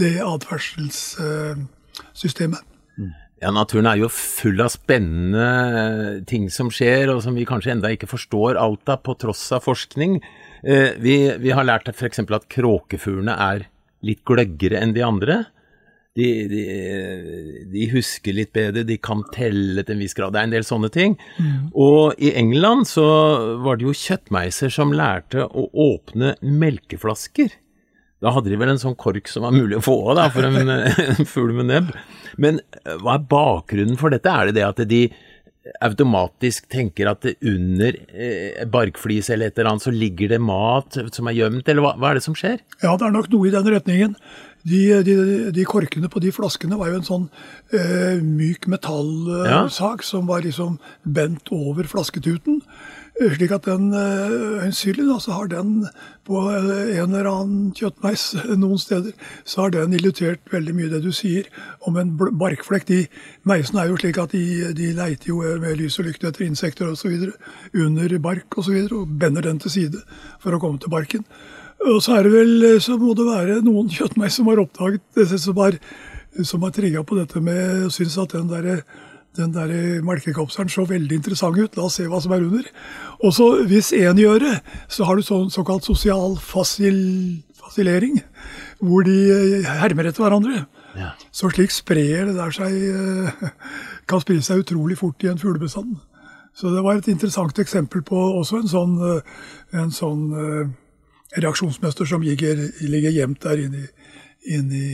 det 0.00 0.20
atferdselssystemet. 0.24 2.60
Uh, 2.96 3.23
ja, 3.44 3.52
naturen 3.52 3.88
er 3.90 4.00
jo 4.00 4.10
full 4.12 4.62
av 4.64 4.72
spennende 4.72 6.24
ting 6.28 6.48
som 6.52 6.70
skjer, 6.72 7.12
og 7.12 7.20
som 7.24 7.36
vi 7.36 7.46
kanskje 7.48 7.74
enda 7.74 7.92
ikke 7.92 8.08
forstår 8.08 8.58
alt 8.60 8.88
av, 8.88 9.02
på 9.04 9.16
tross 9.20 9.44
av 9.52 9.66
forskning. 9.66 10.16
Uh, 10.64 10.94
vi, 11.02 11.18
vi, 11.42 11.52
har 11.52 11.66
lært 11.68 11.90
f.eks. 11.92 12.24
at 12.24 12.48
kråkefuglene 12.52 13.34
er 13.50 13.66
litt 14.04 14.24
gløggere 14.24 14.80
enn 14.80 14.94
de 14.96 15.04
andre. 15.04 15.42
De, 16.14 16.28
de, 16.46 16.62
de, 17.72 17.86
husker 17.90 18.36
litt 18.36 18.52
bedre, 18.54 18.84
de 18.86 18.96
kan 19.02 19.24
telle 19.34 19.82
til 19.82 19.96
en 19.96 20.04
viss 20.04 20.14
grad. 20.14 20.32
Det 20.32 20.40
er 20.40 20.48
en 20.48 20.54
del 20.54 20.66
sånne 20.66 20.90
ting. 20.94 21.16
Mm. 21.42 21.72
Og 21.74 22.22
i 22.22 22.30
England 22.38 22.86
så 22.86 23.06
var 23.64 23.80
det 23.80 23.88
jo 23.88 23.96
kjøttmeiser 23.98 24.70
som 24.72 24.94
lærte 24.94 25.42
å 25.42 25.66
åpne 25.88 26.36
melkeflasker. 26.38 27.50
Da 28.24 28.32
hadde 28.32 28.52
de 28.52 28.58
vel 28.60 28.72
en 28.72 28.80
sånn 28.80 28.96
kork 28.96 29.28
som 29.28 29.44
var 29.44 29.52
mulig 29.54 29.78
å 29.78 29.84
få 29.84 29.98
av 30.10 30.18
da, 30.22 30.26
for 30.32 30.48
en, 30.48 30.72
en 31.10 31.28
fugl 31.28 31.52
med 31.60 31.68
nebb. 31.68 31.94
Men 32.40 32.62
eh, 32.80 32.96
hva 33.02 33.18
er 33.18 33.30
bakgrunnen 33.30 34.00
for 34.00 34.14
dette? 34.14 34.32
Er 34.32 34.50
det 34.50 34.58
det 34.58 34.66
at 34.66 34.84
de 34.88 35.04
automatisk 35.84 36.66
tenker 36.72 37.08
at 37.08 37.24
under 37.40 37.96
eh, 38.12 38.64
barkflis 38.68 39.30
eller 39.32 39.48
et 39.48 39.58
eller 39.58 39.70
annet 39.72 39.86
så 39.86 39.92
ligger 39.94 40.34
det 40.34 40.40
mat 40.44 40.98
som 41.14 41.30
er 41.30 41.38
gjemt, 41.38 41.68
eller 41.68 41.84
hva, 41.84 41.94
hva, 41.96 42.10
er 42.10 42.20
det 42.20 42.24
som 42.26 42.36
skjer? 42.36 42.58
Ja, 42.82 42.96
det 43.00 43.06
er 43.06 43.14
nok 43.14 43.30
noe 43.32 43.48
i 43.48 43.54
den 43.54 43.70
retningen. 43.72 44.18
De, 44.64 44.80
de, 45.04 45.14
de 45.52 45.64
korkene 45.68 46.08
på 46.12 46.22
de 46.24 46.32
flaskene 46.32 46.76
var 46.80 46.88
jo 46.88 46.98
en 47.00 47.08
sånn 47.08 47.24
eh, 47.76 48.20
myk 48.24 48.68
metallsak 48.72 50.04
ja. 50.04 50.08
som 50.08 50.28
var 50.28 50.44
liksom 50.44 50.78
bent 51.04 51.52
over 51.52 51.88
flasketuten. 51.88 52.62
Slik 53.14 53.52
at 53.54 53.68
den 53.68 53.92
øyensynlig 53.94 55.04
da, 55.06 55.20
så 55.22 55.36
har 55.36 55.46
den 55.46 55.84
på 56.26 56.40
eh, 56.50 56.96
en 56.98 57.12
eller 57.14 57.28
annen 57.30 57.68
kjøttmeis 57.76 58.24
noen 58.58 58.80
steder, 58.82 59.14
så 59.46 59.62
har 59.62 59.74
den 59.76 59.94
illustrert 59.94 60.42
veldig 60.50 60.74
mye 60.74 60.90
det 60.90 61.04
du 61.04 61.12
sier 61.14 61.46
om 61.86 61.94
en 62.00 62.10
barkflekk. 62.18 62.88
De 62.88 62.98
meisene 63.46 63.84
er 63.84 63.92
jo 63.92 64.00
slik 64.02 64.18
at 64.18 64.34
de, 64.34 64.72
de 64.74 64.90
leiter 64.98 65.30
jo 65.30 65.44
med 65.62 65.78
lys 65.78 66.00
og 66.02 66.08
lykte 66.08 66.32
etter 66.32 66.48
insekter 66.48 66.90
osv. 66.90 67.30
under 67.86 68.18
bark 68.18 68.58
osv. 68.58 68.58
Og, 68.58 68.66
så 68.66 68.74
videre, 68.74 69.04
og 69.04 69.14
bender 69.22 69.46
den 69.46 69.62
til 69.62 69.70
side 69.70 70.02
for 70.42 70.56
å 70.56 70.62
komme 70.62 70.82
til 70.82 70.90
barken. 70.90 71.22
Og 71.84 72.02
så 72.02 72.18
er 72.18 72.26
det 72.26 72.34
vel, 72.34 72.68
så 72.82 72.98
må 72.98 73.14
det 73.14 73.30
være 73.30 73.62
noen 73.62 73.90
kjøttmeis 73.94 74.40
som 74.40 74.50
har 74.50 74.62
oppdaget 74.62 75.34
som 75.38 75.58
har, 75.62 75.78
som 76.42 76.66
har 76.66 76.74
trigga 76.74 77.06
på 77.06 77.18
dette 77.20 77.42
med 77.44 77.86
å 77.86 77.90
synes 77.94 78.18
at 78.18 78.34
den 78.34 78.50
derre 78.50 78.80
den 79.36 79.54
der 79.54 79.72
melkekapselen 80.06 80.70
så 80.70 80.84
veldig 80.88 81.18
interessant 81.18 81.58
ut, 81.58 81.76
la 81.76 81.88
oss 81.88 81.98
se 81.98 82.06
hva 82.10 82.20
som 82.22 82.34
er 82.34 82.44
under. 82.46 82.68
Og 83.22 83.34
så 83.34 83.48
Hvis 83.66 83.92
én 83.92 84.18
gjør 84.20 84.38
det, 84.44 84.54
så 84.88 85.04
har 85.08 85.16
du 85.16 85.26
sånn 85.26 85.50
såkalt 85.50 85.84
sosial 85.84 86.36
fasil, 86.38 87.42
fasilering, 87.58 88.20
hvor 88.78 89.04
de 89.06 89.16
eh, 89.32 89.68
hermer 89.82 90.10
etter 90.10 90.24
hverandre. 90.24 90.64
Ja. 90.94 91.12
Så 91.34 91.50
slik 91.50 91.74
sprer 91.74 92.28
det 92.28 92.36
der 92.36 92.52
seg 92.54 92.70
eh, 92.70 93.48
Kan 94.06 94.20
spre 94.22 94.36
seg 94.44 94.62
utrolig 94.62 94.98
fort 95.00 95.24
i 95.24 95.30
en 95.32 95.40
fuglebestand. 95.40 95.96
Så 96.54 96.70
det 96.70 96.84
var 96.84 97.00
et 97.00 97.08
interessant 97.10 97.58
eksempel 97.58 98.04
på 98.06 98.18
også 98.38 98.60
en 98.60 98.70
sånn, 98.70 98.98
eh, 99.02 99.38
en 99.80 99.90
sånn 99.90 100.28
reaksjonsmønster 101.34 102.06
som 102.06 102.22
ligger, 102.22 102.60
ligger 102.86 103.10
gjemt 103.10 103.40
der 103.42 103.64
inne 103.64 103.80
i, 103.80 103.88
inn 104.54 104.70
i 104.70 104.90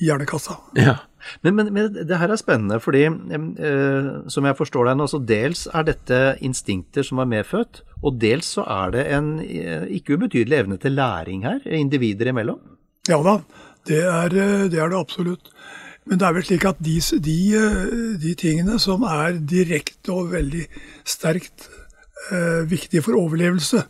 hjernekassa. 0.00 0.56
Ja. 0.78 0.96
Men, 1.44 1.56
men, 1.58 1.70
men, 1.74 1.94
det 1.94 2.18
her 2.18 2.32
er 2.32 2.40
spennende, 2.40 2.80
fordi 2.80 3.04
eh, 3.06 4.10
som 4.32 4.46
jeg 4.48 4.56
forstår 4.58 4.88
deg 4.88 4.98
nå, 5.00 5.08
så 5.10 5.20
dels 5.20 5.66
er 5.68 5.86
dette 5.90 6.20
instinkter 6.46 7.04
som 7.06 7.20
er 7.20 7.28
medfødt, 7.28 7.82
og 8.00 8.16
dels 8.22 8.54
så 8.56 8.64
er 8.64 8.94
det 8.96 9.06
en 9.12 9.34
eh, 9.44 9.84
ikke 9.98 10.16
ubetydelig 10.16 10.62
evne 10.62 10.80
til 10.80 10.96
læring 10.96 11.44
her, 11.44 11.60
individer 11.76 12.32
imellom? 12.32 12.62
Ja 13.08 13.20
da, 13.24 13.40
det 13.88 14.00
er 14.04 14.32
eh, 14.32 14.66
det, 14.72 14.80
er 14.80 14.92
det 14.92 15.00
absolutt. 15.00 15.52
Men 16.08 16.20
det 16.20 16.26
er 16.26 16.36
vel 16.36 16.46
slik 16.48 16.64
at 16.68 16.80
de, 16.80 16.96
de, 17.28 17.36
eh, 17.58 17.84
de 18.22 18.34
tingene 18.38 18.80
som 18.82 19.04
er 19.04 19.36
direkte 19.38 20.16
og 20.16 20.32
veldig 20.32 20.64
sterkt 21.04 21.68
viktige 22.70 23.02
for 23.02 23.16
overlevelse, 23.18 23.80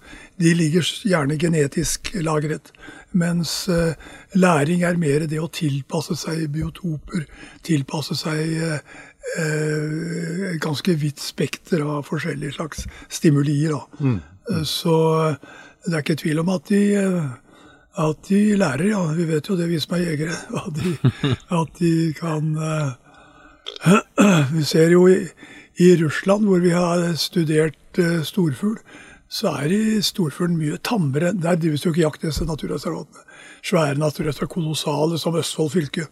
de 0.41 0.55
ligger 0.55 0.87
gjerne 1.05 1.39
genetisk 1.39 2.13
lagret. 2.25 2.71
Mens 3.13 3.69
eh, 3.69 3.95
læring 4.39 4.85
er 4.87 4.99
mer 5.01 5.27
det 5.27 5.41
å 5.43 5.51
tilpasse 5.51 6.15
seg 6.19 6.45
biotoper, 6.55 7.25
tilpasse 7.67 8.15
seg 8.19 8.55
eh, 8.63 10.55
ganske 10.63 10.95
vidt 10.99 11.23
spekter 11.23 11.83
av 11.83 12.07
forskjellige 12.07 12.55
slags 12.59 12.87
stimulier. 13.11 13.81
Mm. 13.99 14.21
Mm. 14.51 14.65
Så 14.67 14.95
det 15.87 15.95
er 15.95 16.05
ikke 16.05 16.21
tvil 16.23 16.43
om 16.45 16.53
at 16.55 16.71
de, 16.71 16.83
at 17.99 18.31
de 18.31 18.41
lærer, 18.59 18.89
ja. 18.93 19.03
Vi 19.19 19.27
vet 19.29 19.51
jo 19.51 19.59
det, 19.59 19.69
vi 19.71 19.83
som 19.83 19.99
er 19.99 20.07
jegere. 20.07 20.39
At 20.63 20.75
de, 20.79 20.97
at 21.51 21.79
de 21.79 21.93
kan 22.19 22.55
Vi 24.55 24.65
ser 24.67 24.91
jo 24.95 25.07
i, 25.11 25.25
i 25.81 25.95
Russland, 26.03 26.47
hvor 26.47 26.61
vi 26.63 26.75
har 26.75 27.13
studert 27.19 27.79
storfugl, 28.25 28.77
så 29.31 29.55
er 29.63 29.73
i 29.75 29.83
storfuglen 30.03 30.59
mye 30.59 30.79
tammere. 30.85 31.33
Der 31.33 31.59
drives 31.59 31.85
jo 31.87 31.91
ikke 31.91 32.05
jakt 32.05 32.25
i 32.25 32.31
disse 32.31 32.47
naturreservatene 32.47 33.27
svære 33.67 33.99
naturreservater, 33.99 34.47
kolossale 34.47 35.19
som 35.19 35.37
Østfold 35.37 35.71
fylke, 35.71 36.07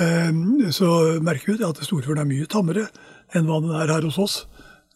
ehm, 0.00 0.72
så 0.72 1.20
merker 1.22 1.56
vi 1.56 1.64
at 1.64 1.84
storfuglen 1.84 2.24
er 2.24 2.30
mye 2.30 2.46
tammere 2.50 2.88
enn 3.34 3.46
hva 3.46 3.60
den 3.62 3.74
er 3.74 3.92
her 3.92 4.06
hos 4.06 4.18
oss. 4.18 4.36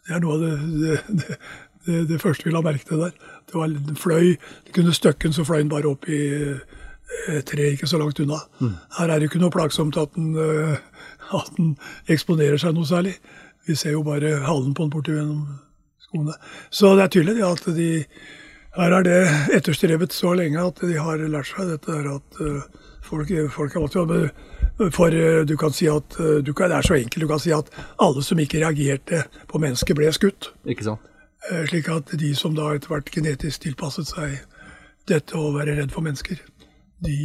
Det 0.06 0.16
er 0.16 0.22
noe 0.22 0.36
av 0.36 0.44
det, 0.44 0.98
det, 1.08 1.38
det, 1.86 2.02
det 2.10 2.20
første 2.20 2.46
vi 2.46 2.54
la 2.54 2.62
merke 2.64 2.86
til 2.88 3.04
der. 3.04 3.14
Det 3.46 3.54
var 3.54 3.70
en 3.70 3.96
fløy, 3.96 4.36
det 4.66 4.74
kunne 4.74 4.94
støkken, 4.94 5.32
så 5.32 5.44
fløy 5.44 5.62
den 5.62 5.72
bare 5.72 5.90
opp 5.90 6.08
i 6.08 6.20
tre 7.46 7.72
ikke 7.72 7.88
så 7.90 7.98
langt 7.98 8.20
unna. 8.22 8.38
Mm. 8.60 8.74
Her 8.98 9.10
er 9.10 9.18
det 9.18 9.30
ikke 9.30 9.40
noe 9.42 9.54
plagsomt 9.54 9.98
at 9.98 10.14
den, 10.14 10.34
eh, 10.38 10.76
at 11.34 11.50
den 11.56 11.74
eksponerer 12.08 12.58
seg 12.58 12.74
noe 12.74 12.86
særlig. 12.86 13.16
Vi 13.66 13.74
ser 13.74 13.96
jo 13.96 14.04
bare 14.06 14.38
halen 14.46 14.74
på 14.74 14.86
den 14.86 14.92
borti 14.94 15.14
gjennom 15.14 15.58
skoene. 16.10 16.36
Så 16.70 16.94
det 16.98 17.06
er 17.06 17.14
tydelig 17.16 17.46
at 17.46 17.66
de 17.76 17.90
her 18.76 18.94
er 18.94 19.02
det 19.02 19.20
etterstrebet 19.56 20.14
så 20.14 20.34
lenge 20.38 20.62
at 20.62 20.78
de 20.82 20.94
har 20.94 21.22
lært 21.22 21.50
seg 21.50 21.72
dette 21.72 21.90
her 21.90 22.06
at 22.12 22.38
uh, 22.38 22.84
folk, 23.02 23.32
folk 23.50 23.74
er 23.74 23.80
alltid 23.80 24.92
For 24.94 25.10
uh, 25.10 25.40
du 25.44 25.56
kan 25.58 25.74
si 25.74 25.88
at 25.90 26.14
du 26.46 26.52
kan, 26.54 26.70
Det 26.70 26.76
er 26.76 26.86
så 26.86 26.94
enkelt. 26.94 27.24
Du 27.24 27.28
kan 27.28 27.42
si 27.42 27.50
at 27.52 27.70
alle 27.98 28.22
som 28.22 28.38
ikke 28.38 28.62
reagerte 28.62 29.24
på 29.48 29.58
mennesket, 29.58 29.96
ble 29.96 30.12
skutt. 30.12 30.52
Ikke 30.64 30.86
sant? 30.86 31.10
Slik 31.66 31.88
at 31.88 32.12
de 32.20 32.34
som 32.36 32.54
da 32.54 32.74
etter 32.76 32.92
hvert 32.92 33.10
genetisk 33.10 33.62
tilpasset 33.64 34.06
seg 34.12 34.38
dette 35.08 35.34
å 35.34 35.54
være 35.54 35.78
redd 35.78 35.90
for 35.90 36.04
mennesker, 36.04 36.36
de, 37.00 37.16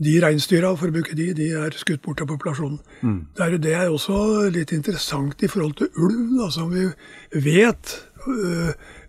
de 0.00 0.14
reinsdyra, 0.22 0.72
for 0.78 0.88
å 0.88 0.94
bruke 0.94 1.16
de, 1.18 1.28
de 1.36 1.50
er 1.58 1.74
skutt 1.76 2.02
bort 2.04 2.22
av 2.24 2.30
populasjonen. 2.30 2.78
Mm. 3.02 3.18
Det, 3.36 3.44
er, 3.44 3.58
det, 3.60 3.74
er, 3.76 3.90
også 3.92 4.48
litt 4.54 4.72
interessant 4.72 5.44
i 5.44 5.50
forhold 5.52 5.76
til 5.78 5.92
ulv, 6.00 6.38
da, 6.38 6.48
som 6.54 6.72
vi 6.72 6.86
vet 7.44 7.96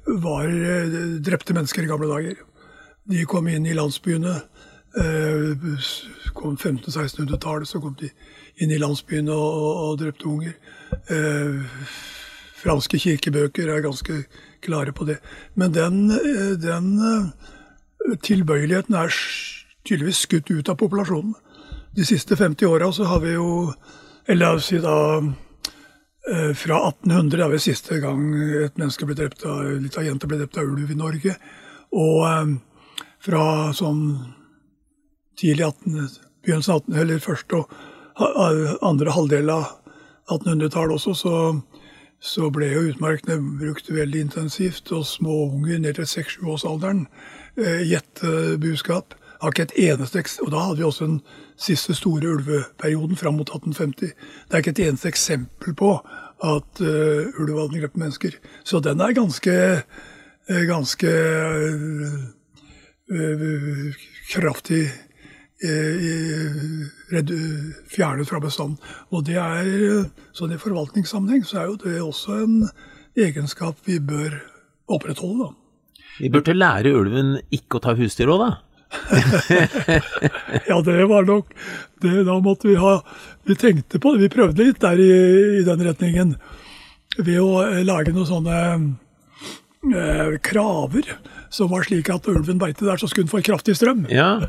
var 0.05 0.47
eh, 0.47 0.95
drepte 1.23 1.55
mennesker 1.55 1.83
i 1.83 1.91
gamle 1.91 2.09
dager. 2.11 2.41
De 3.09 3.25
kom 3.29 3.47
inn 3.51 3.67
i 3.67 3.75
landsbyene. 3.77 4.35
Eh, 4.99 5.79
kom 6.33 6.57
1500-1600-tallet, 6.57 7.69
så 7.69 7.81
kom 7.81 7.95
de 7.99 8.11
inn 8.61 8.73
i 8.73 8.81
landsbyene 8.81 9.33
og, 9.33 9.69
og 9.87 10.01
drepte 10.01 10.29
unger. 10.29 10.57
Eh, 11.11 11.87
franske 12.63 12.99
kirkebøker 13.01 13.71
er 13.71 13.83
ganske 13.83 14.23
klare 14.63 14.93
på 14.95 15.07
det. 15.09 15.19
Men 15.59 15.73
den, 15.75 16.05
den 16.63 16.93
tilbøyeligheten 18.23 18.95
er 18.95 19.11
tydeligvis 19.87 20.25
skutt 20.25 20.51
ut 20.51 20.69
av 20.69 20.79
populasjonen. 20.79 21.33
De 21.95 22.05
siste 22.05 22.35
50 22.35 22.65
åra 22.65 22.91
så 22.91 23.03
har 23.05 23.19
vi 23.19 23.35
jo 23.35 23.73
Eller 24.25 24.59
si 24.63 24.77
da 24.79 25.19
Eh, 26.31 26.53
fra 26.55 26.77
1800 26.87 27.43
er 27.43 27.49
vel 27.51 27.59
siste 27.59 27.97
gang 27.99 28.21
et 28.63 28.77
menneske 28.79 29.03
ble 29.03 29.15
drept 29.17 29.41
av, 29.43 29.65
litt 29.83 29.97
av 29.99 30.05
jente 30.07 30.29
ble 30.29 30.37
drept 30.39 30.55
av 30.61 30.69
ulv 30.71 30.91
i 30.91 30.95
Norge. 30.95 31.35
Og 31.99 32.19
eh, 32.29 32.53
fra 33.23 33.43
sånn 33.75 34.05
tidlig 35.39 35.67
18, 35.67 36.07
begynnelsen 36.45 36.75
av 36.77 36.85
18, 36.85 37.01
eller 37.01 37.23
første 37.23 37.59
og 37.63 37.75
andre 38.85 39.11
halvdel 39.11 39.49
av 39.49 39.65
1800-tallet 40.29 40.95
også, 40.95 41.15
så, 41.17 41.37
så, 42.21 42.49
ble 42.53 42.69
jo 42.71 42.83
utmarkene 42.91 43.39
brukt 43.59 43.89
veldig 43.91 44.21
intensivt. 44.29 44.93
Og 44.95 45.03
små 45.09 45.41
unger 45.49 45.81
ned 45.83 45.99
til 45.99 46.07
seks-sju 46.07 46.47
årsalderen 46.55 47.03
eh, 47.57 47.83
gjettebuskap. 47.89 49.17
Har 49.43 49.51
ikke 49.51 49.65
et 49.67 49.91
eneste 49.91 50.21
Og 50.45 50.51
da 50.53 50.59
hadde 50.63 50.77
vi 50.79 50.83
også 50.87 51.05
den 51.05 51.17
siste 51.59 51.91
store 51.97 52.29
ulveperioden 52.31 53.17
fram 53.19 53.35
mot 53.35 53.49
1850. 53.49 54.13
Det 54.47 54.53
er 54.55 54.63
ikke 54.63 54.71
et 54.71 54.85
eneste 54.87 55.09
eksempel 55.11 55.75
på 55.75 55.97
at 56.43 56.79
uh, 56.79 57.41
ulv 57.41 57.59
hadde 57.59 57.81
drept 57.81 57.97
mennesker. 57.99 58.37
Så 58.63 58.79
den 58.79 59.03
er 59.03 59.11
ganske, 59.11 59.83
uh, 60.49 60.63
ganske 60.69 61.11
uh, 63.11 63.91
kraftig 64.31 64.87
fjernet 67.93 68.27
fra 68.27 68.39
bestanden. 68.43 68.79
Og 69.11 69.23
det 69.27 69.37
er, 69.39 70.07
sånn 70.35 70.51
i 70.55 70.59
forvaltningssammenheng 70.59 71.45
så 71.47 71.61
er 71.61 71.69
jo 71.69 71.77
det 71.83 72.01
også 72.03 72.39
en 72.43 72.57
egenskap 73.15 73.79
vi 73.87 73.99
bør 73.99 74.41
opprettholde. 74.91 75.47
da. 75.47 75.51
Vi 76.19 76.29
burde 76.29 76.55
lære 76.55 76.91
ulven 76.95 77.37
ikke 77.51 77.79
å 77.79 77.83
ta 77.83 77.95
husdyr 77.95 78.31
òg, 78.33 78.43
da? 78.43 78.51
ja, 80.69 80.81
det 80.85 81.05
var 81.09 81.25
nok 81.25 81.53
det, 82.01 82.23
Da 82.27 82.35
måtte 82.39 82.67
vi 82.67 82.75
ha 82.77 82.99
Vi 83.47 83.55
tenkte 83.55 83.99
på 83.99 84.13
det, 84.13 84.21
vi 84.25 84.33
prøvde 84.33 84.67
litt 84.67 84.81
der 84.83 84.99
i, 85.01 85.13
i 85.59 85.63
den 85.67 85.81
retningen. 85.87 86.35
Ved 87.17 87.39
å 87.41 87.63
lage 87.85 88.13
noen 88.13 88.29
sånne 88.29 88.59
eh, 89.93 90.37
kraver 90.41 91.09
som 91.53 91.69
var 91.69 91.85
slik 91.85 92.09
at 92.09 92.27
ulven 92.31 92.57
beite 92.61 92.85
der, 92.87 92.97
så 92.97 93.09
skulle 93.09 93.27
den 93.27 93.33
få 93.33 93.43
kraftig 93.45 93.75
strøm. 93.77 94.07
Ja. 94.09 94.39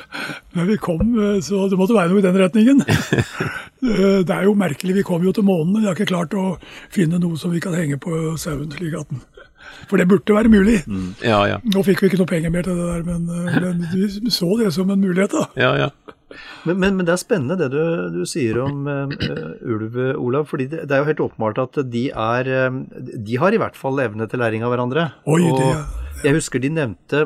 Men 0.52 0.66
vi 0.68 0.76
kom, 0.76 1.14
eh, 1.16 1.40
så 1.44 1.66
det 1.70 1.78
måtte 1.80 1.96
være 1.96 2.12
noe 2.12 2.20
i 2.22 2.28
den 2.28 2.40
retningen. 2.44 2.84
Eh, 3.80 4.18
det 4.28 4.34
er 4.34 4.44
jo 4.44 4.50
merkelig, 4.60 4.92
vi 4.98 5.02
kom 5.08 5.22
jo 5.24 5.30
til 5.32 5.46
månen, 5.48 5.78
vi 5.80 5.86
har 5.88 5.94
ikke 5.96 6.10
klart 6.10 6.34
å 6.36 6.58
finne 6.92 7.16
noe 7.16 7.38
som 7.40 7.48
vi 7.48 7.62
kan 7.64 7.72
henge 7.72 7.96
på 7.96 8.34
sauen. 8.36 8.68
slik 8.76 8.92
at 8.98 9.08
den 9.08 9.22
for 9.88 10.00
det 10.00 10.08
burde 10.10 10.36
være 10.36 10.52
mulig. 10.52 10.80
Mm. 10.86 11.12
Ja, 11.24 11.40
ja. 11.48 11.58
Nå 11.64 11.84
fikk 11.86 12.02
vi 12.02 12.10
ikke 12.10 12.20
noe 12.20 12.30
penger 12.30 12.52
mer 12.54 12.66
til 12.66 12.78
det 12.78 12.88
der, 12.88 13.04
men, 13.06 13.28
eh, 13.28 13.60
men 13.64 13.84
vi 13.92 14.32
så 14.34 14.50
det 14.60 14.72
som 14.76 14.90
en 14.92 15.00
mulighet. 15.02 15.36
da. 15.36 15.46
Ja, 15.60 15.72
ja. 15.86 15.90
Men, 16.64 16.76
men, 16.78 16.94
men, 16.94 17.06
det 17.08 17.14
er 17.14 17.22
spennende 17.22 17.56
det 17.58 17.70
du, 17.72 17.80
du 18.14 18.20
sier 18.28 18.60
om 18.62 18.84
uh, 18.86 19.10
ulv, 19.66 19.96
Olav. 20.14 20.44
fordi 20.46 20.68
det, 20.70 20.84
det, 20.86 20.94
er 20.94 21.02
jo 21.02 21.08
helt 21.08 21.22
åpenbart 21.24 21.58
at 21.58 21.80
de 21.90 22.04
er 22.14 22.50
De 23.18 23.38
har 23.42 23.50
i 23.50 23.58
hvert 23.58 23.74
fall 23.74 23.98
evne 24.04 24.28
til 24.30 24.38
læring 24.38 24.62
av 24.62 24.70
hverandre. 24.70 25.08
Oi, 25.26 25.42
og 25.48 25.58
det, 25.58 25.72
jeg 26.22 26.36
husker 26.36 26.62
de 26.62 26.70
nevnte, 26.76 27.24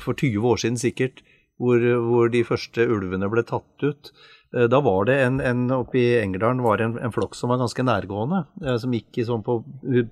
for 0.00 0.14
20 0.14 0.48
år 0.48 0.62
siden 0.62 0.80
sikkert, 0.80 1.20
hvor, 1.60 1.82
hvor, 2.06 2.30
de 2.32 2.44
første 2.46 2.86
ulvene 2.88 3.28
ble 3.30 3.44
tatt 3.46 3.84
ut. 3.84 4.12
Eh, 4.56 4.68
da 4.68 4.80
var 4.80 5.06
det 5.08 5.18
en, 5.24 5.40
en 5.40 5.64
oppe 5.78 5.98
i 6.00 6.06
Engerdalen 6.20 6.62
var 6.64 6.82
en, 6.84 6.98
en, 7.00 7.12
flokk 7.14 7.36
som 7.38 7.52
var 7.52 7.62
ganske 7.62 7.84
nærgående, 7.86 8.44
eh, 8.64 8.76
som 8.80 8.94
gikk 8.94 9.22
sånn 9.26 9.44
på, 9.46 9.60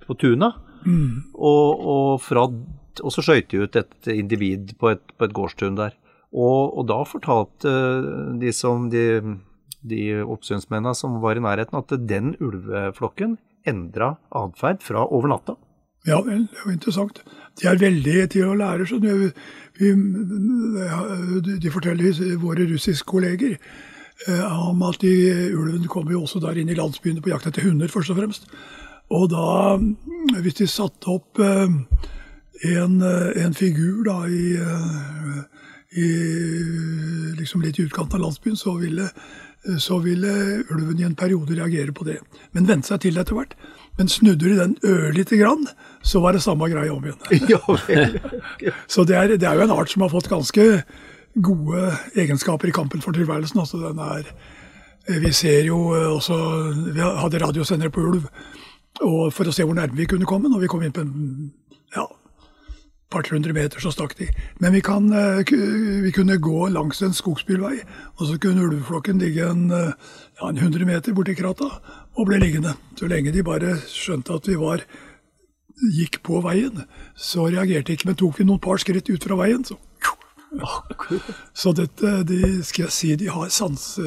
på 0.07 0.19
tuna. 0.21 0.55
Mm. 0.87 1.33
Og, 1.35 1.87
og, 1.93 2.13
fra, 2.25 2.47
og, 2.49 3.11
så 3.13 3.25
skøyt 3.25 3.51
de 3.53 3.65
ut 3.67 3.77
et 3.77 4.13
individ 4.15 4.75
på 4.81 4.95
et, 4.95 5.05
på 5.19 5.29
et 5.29 5.37
gårdstun 5.37 5.79
der. 5.81 5.97
Og, 6.31 6.79
og, 6.79 6.85
da 6.89 7.03
fortalte 7.05 7.71
de 8.41 8.53
som 8.55 8.89
de, 8.93 9.05
de 9.83 10.03
oppsynsmennene 10.23 10.95
som 10.97 11.19
var 11.23 11.37
i 11.37 11.45
nærheten, 11.45 11.77
at 11.77 11.97
den 12.09 12.37
ulveflokken 12.41 13.37
endra 13.69 14.15
atferd 14.33 14.81
fra 14.85 15.05
over 15.11 15.35
natta. 15.35 15.59
Ja 16.09 16.23
vel, 16.25 16.47
det 16.49 16.63
var 16.65 16.73
interessant. 16.73 17.19
De 17.61 17.67
er 17.69 17.77
veldig 17.77 18.23
til 18.33 18.49
å 18.49 18.57
lære. 18.57 18.87
så 18.89 18.97
vi, 19.03 19.29
vi, 19.77 19.91
De 21.61 21.73
forteller 21.75 22.39
våre 22.41 22.65
russiske 22.71 23.05
kolleger 23.11 23.59
eh, 23.59 23.90
om 24.29 24.83
at 24.85 25.01
de, 25.01 25.13
ulven 25.57 25.89
kommer 25.89 26.13
jo 26.13 26.23
også 26.27 26.43
der 26.45 26.59
inn 26.61 26.69
i 26.69 26.77
landsbyene 26.77 27.23
på 27.25 27.33
jakt 27.33 27.49
etter 27.49 27.65
hunder, 27.65 27.89
først 27.89 28.13
og 28.13 28.21
fremst. 28.21 28.51
Og 29.11 29.31
da, 29.33 29.77
hvis 30.45 30.61
de 30.61 30.69
satte 30.71 31.11
opp 31.11 31.41
eh, 31.43 31.73
en, 32.71 33.01
en, 33.03 33.55
figur 33.57 34.05
da 34.07 34.19
i, 34.29 34.55
i 35.99 36.11
liksom 37.41 37.65
litt 37.65 37.81
i 37.81 37.89
utkanten 37.89 38.21
av 38.21 38.27
landsbyen, 38.29 38.61
så 38.61 38.77
ville, 38.79 39.09
så 39.83 39.99
ville 40.05 40.35
ulven 40.69 41.01
i 41.01 41.09
en 41.09 41.19
periode 41.19 41.57
reagere 41.59 41.97
på 41.97 42.07
det. 42.07 42.21
Men 42.53 42.69
vente 42.69 42.93
seg 42.93 43.03
til 43.07 43.19
etter 43.19 43.39
hvert. 43.39 43.57
Men 43.99 44.09
snudde 44.09 44.47
de 44.47 44.57
den 44.57 44.77
ørlite 44.87 45.37
grann, 45.41 45.67
så 46.03 46.23
var 46.23 46.33
det 46.33 46.45
samme 46.45 46.69
greia 46.71 46.93
om 46.95 47.05
igjen. 47.05 48.21
Så 48.93 49.05
det 49.05 49.17
er, 49.17 49.35
det 49.35 49.49
er, 49.49 49.59
jo 49.59 49.67
en 49.67 49.75
art 49.75 49.91
som 49.93 50.05
har 50.07 50.13
fått 50.13 50.31
ganske 50.31 50.67
gode 51.43 51.91
egenskaper 52.15 52.71
i 52.71 52.75
kampen 52.75 53.03
for 53.05 53.17
tilværelsen. 53.17 53.61
Altså 53.63 53.81
den 53.83 54.01
er, 54.05 54.31
vi 55.21 55.33
ser 55.33 55.65
jo 55.65 55.79
også 56.17 56.37
Vi 56.95 57.01
hadde 57.01 57.41
radiosendere 57.43 57.91
på 57.91 58.05
ulv 58.05 58.27
og 59.01 59.31
for 59.33 59.49
å 59.49 59.53
se 59.55 59.65
hvor 59.65 59.77
nærme 59.77 59.97
vi 59.97 60.09
kunne 60.09 60.29
komme. 60.29 60.51
Når 60.51 60.65
vi 60.65 60.71
kom 60.71 60.83
inn 60.85 60.95
på 60.95 61.05
en 61.05 61.53
ja, 61.95 62.05
par-tre 63.11 63.37
hundre 63.37 63.55
meter, 63.57 63.81
så 63.83 63.93
stakk 63.95 64.17
de. 64.19 64.29
Men 64.61 64.75
vi, 64.77 64.83
kan, 64.85 65.09
vi, 65.47 66.13
kunne 66.15 66.41
gå 66.43 66.69
langs 66.75 67.03
en 67.07 67.17
skogsbilvei, 67.17 67.79
og 68.19 68.25
så 68.29 68.39
kunne 68.43 68.67
ulveflokken 68.67 69.23
ligge 69.23 69.47
en, 69.47 69.69
ja, 69.71 70.49
en 70.51 70.59
100 70.59 70.87
meter 70.89 71.17
borti 71.17 71.37
krata 71.39 71.71
og 72.17 72.27
ble 72.29 72.41
liggende. 72.43 72.75
Så 72.99 73.09
lenge 73.11 73.33
de 73.35 73.47
bare 73.47 73.79
skjønte 73.89 74.37
at 74.37 74.51
vi 74.51 74.59
var 74.61 74.85
gikk 75.97 76.21
på 76.27 76.43
veien, 76.45 76.83
så 77.17 77.49
reagerte 77.49 77.89
de 77.89 77.97
ikke. 77.97 78.11
Men 78.11 78.19
tok 78.21 78.41
vi 78.41 78.49
noen 78.49 78.63
par 78.63 78.83
skritt 78.83 79.09
ut 79.09 79.25
fra 79.25 79.39
veien, 79.41 79.65
så 79.65 79.79
Så 81.55 81.75
dette, 81.79 82.15
de, 82.27 82.41
skal 82.67 82.89
jeg 82.89 82.95
si, 82.95 83.13
de 83.21 83.29
har 83.31 83.53
sanse 83.55 84.05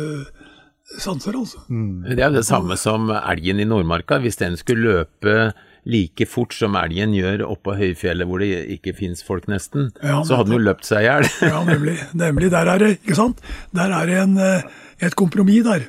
sanser, 1.00 1.36
altså. 1.38 1.62
Mm. 1.70 2.04
Det 2.10 2.24
er 2.24 2.34
det 2.34 2.46
samme 2.46 2.78
som 2.80 3.12
elgen 3.16 3.62
i 3.62 3.68
Nordmarka. 3.68 4.20
Hvis 4.24 4.40
den 4.42 4.58
skulle 4.60 4.84
løpe 4.84 5.54
like 5.90 6.28
fort 6.30 6.54
som 6.56 6.78
elgen 6.80 7.16
gjør 7.16 7.44
oppå 7.48 7.76
høyfjellet 7.76 8.28
hvor 8.30 8.44
det 8.44 8.52
ikke 8.78 8.94
fins 8.96 9.24
folk 9.26 9.50
nesten, 9.52 9.90
ja, 10.00 10.22
så 10.24 10.40
hadde 10.40 10.52
den 10.52 10.60
jo 10.60 10.66
løpt 10.70 10.88
seg 10.88 11.04
i 11.04 11.10
hjel. 11.10 11.30
ja, 11.50 11.64
nemlig. 11.68 11.98
nemlig. 12.26 12.52
Der 12.54 12.72
er 12.76 12.84
det, 12.84 12.92
ikke 13.02 13.20
sant? 13.20 13.44
Der 13.76 13.96
er 13.96 14.10
det 14.10 14.20
en, 14.22 14.38
eh, 14.40 14.68
et 15.04 15.18
kompromiss 15.20 15.66
der. 15.68 15.88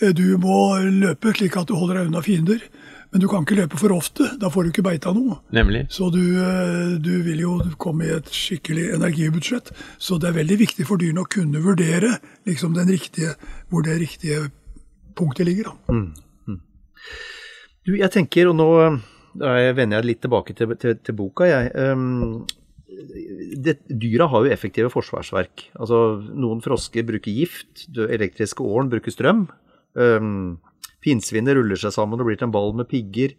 Eh, 0.00 0.12
du 0.16 0.36
må 0.42 0.76
løpe 0.84 1.34
slik 1.36 1.58
at 1.58 1.70
du 1.70 1.76
holder 1.78 2.02
deg 2.02 2.12
unna 2.12 2.24
fiender. 2.24 2.62
Men 3.12 3.20
du 3.20 3.26
kan 3.28 3.44
ikke 3.44 3.58
løpe 3.58 3.76
for 3.76 3.92
ofte, 3.92 4.24
da 4.40 4.48
får 4.48 4.64
du 4.64 4.70
ikke 4.70 4.84
beita 4.86 5.12
noe. 5.12 5.36
Nemlig. 5.52 5.82
Så 5.92 6.08
du, 6.14 6.22
eh, 6.40 6.94
du, 6.96 7.12
vil 7.26 7.42
jo 7.44 7.58
komme 7.82 8.06
i 8.06 8.14
et 8.14 8.30
skikkelig 8.32 8.86
energibudsjett. 8.96 9.68
Så 10.00 10.16
det 10.20 10.30
er 10.30 10.38
veldig 10.38 10.56
viktig 10.62 10.86
for 10.88 11.00
dyrene 11.00 11.26
å 11.26 11.28
kunne 11.28 11.60
vurdere 11.60 12.14
liksom 12.48 12.78
riktige, 12.88 13.34
hvor 13.68 13.84
det 13.84 13.98
riktige 14.00 14.46
punktet 15.18 15.50
ligger. 15.50 15.74
Mm. 15.92 16.08
Mm. 16.48 16.58
Du, 17.84 17.92
jeg 17.98 18.10
tenker, 18.16 18.48
og 18.48 18.56
nå 18.56 18.70
vender 19.36 19.98
jeg 19.98 20.08
litt 20.08 20.24
tilbake 20.24 20.56
til, 20.56 20.72
til, 20.80 20.96
til 21.04 21.16
boka, 21.16 21.44
jeg. 21.50 21.68
Um, 21.76 22.46
det, 23.60 23.82
dyra 23.88 24.30
har 24.32 24.46
jo 24.46 24.56
effektive 24.56 24.88
forsvarsverk. 24.92 25.68
Altså, 25.76 26.00
noen 26.32 26.64
frosker 26.64 27.04
bruker 27.08 27.32
gift, 27.32 27.90
elektriske 27.92 28.64
åren 28.64 28.88
bruker 28.92 29.12
strøm. 29.12 29.50
Um, 29.92 30.62
Pinnsvinet 31.02 31.58
ruller 31.58 31.80
seg 31.80 31.94
sammen 31.94 32.20
og 32.22 32.28
blir 32.28 32.38
til 32.38 32.48
en 32.48 32.54
ball 32.54 32.72
med 32.78 32.88
pigger. 32.90 33.34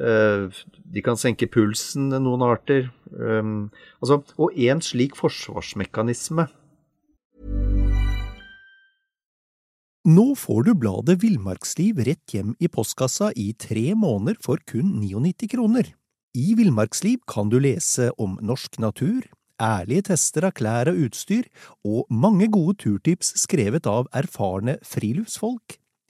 Uh, 0.00 0.48
de 0.94 1.04
kan 1.04 1.18
senke 1.20 1.50
pulsen, 1.50 2.10
noen 2.14 2.46
arter. 2.46 2.88
Um, 3.10 3.70
altså, 4.00 4.22
og 4.38 4.56
en 4.56 4.82
slik 4.84 5.18
forsvarsmekanisme 5.18 6.46
Nå 10.08 10.30
får 10.32 10.62
du 10.64 10.70
bladet 10.80 11.18
Villmarksliv 11.20 11.98
rett 12.06 12.32
hjem 12.32 12.54
i 12.56 12.70
postkassa 12.72 13.34
i 13.36 13.50
tre 13.52 13.90
måneder 13.92 14.38
for 14.40 14.56
kun 14.64 14.94
99 14.96 15.50
kroner. 15.52 15.90
I 16.32 16.54
Villmarksliv 16.56 17.20
kan 17.28 17.50
du 17.52 17.58
lese 17.60 18.08
om 18.16 18.38
norsk 18.40 18.78
natur, 18.80 19.26
ærlige 19.60 20.06
tester 20.08 20.46
av 20.48 20.54
klær 20.56 20.88
og 20.88 21.02
utstyr, 21.04 21.50
og 21.84 22.08
mange 22.08 22.48
gode 22.48 22.78
turtips 22.80 23.34
skrevet 23.42 23.84
av 23.90 24.08
erfarne 24.16 24.78
friluftsfolk 24.88 25.79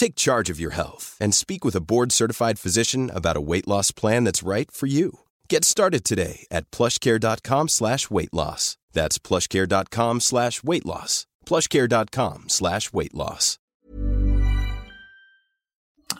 Take 0.00 0.16
charge 0.16 0.48
of 0.48 0.58
your 0.58 0.70
health 0.72 1.18
and 1.20 1.34
speak 1.34 1.62
with 1.62 1.76
a 1.76 1.80
board 1.82 2.10
certified 2.10 2.58
physician 2.58 3.10
about 3.10 3.36
a 3.36 3.40
weight 3.50 3.68
loss 3.68 3.90
plan 3.90 4.24
that's 4.24 4.42
right 4.42 4.70
for 4.70 4.86
you. 4.86 5.18
Get 5.46 5.62
started 5.62 6.04
today 6.04 6.46
at 6.50 6.70
plushcare.com 6.70 7.68
slash 7.68 8.10
weight 8.10 8.32
loss. 8.32 8.78
That's 8.94 9.18
plushcare.com 9.18 10.20
slash 10.20 10.62
weight 10.62 10.86
loss. 10.86 11.26
Plushcare.com 11.44 12.48
slash 12.48 12.94
weight 12.94 13.12
loss. 13.12 13.58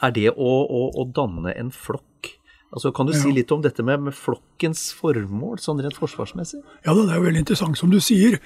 Er 0.02 0.12
det 0.12 0.28
å, 0.36 0.52
å, 0.60 0.84
å, 1.00 1.08
danne 1.16 1.56
en 1.56 1.72
flokk? 1.72 2.34
Altså, 2.76 2.92
kan 2.92 3.08
du 3.08 3.14
ja. 3.16 3.22
si 3.22 3.32
litt 3.32 3.50
om 3.50 3.64
dette 3.64 3.80
med, 3.80 4.10
med, 4.10 4.14
flokkens 4.16 4.90
formål, 4.92 5.56
sånn 5.56 5.80
rent 5.80 5.96
forsvarsmessig? 5.96 6.60
Ja, 6.84 6.92
det 6.92 7.08
er 7.08 7.16
jo 7.16 7.30
veldig 7.30 7.46
interessant 7.46 7.80
som 7.80 7.88
du 7.88 7.96
sier. 8.04 8.42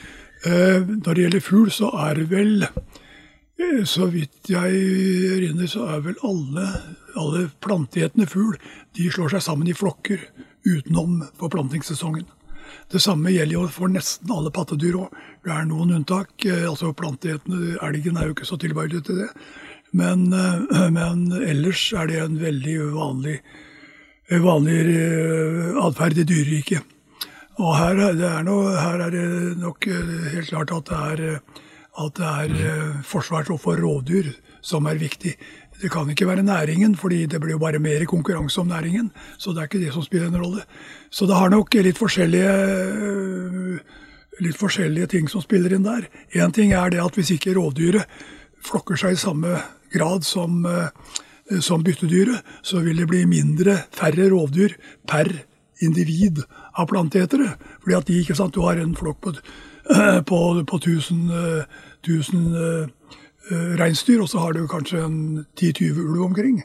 Eh, 0.47 0.79
når 0.79 1.11
det 1.11 1.27
gjelder 1.27 1.45
fugl, 1.51 1.75
så 1.75 1.91
er 2.07 2.23
det 2.23 2.31
vel 2.31 2.71
Så 3.87 4.09
vidt 4.11 4.49
jeg 4.51 4.79
erindrer, 5.37 5.69
så 5.71 5.85
er 5.95 6.01
vel 6.03 6.17
alle, 6.27 6.65
alle 7.19 7.45
planteetende 7.63 8.27
fugl 8.27 8.57
de 8.99 9.07
slår 9.15 9.31
seg 9.37 9.45
sammen 9.47 9.69
i 9.71 9.77
flokker 9.77 10.25
utenom 10.67 11.21
forplantningssesongen. 11.39 12.27
Det 12.91 13.01
samme 13.03 13.31
gjelder 13.31 13.55
jo 13.55 13.67
for 13.71 13.93
nesten 13.93 14.33
alle 14.35 14.51
pattedyr 14.55 14.97
òg. 15.05 15.15
Det 15.45 15.53
er 15.55 15.69
noen 15.69 15.93
unntak. 16.01 16.33
eh, 16.49 16.65
altså 16.69 16.91
Planteetende 16.97 17.77
elgen 17.87 18.17
er 18.19 18.27
jo 18.29 18.35
ikke 18.35 18.49
så 18.49 18.59
tilbøyelig 18.61 19.05
til 19.07 19.21
det. 19.23 19.29
Men, 19.93 20.27
eh, 20.35 20.91
men 20.99 21.29
ellers 21.39 21.85
er 21.95 22.11
det 22.11 22.19
en 22.25 22.39
veldig 22.41 22.77
vanlig, 22.97 23.37
vanlig 24.43 24.81
eh, 24.97 25.79
atferd 25.85 26.19
i 26.19 26.27
dyreriket. 26.27 26.83
Og 27.63 27.77
her, 27.79 28.01
er- 28.11 28.19
er 28.19 28.81
her 28.83 29.05
er 29.07 29.15
det 29.15 29.29
nok 29.63 29.87
eh, 29.87 30.15
helt 30.35 30.51
klart 30.51 30.75
at 30.75 30.91
det 30.91 31.01
er, 31.13 31.25
eh, 31.37 31.63
at 32.01 32.17
det 32.19 32.31
er 32.31 32.55
eh, 32.69 33.03
forsvars 33.07 33.51
overfor 33.53 33.79
rovdyr 33.79 34.33
som 34.65 34.87
er 34.91 34.99
viktig. 34.99 35.35
Det 35.81 35.91
kan 35.93 36.09
ikke 36.11 36.27
være 36.27 36.43
næringen, 36.43 36.95
fordi 36.97 37.27
det 37.27 37.41
blir 37.41 37.55
jo 37.55 37.63
bare 37.63 37.79
mer 37.79 38.05
konkurranse 38.09 38.61
om 38.61 38.71
næringen. 38.71 39.11
Så 39.39 39.53
det 39.53 39.63
er 39.63 39.69
ikke 39.69 39.83
det 39.85 39.93
som 39.93 40.03
spiller 40.03 40.27
en 40.27 40.41
rolle. 40.41 40.65
Så 41.11 41.27
det 41.27 41.37
har 41.37 41.51
nok 41.51 41.75
litt 41.75 41.99
forskjellige, 41.99 42.55
eh, 42.55 43.79
litt 44.41 44.59
forskjellige 44.59 45.07
ting 45.07 45.29
som 45.31 45.43
spiller 45.43 45.75
inn 45.75 45.85
der. 45.85 46.09
Én 46.35 46.53
ting 46.53 46.73
er 46.73 46.91
det 46.91 47.03
at 47.03 47.15
hvis 47.15 47.31
ikke 47.31 47.55
rovdyret 47.55 48.07
flokker 48.65 48.97
seg 48.97 49.13
i 49.13 49.21
samme 49.21 49.63
grad 49.93 50.25
som, 50.25 50.65
eh, 50.67 51.61
som 51.61 51.85
byttedyret, 51.85 52.43
så 52.63 52.81
vil 52.81 52.97
det 52.97 53.09
bli 53.09 53.25
mindre, 53.25 53.85
færre 53.93 54.31
rovdyr 54.31 54.75
per 55.07 55.45
individ 55.81 56.43
av 56.79 56.89
planteetere. 56.89 57.57
Fordi 57.83 57.97
at 57.97 58.07
de, 58.07 58.21
ikke 58.21 58.37
sant, 58.37 58.55
du 58.55 58.63
har 58.63 58.79
en 58.81 58.97
flokk 58.97 59.21
på, 59.21 59.35
på, 60.31 60.41
på 60.67 60.77
1000, 60.77 61.31
eh, 61.31 61.65
1000 62.05 62.45
eh, 62.57 62.89
eh, 63.51 63.73
reinsdyr, 63.81 64.23
og 64.25 64.29
så 64.29 64.45
har 64.45 64.57
du 64.57 64.67
kanskje 64.69 65.05
en 65.05 65.19
10-20 65.61 66.01
ulv 66.05 66.23
omkring. 66.31 66.63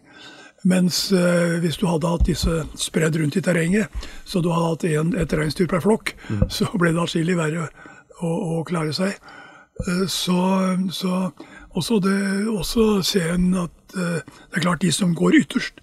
Mens 0.63 1.11
eh, 1.15 1.59
hvis 1.63 1.77
du 1.79 1.87
hadde 1.87 2.09
hatt 2.11 2.27
disse 2.27 2.63
spredd 2.79 3.15
rundt 3.19 3.37
i 3.39 3.43
terrenget, 3.43 3.87
så 4.27 4.41
du 4.43 4.51
hadde 4.51 4.71
hatt 4.73 4.87
en, 4.89 5.13
et 5.15 5.33
reinsdyr 5.33 5.69
per 5.71 5.83
flokk, 5.83 6.15
så 6.55 6.67
ble 6.75 6.91
det 6.95 7.03
atskillig 7.03 7.37
verre 7.39 7.69
å, 8.19 8.33
å 8.59 8.63
klare 8.67 8.95
seg. 8.95 9.15
Eh, 9.87 10.05
så, 10.11 10.39
så 10.91 11.31
også, 11.69 11.99
det, 12.03 12.19
også 12.51 13.01
ser 13.05 13.35
en 13.37 13.53
at 13.65 13.95
eh, 13.95 14.19
det 14.19 14.59
er 14.59 14.65
klart 14.67 14.83
de 14.83 14.91
som 14.95 15.15
går 15.15 15.39
ytterst, 15.43 15.79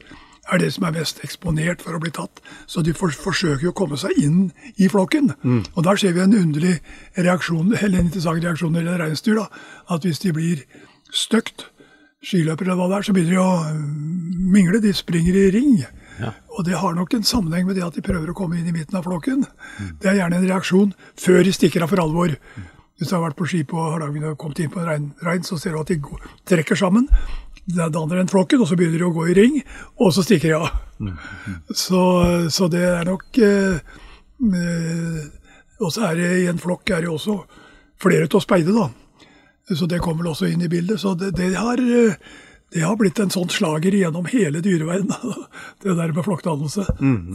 er 0.52 0.62
det 0.62 0.72
som 0.74 0.86
er 0.86 0.94
mest 0.94 1.22
eksponert 1.26 1.82
for 1.82 1.96
å 1.96 2.00
bli 2.02 2.12
tatt. 2.14 2.40
Så 2.70 2.82
de 2.86 2.94
for, 2.94 3.10
forsøker 3.10 3.66
jo 3.66 3.72
å 3.74 3.76
komme 3.76 3.98
seg 4.00 4.16
inn 4.22 4.50
i 4.76 4.88
flokken. 4.92 5.32
Og 5.74 5.86
der 5.86 6.00
ser 6.00 6.14
vi 6.16 6.22
en 6.22 6.36
underlig 6.36 6.78
reaksjon, 7.16 7.74
eller 7.82 7.98
en 7.98 8.06
interessant 8.06 8.44
reaksjon 8.44 8.72
når 8.72 8.80
det 8.80 8.86
gjelder 8.86 9.04
reinsdyr. 9.04 9.40
At 9.90 10.06
hvis 10.06 10.22
de 10.22 10.34
blir 10.36 10.62
støkt, 11.10 11.68
skiløpere 12.26 12.72
eller 12.72 12.80
hva 12.80 12.88
det 12.90 12.98
er, 12.98 13.06
så 13.06 13.14
begynner 13.14 13.36
de 13.36 13.42
å 13.42 13.50
mm, 13.76 14.46
mingle. 14.54 14.82
De 14.82 14.92
springer 14.96 15.36
i 15.36 15.50
ring. 15.54 15.84
Og 16.56 16.64
det 16.64 16.78
har 16.80 16.94
nok 16.96 17.12
en 17.14 17.26
sammenheng 17.26 17.66
med 17.68 17.76
det 17.76 17.84
at 17.84 17.96
de 17.98 18.04
prøver 18.04 18.30
å 18.32 18.36
komme 18.36 18.56
inn 18.58 18.70
i 18.70 18.74
midten 18.74 18.96
av 18.96 19.04
flokken. 19.04 19.44
Det 20.00 20.10
er 20.10 20.22
gjerne 20.22 20.40
en 20.40 20.48
reaksjon 20.48 20.94
før 21.20 21.42
de 21.44 21.52
stikker 21.52 21.84
av 21.84 21.92
for 21.92 22.02
alvor. 22.02 22.32
Hvis 22.96 23.10
du 23.10 23.16
har 23.18 23.26
vært 23.26 23.36
på 23.36 23.48
ski 23.50 23.60
på 23.68 23.76
Hardangen 23.76 24.24
og 24.30 24.38
kommet 24.40 24.62
inn 24.64 24.70
på 24.72 24.80
en 24.80 24.88
rein, 24.88 25.10
rein, 25.26 25.44
så 25.44 25.58
ser 25.60 25.76
du 25.76 25.82
at 25.82 25.92
de 25.92 25.98
trekker 26.48 26.78
sammen. 26.80 27.10
Da 27.66 27.88
danner 27.90 28.20
den 28.20 28.30
flokken, 28.30 28.60
og 28.62 28.68
så 28.70 28.76
begynner 28.78 29.00
de 29.00 29.06
å 29.08 29.14
gå 29.14 29.24
i 29.30 29.34
ring, 29.34 29.56
og 29.98 30.12
så 30.14 30.22
stikker 30.22 30.52
de 30.52 30.58
av. 30.60 30.68
Så, 31.74 32.02
så 32.54 32.68
det 32.72 32.84
er 32.86 33.08
nok 33.08 33.38
eh, 33.42 33.80
eh, 34.48 35.24
Og 35.82 35.90
så 35.92 36.06
er 36.08 36.14
det 36.16 36.28
i 36.40 36.46
en 36.48 36.60
flokk 36.62 36.88
er 36.94 37.04
det 37.04 37.10
også 37.12 37.34
flere 38.00 38.30
til 38.30 38.38
å 38.38 38.44
speide, 38.44 38.72
da. 38.72 38.86
Så 39.74 39.88
det 39.90 39.98
kommer 40.00 40.22
vel 40.22 40.30
også 40.30 40.46
inn 40.48 40.62
i 40.62 40.70
bildet. 40.70 41.02
Så 41.02 41.16
det, 41.18 41.32
det, 41.36 41.50
har, 41.58 41.82
eh, 41.82 42.14
det 42.72 42.84
har 42.86 42.96
blitt 43.00 43.18
en 43.20 43.34
sånn 43.34 43.50
slager 43.52 43.92
gjennom 43.98 44.30
hele 44.30 44.62
dyreverdenen, 44.64 45.44
det 45.82 45.98
der 45.98 46.14
med 46.14 46.24
flokkdannelse. 46.24 46.86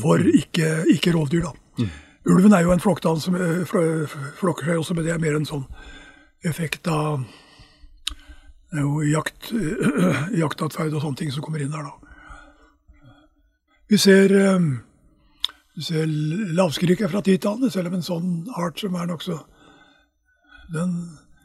For 0.02 0.32
ikke, 0.32 0.72
ikke 0.96 1.13
rovdyr, 1.17 1.52
da. 1.52 1.86
Ulven 2.32 2.54
er 2.54 2.63
jo 2.65 2.72
en 2.74 2.84
flokkdannelse, 2.84 3.36
eh, 3.36 4.17
flokker 4.39 4.72
seg 4.72 4.82
også, 4.82 4.96
men 4.96 5.06
det 5.08 5.15
er 5.15 5.22
mer 5.22 5.38
en 5.38 5.50
sånn 5.50 5.67
effekt 6.48 6.88
av 6.89 7.24
det 8.71 8.79
er 8.79 8.86
jo 8.88 9.01
jakt, 9.03 9.49
jaktatferd 10.43 10.93
og 10.95 11.03
sånne 11.03 11.19
ting 11.19 11.31
som 11.34 11.43
kommer 11.43 11.63
inn 11.63 11.73
der, 11.73 11.89
da. 11.89 12.12
Vi 13.91 13.97
ser, 13.99 14.31
eh, 14.31 14.67
vi 15.75 15.84
ser 15.84 16.05
lavskrik 16.55 17.03
fra 17.12 17.19
tid 17.25 17.41
til 17.41 17.51
annen, 17.51 17.73
selv 17.73 17.91
om 17.91 17.97
en 17.97 18.05
sånn 18.05 18.29
art 18.55 18.79
som 18.79 18.95
er 18.95 19.10
nokså 19.10 19.41
Den 20.71 20.93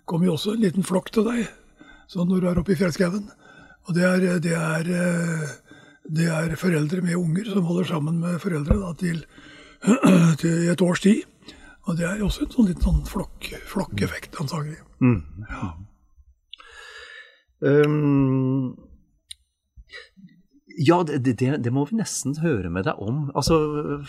kommer 0.07 0.29
jo 0.29 0.37
også 0.37 0.53
en 0.55 0.63
liten 0.63 0.87
flokk 0.87 1.11
til 1.11 1.27
deg, 1.27 1.49
sånn 2.07 2.29
når 2.31 2.45
du 2.45 2.47
er 2.47 2.61
oppe 2.61 2.77
i 2.77 2.79
fjellskauen. 2.79 3.25
Og 3.89 3.97
det 3.97 4.05
er, 4.07 4.27
det, 4.45 4.53
er, 4.55 4.91
eh, 4.95 5.83
det 6.07 6.29
er 6.31 6.55
foreldre 6.61 7.03
med 7.03 7.19
unger 7.19 7.51
som 7.51 7.67
holder 7.67 7.91
sammen 7.91 8.21
med 8.23 8.39
foreldre 8.39 8.79
da, 8.85 8.93
til, 9.03 9.19
til 10.45 10.71
et 10.71 10.87
års 10.87 11.03
tid. 11.03 11.27
Og 11.91 11.99
det 11.99 12.07
er 12.07 12.23
også 12.23 12.47
en 12.47 12.55
sånn 12.55 12.71
liten 12.71 12.87
sånn 12.87 13.03
flokk, 13.11 13.51
flokkeffekt, 13.67 14.39
antagelig. 14.43 14.79
Um, 17.61 18.77
ja, 20.77 20.99
det, 21.09 21.23
det, 21.25 21.63
det 21.65 21.71
må 21.73 21.87
vi 21.89 21.97
nesten 21.97 22.35
høre 22.43 22.69
med 22.73 22.85
deg 22.85 22.95
om. 23.01 23.31
Altså, 23.39 23.55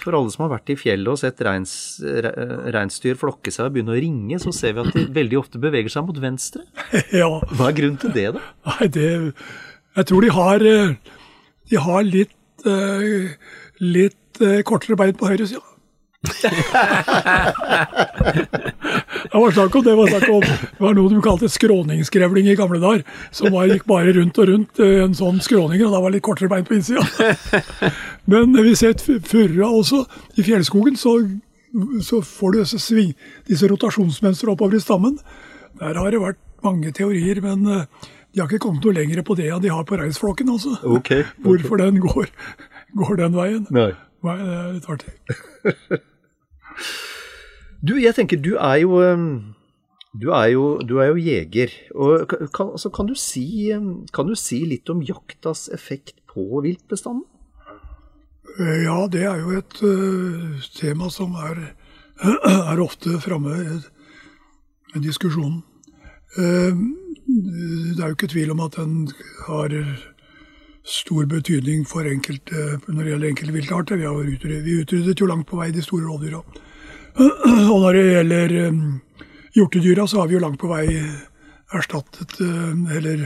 For 0.01 0.11
alle 0.17 0.31
som 0.33 0.43
har 0.45 0.51
vært 0.57 0.69
i 0.73 0.75
fjellet 0.79 1.11
og 1.13 1.19
sett 1.21 1.39
reins, 1.47 1.73
re, 2.03 2.31
reinsdyr 2.75 3.15
flokke 3.19 3.51
seg 3.53 3.65
og 3.69 3.73
begynne 3.77 3.95
å 3.95 4.01
ringe, 4.03 4.37
så 4.43 4.51
ser 4.55 4.71
vi 4.75 4.83
at 4.83 4.91
de 4.97 5.01
veldig 5.15 5.37
ofte 5.39 5.57
beveger 5.63 5.91
seg 5.93 6.01
mot 6.09 6.19
venstre. 6.19 6.61
ja, 7.21 7.29
Hva 7.53 7.63
er 7.69 7.77
grunnen 7.77 8.01
til 8.01 8.11
det, 8.15 8.27
da? 8.35 8.41
Nei, 8.73 8.85
det 8.91 9.07
Jeg 9.97 10.05
tror 10.11 10.21
de 10.21 10.29
har 10.35 10.59
eh, 10.67 10.95
De 11.71 11.77
har 11.87 12.01
litt 12.05 12.65
eh, 12.67 13.25
Litt 13.81 14.35
eh, 14.43 14.61
kortere 14.67 14.95
bein 14.99 15.15
på 15.17 15.27
høyresida. 15.31 15.63
det 19.23 19.41
var 19.41 19.55
snakk 19.55 19.75
om 19.75 19.85
det 19.85 19.95
var 19.97 20.11
snakk 20.11 20.27
om 20.29 20.45
Det 20.45 20.83
var 20.83 20.95
noe 20.97 21.11
de 21.11 21.21
kalte 21.23 21.49
skråningsgrevling 21.51 22.49
i 22.51 22.55
gamle 22.59 22.79
dager. 22.83 23.03
Som 23.35 23.51
var, 23.55 23.67
gikk 23.71 23.87
bare 23.89 24.13
rundt 24.17 24.39
og 24.41 24.49
rundt 24.51 24.81
eh, 24.83 25.01
en 25.05 25.15
sånn 25.17 25.41
skråning, 25.43 25.83
og 25.85 25.95
da 25.95 26.01
var 26.03 26.11
det 26.11 26.19
litt 26.19 26.27
kortere 26.27 26.51
bein 26.51 26.67
på 26.67 26.77
innsida. 26.77 27.03
Men 28.31 28.55
vi 28.55 28.75
ser 28.77 28.97
furra 28.99 29.69
også. 29.69 30.03
I 30.37 30.45
fjellskogen 30.47 30.99
så, 30.99 31.17
så 32.05 32.21
får 32.25 32.53
du 32.53 32.59
disse, 32.61 32.81
sving, 32.83 33.13
disse 33.49 33.69
rotasjonsmønstre 33.71 34.53
oppover 34.53 34.79
i 34.79 34.83
stammen. 34.83 35.17
Der 35.79 35.97
har 35.99 36.11
det 36.11 36.21
vært 36.21 36.41
mange 36.65 36.91
teorier, 36.95 37.39
men 37.43 37.67
eh, 37.69 38.07
de 38.33 38.41
har 38.41 38.49
ikke 38.49 38.65
kommet 38.65 38.85
noe 38.85 38.97
lenger 38.97 39.21
på 39.25 39.37
det 39.37 39.47
enn 39.53 39.63
de 39.63 39.71
har 39.73 39.85
på 39.87 39.99
reisflokken. 39.99 40.49
Altså. 40.53 40.75
Okay, 40.83 41.23
okay. 41.23 41.43
Hvorfor 41.45 41.81
den 41.81 42.01
går, 42.03 42.29
går 43.01 43.21
den 43.23 43.37
veien. 43.37 43.63
Nei. 43.73 43.91
Nei, 44.25 44.37
det 44.41 44.55
er 44.57 44.71
litt 44.75 44.89
artig. 44.91 45.13
Du, 47.81 47.93
jeg 48.01 48.15
tenker, 48.17 48.39
du 48.41 48.55
er 48.57 48.81
jo 48.81 48.97
um, 48.97 49.53
du 50.17 50.31
er 50.33 50.49
jo, 50.55 50.79
du 50.81 50.97
er 50.97 51.11
jo 51.11 51.21
jeger. 51.21 51.73
Og 51.93 52.27
kan, 52.27 52.71
altså, 52.73 52.89
kan, 52.89 53.05
du 53.05 53.13
si, 53.13 53.69
um, 53.75 54.07
kan 54.13 54.25
du 54.25 54.35
si 54.35 54.63
litt 54.65 54.89
om 54.89 55.03
jaktas 55.05 55.67
effekt 55.73 56.15
på 56.31 56.63
viltbestanden? 56.65 57.25
Eh, 58.57 58.83
Ja, 58.87 59.05
det 59.11 59.23
er 59.29 59.43
jo 59.43 59.53
et 59.59 59.77
uh, 59.83 60.57
tema 60.79 61.11
som 61.13 61.35
er, 61.37 61.73
er 62.71 62.81
ofte 62.81 63.19
framme 63.21 63.53
i 64.95 64.99
diskusjonen. 65.03 65.61
Uh, 66.37 66.73
det 67.27 68.01
er 68.01 68.07
jo 68.07 68.15
ikke 68.15 68.31
tvil 68.31 68.55
om 68.55 68.63
at 68.65 68.79
den 68.79 69.11
har 69.45 69.73
stor 70.87 71.27
betydning 71.27 71.83
for 71.85 72.07
enkelte, 72.07 72.79
når 72.87 73.03
det 73.03 73.11
gjelder 73.11 73.29
enkelte 73.29 73.53
viltarter. 73.53 73.99
Vi, 73.99 74.33
utryddet, 74.33 74.65
vi 74.65 74.79
utryddet 74.81 75.21
jo 75.21 75.27
langt 75.29 75.49
på 75.49 75.59
vei 75.59 75.69
de 75.75 75.83
store 75.83 76.07
rovdyra. 76.07 76.41
Og 77.73 77.79
når 77.81 77.97
det 77.97 78.05
gjelder 78.05 78.55
um, 78.67 78.81
hjortedyra, 79.55 80.05
så 80.07 80.21
har 80.21 80.29
vi 80.29 80.37
jo 80.37 80.41
langt 80.43 80.59
på 80.61 80.69
vei 80.69 80.85
erstattet 81.75 82.37
eh, 82.39 82.97
Eller 82.97 83.23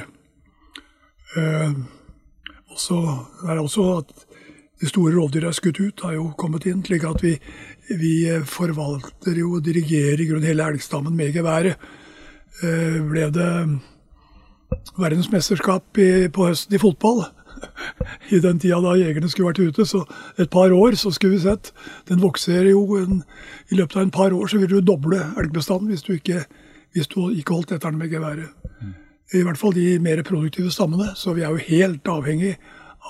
eh, 1.37 1.73
også, 2.71 2.97
er 3.45 3.59
også 3.59 3.87
at 3.99 4.13
de 4.81 4.89
store 4.89 5.13
rovdyra 5.13 5.51
er 5.51 5.57
skutt 5.57 5.81
ut, 5.81 6.01
har 6.01 6.15
jo 6.15 6.31
kommet 6.39 6.65
inn. 6.65 6.79
slik 6.85 7.03
at 7.05 7.21
vi, 7.21 7.35
vi 7.99 8.13
forvalter 8.49 9.37
jo 9.37 9.57
og 9.59 9.65
dirigerer 9.67 10.23
i 10.23 10.25
grunnen 10.25 10.47
hele 10.47 10.71
elgstammen 10.71 11.13
med 11.13 11.35
geværet. 11.35 11.77
Ble 12.61 13.27
det 13.35 13.51
verdensmesterskap 14.97 16.01
i, 16.01 16.09
på 16.33 16.47
høsten 16.49 16.79
i 16.79 16.81
fotball 16.81 17.21
i 18.35 18.39
den 18.43 18.59
tida 18.59 18.79
da 18.83 18.95
jegerne 18.99 19.29
skulle 19.31 19.51
vært 19.51 19.61
ute, 19.61 19.85
så 19.87 20.03
et 20.37 20.51
par 20.53 20.73
år 20.75 20.97
så 20.99 21.11
skulle 21.13 21.37
vi 21.37 21.43
sett. 21.45 21.71
Den 22.09 22.21
vokser 22.23 22.69
jo 22.69 22.83
en, 22.99 23.23
I 23.71 23.79
løpet 23.79 23.97
av 23.97 24.05
en 24.05 24.13
par 24.13 24.35
år 24.35 24.51
så 24.51 24.61
vil 24.61 24.71
du 24.71 24.81
doble 24.81 25.21
elgbestanden 25.39 25.91
hvis 25.91 26.05
du 26.07 26.13
ikke, 26.15 26.45
hvis 26.95 27.11
du 27.11 27.19
ikke 27.29 27.55
holdt 27.55 27.71
etter 27.71 27.91
den 27.91 28.01
med 28.01 28.11
geværet. 28.13 28.51
I 29.33 29.45
hvert 29.47 29.57
fall 29.57 29.71
de 29.71 29.95
mer 30.03 30.19
produktive 30.27 30.71
stammene. 30.71 31.13
Så 31.15 31.31
vi 31.37 31.45
er 31.45 31.53
jo 31.53 31.67
helt 31.69 32.07
avhengig 32.11 32.57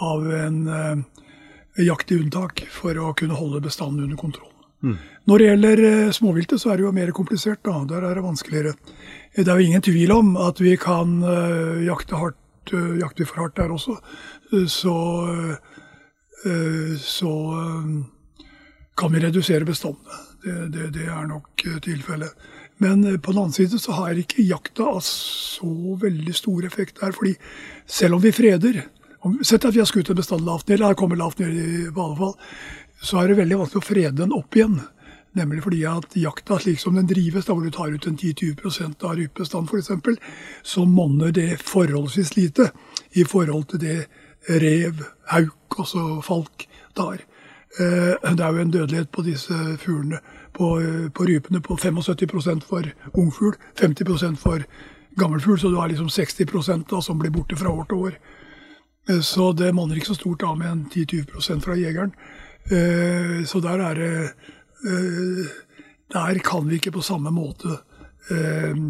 av 0.06 0.28
en 0.38 0.60
eh, 0.70 1.22
jakt 1.88 2.12
i 2.14 2.20
unntak 2.22 2.62
for 2.70 2.98
å 2.98 3.14
kunne 3.18 3.38
holde 3.40 3.64
bestanden 3.66 4.06
under 4.06 4.20
kontroll. 4.20 4.52
Når 5.30 5.38
det 5.38 5.48
gjelder 5.48 5.84
eh, 5.86 6.12
småviltet, 6.16 6.62
så 6.62 6.72
er 6.72 6.80
det 6.80 6.86
jo 6.88 6.94
mer 6.96 7.12
komplisert. 7.14 7.62
da, 7.66 7.84
Der 7.86 8.06
er 8.08 8.16
det 8.16 8.24
vanskeligere. 8.24 8.74
Det 9.36 9.48
er 9.48 9.60
jo 9.60 9.68
ingen 9.68 9.82
tvil 9.82 10.12
om 10.12 10.38
at 10.38 10.60
vi 10.60 10.76
kan 10.76 11.22
eh, 11.24 11.86
jakte 11.86 12.18
hardt, 12.18 12.74
eh, 12.74 12.98
jakte 13.00 13.26
for 13.26 13.44
hardt 13.44 13.58
der 13.58 13.72
også. 13.72 14.00
Så, 14.52 14.96
eh, 16.46 16.98
så 17.00 17.34
eh, 17.52 18.46
kan 18.96 19.14
vi 19.14 19.20
redusere 19.20 19.66
bestandene. 19.66 20.28
Det, 20.44 20.68
det, 20.74 20.88
det 20.98 21.06
er 21.08 21.28
nok 21.30 21.66
eh, 21.66 21.78
tilfellet. 21.80 22.50
Men 22.82 23.06
på 23.22 23.32
den 23.32 23.40
annen 23.44 23.54
side 23.54 23.80
så 23.80 23.94
har 23.94 24.18
ikke 24.18 24.44
jakta 24.44 24.96
så 25.06 25.96
veldig 26.02 26.34
stor 26.36 26.66
effekt 26.66 27.00
der. 27.02 27.12
fordi 27.12 27.36
selv 27.86 28.18
om 28.18 28.22
vi 28.22 28.32
freder 28.32 28.84
Sett 29.46 29.66
at 29.66 29.76
vi 29.76 29.78
har 29.78 29.86
skutt 29.86 30.10
en 30.10 30.18
bestand 30.18 30.42
lavt 30.42 30.66
ned, 30.66 30.80
eller 30.80 30.96
har 30.96 30.98
kommet 30.98 31.20
lavt 31.20 31.40
ned 31.40 31.54
i 31.54 31.90
badefall, 31.94 32.32
så 33.06 33.20
er 33.22 33.30
det 33.30 33.36
veldig 33.38 33.60
vanskelig 33.60 33.82
å 33.84 33.86
frede 33.86 34.18
den 34.18 34.34
opp 34.34 34.58
igjen. 34.58 34.80
Nemlig 35.38 35.62
fordi 35.64 35.84
at 35.86 36.16
jakta 36.18 36.58
slik 36.60 36.82
som 36.82 36.98
den 36.98 37.06
drives, 37.06 37.46
da 37.46 37.54
hvor 37.54 37.62
du 37.62 37.70
tar 37.70 37.94
ut 37.94 38.08
en 38.10 38.18
10-20% 38.18 39.06
av 39.06 39.14
rypebestanden 39.20 39.70
f.eks., 39.70 40.18
så 40.74 40.88
monner 40.90 41.30
det 41.38 41.62
forholdsvis 41.62 42.34
lite 42.36 42.72
i 43.14 43.28
forhold 43.30 43.70
til 43.70 43.84
det 43.86 44.00
rev, 44.50 45.04
hauk, 45.28 45.80
også 45.80 46.22
falk, 46.26 46.68
tar. 46.96 47.22
Eh, 47.80 48.34
Det 48.36 48.40
er 48.40 48.52
jo 48.52 48.62
en 48.62 48.72
dødelighet 48.72 49.12
på 49.12 49.22
disse 49.22 49.54
fuglene, 49.78 50.20
på, 50.54 50.80
eh, 50.80 51.10
på 51.10 51.24
rypene, 51.24 51.62
på 51.62 51.78
75% 51.78 52.64
for 52.64 52.84
ungfugl, 53.14 53.56
50% 53.76 54.38
for 54.40 54.60
gammelfugl, 55.18 55.60
så 55.60 55.70
du 55.70 55.76
har 55.76 55.88
liksom 55.88 56.10
60 56.10 56.86
da, 56.90 57.02
som 57.02 57.20
blir 57.20 57.32
borte 57.32 57.56
fra 57.56 57.70
år 57.70 57.86
til 57.88 57.98
år. 57.98 58.12
Eh, 59.10 59.22
Så 59.22 59.54
det 59.54 59.74
monner 59.74 59.96
ikke 59.96 60.14
så 60.14 60.16
stort 60.16 60.44
av 60.44 60.58
med 60.58 60.72
en 60.72 60.86
10-20% 60.90 61.64
fra 61.64 61.76
jegeren. 61.76 62.14
Så 63.46 63.60
der 63.62 63.80
er 63.80 63.94
det 63.96 64.32
Der 66.14 66.40
kan 66.40 66.68
vi 66.70 66.76
ikke 66.76 66.92
på 66.92 67.02
samme 67.02 67.32
måte, 67.32 67.80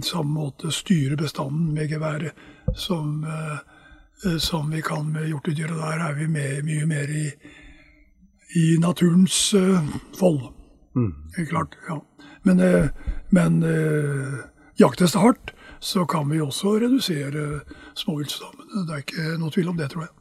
samme 0.01 0.33
måte 0.33 0.71
styre 0.71 1.15
bestanden 1.15 1.73
med 1.73 1.89
geværet 1.89 2.31
som, 2.75 3.25
som 4.39 4.71
vi 4.71 4.81
kan 4.85 5.11
med 5.13 5.29
hjortedyr. 5.29 5.71
Og 5.73 5.81
der 5.81 6.05
er 6.07 6.17
vi 6.17 6.27
med, 6.29 6.63
mye 6.67 6.87
mer 6.89 7.11
i, 7.11 7.27
i 8.59 8.65
naturens 8.81 9.53
eh, 9.57 9.91
fold. 10.19 10.51
Mm. 10.95 11.13
klart, 11.49 11.77
ja. 11.87 12.01
Men, 12.43 12.59
eh, 12.59 12.89
men 13.29 13.63
eh, 13.63 14.39
jaktes 14.81 15.13
det 15.13 15.19
hardt, 15.21 15.53
så 15.79 16.05
kan 16.05 16.29
vi 16.29 16.41
også 16.41 16.77
redusere 16.81 17.61
småviltstammene. 17.97 18.85
Det 18.87 18.95
er 18.95 19.05
ikke 19.05 19.37
noe 19.41 19.53
tvil 19.53 19.71
om 19.71 19.79
det, 19.79 19.89
tror 19.93 20.05
jeg. 20.05 20.15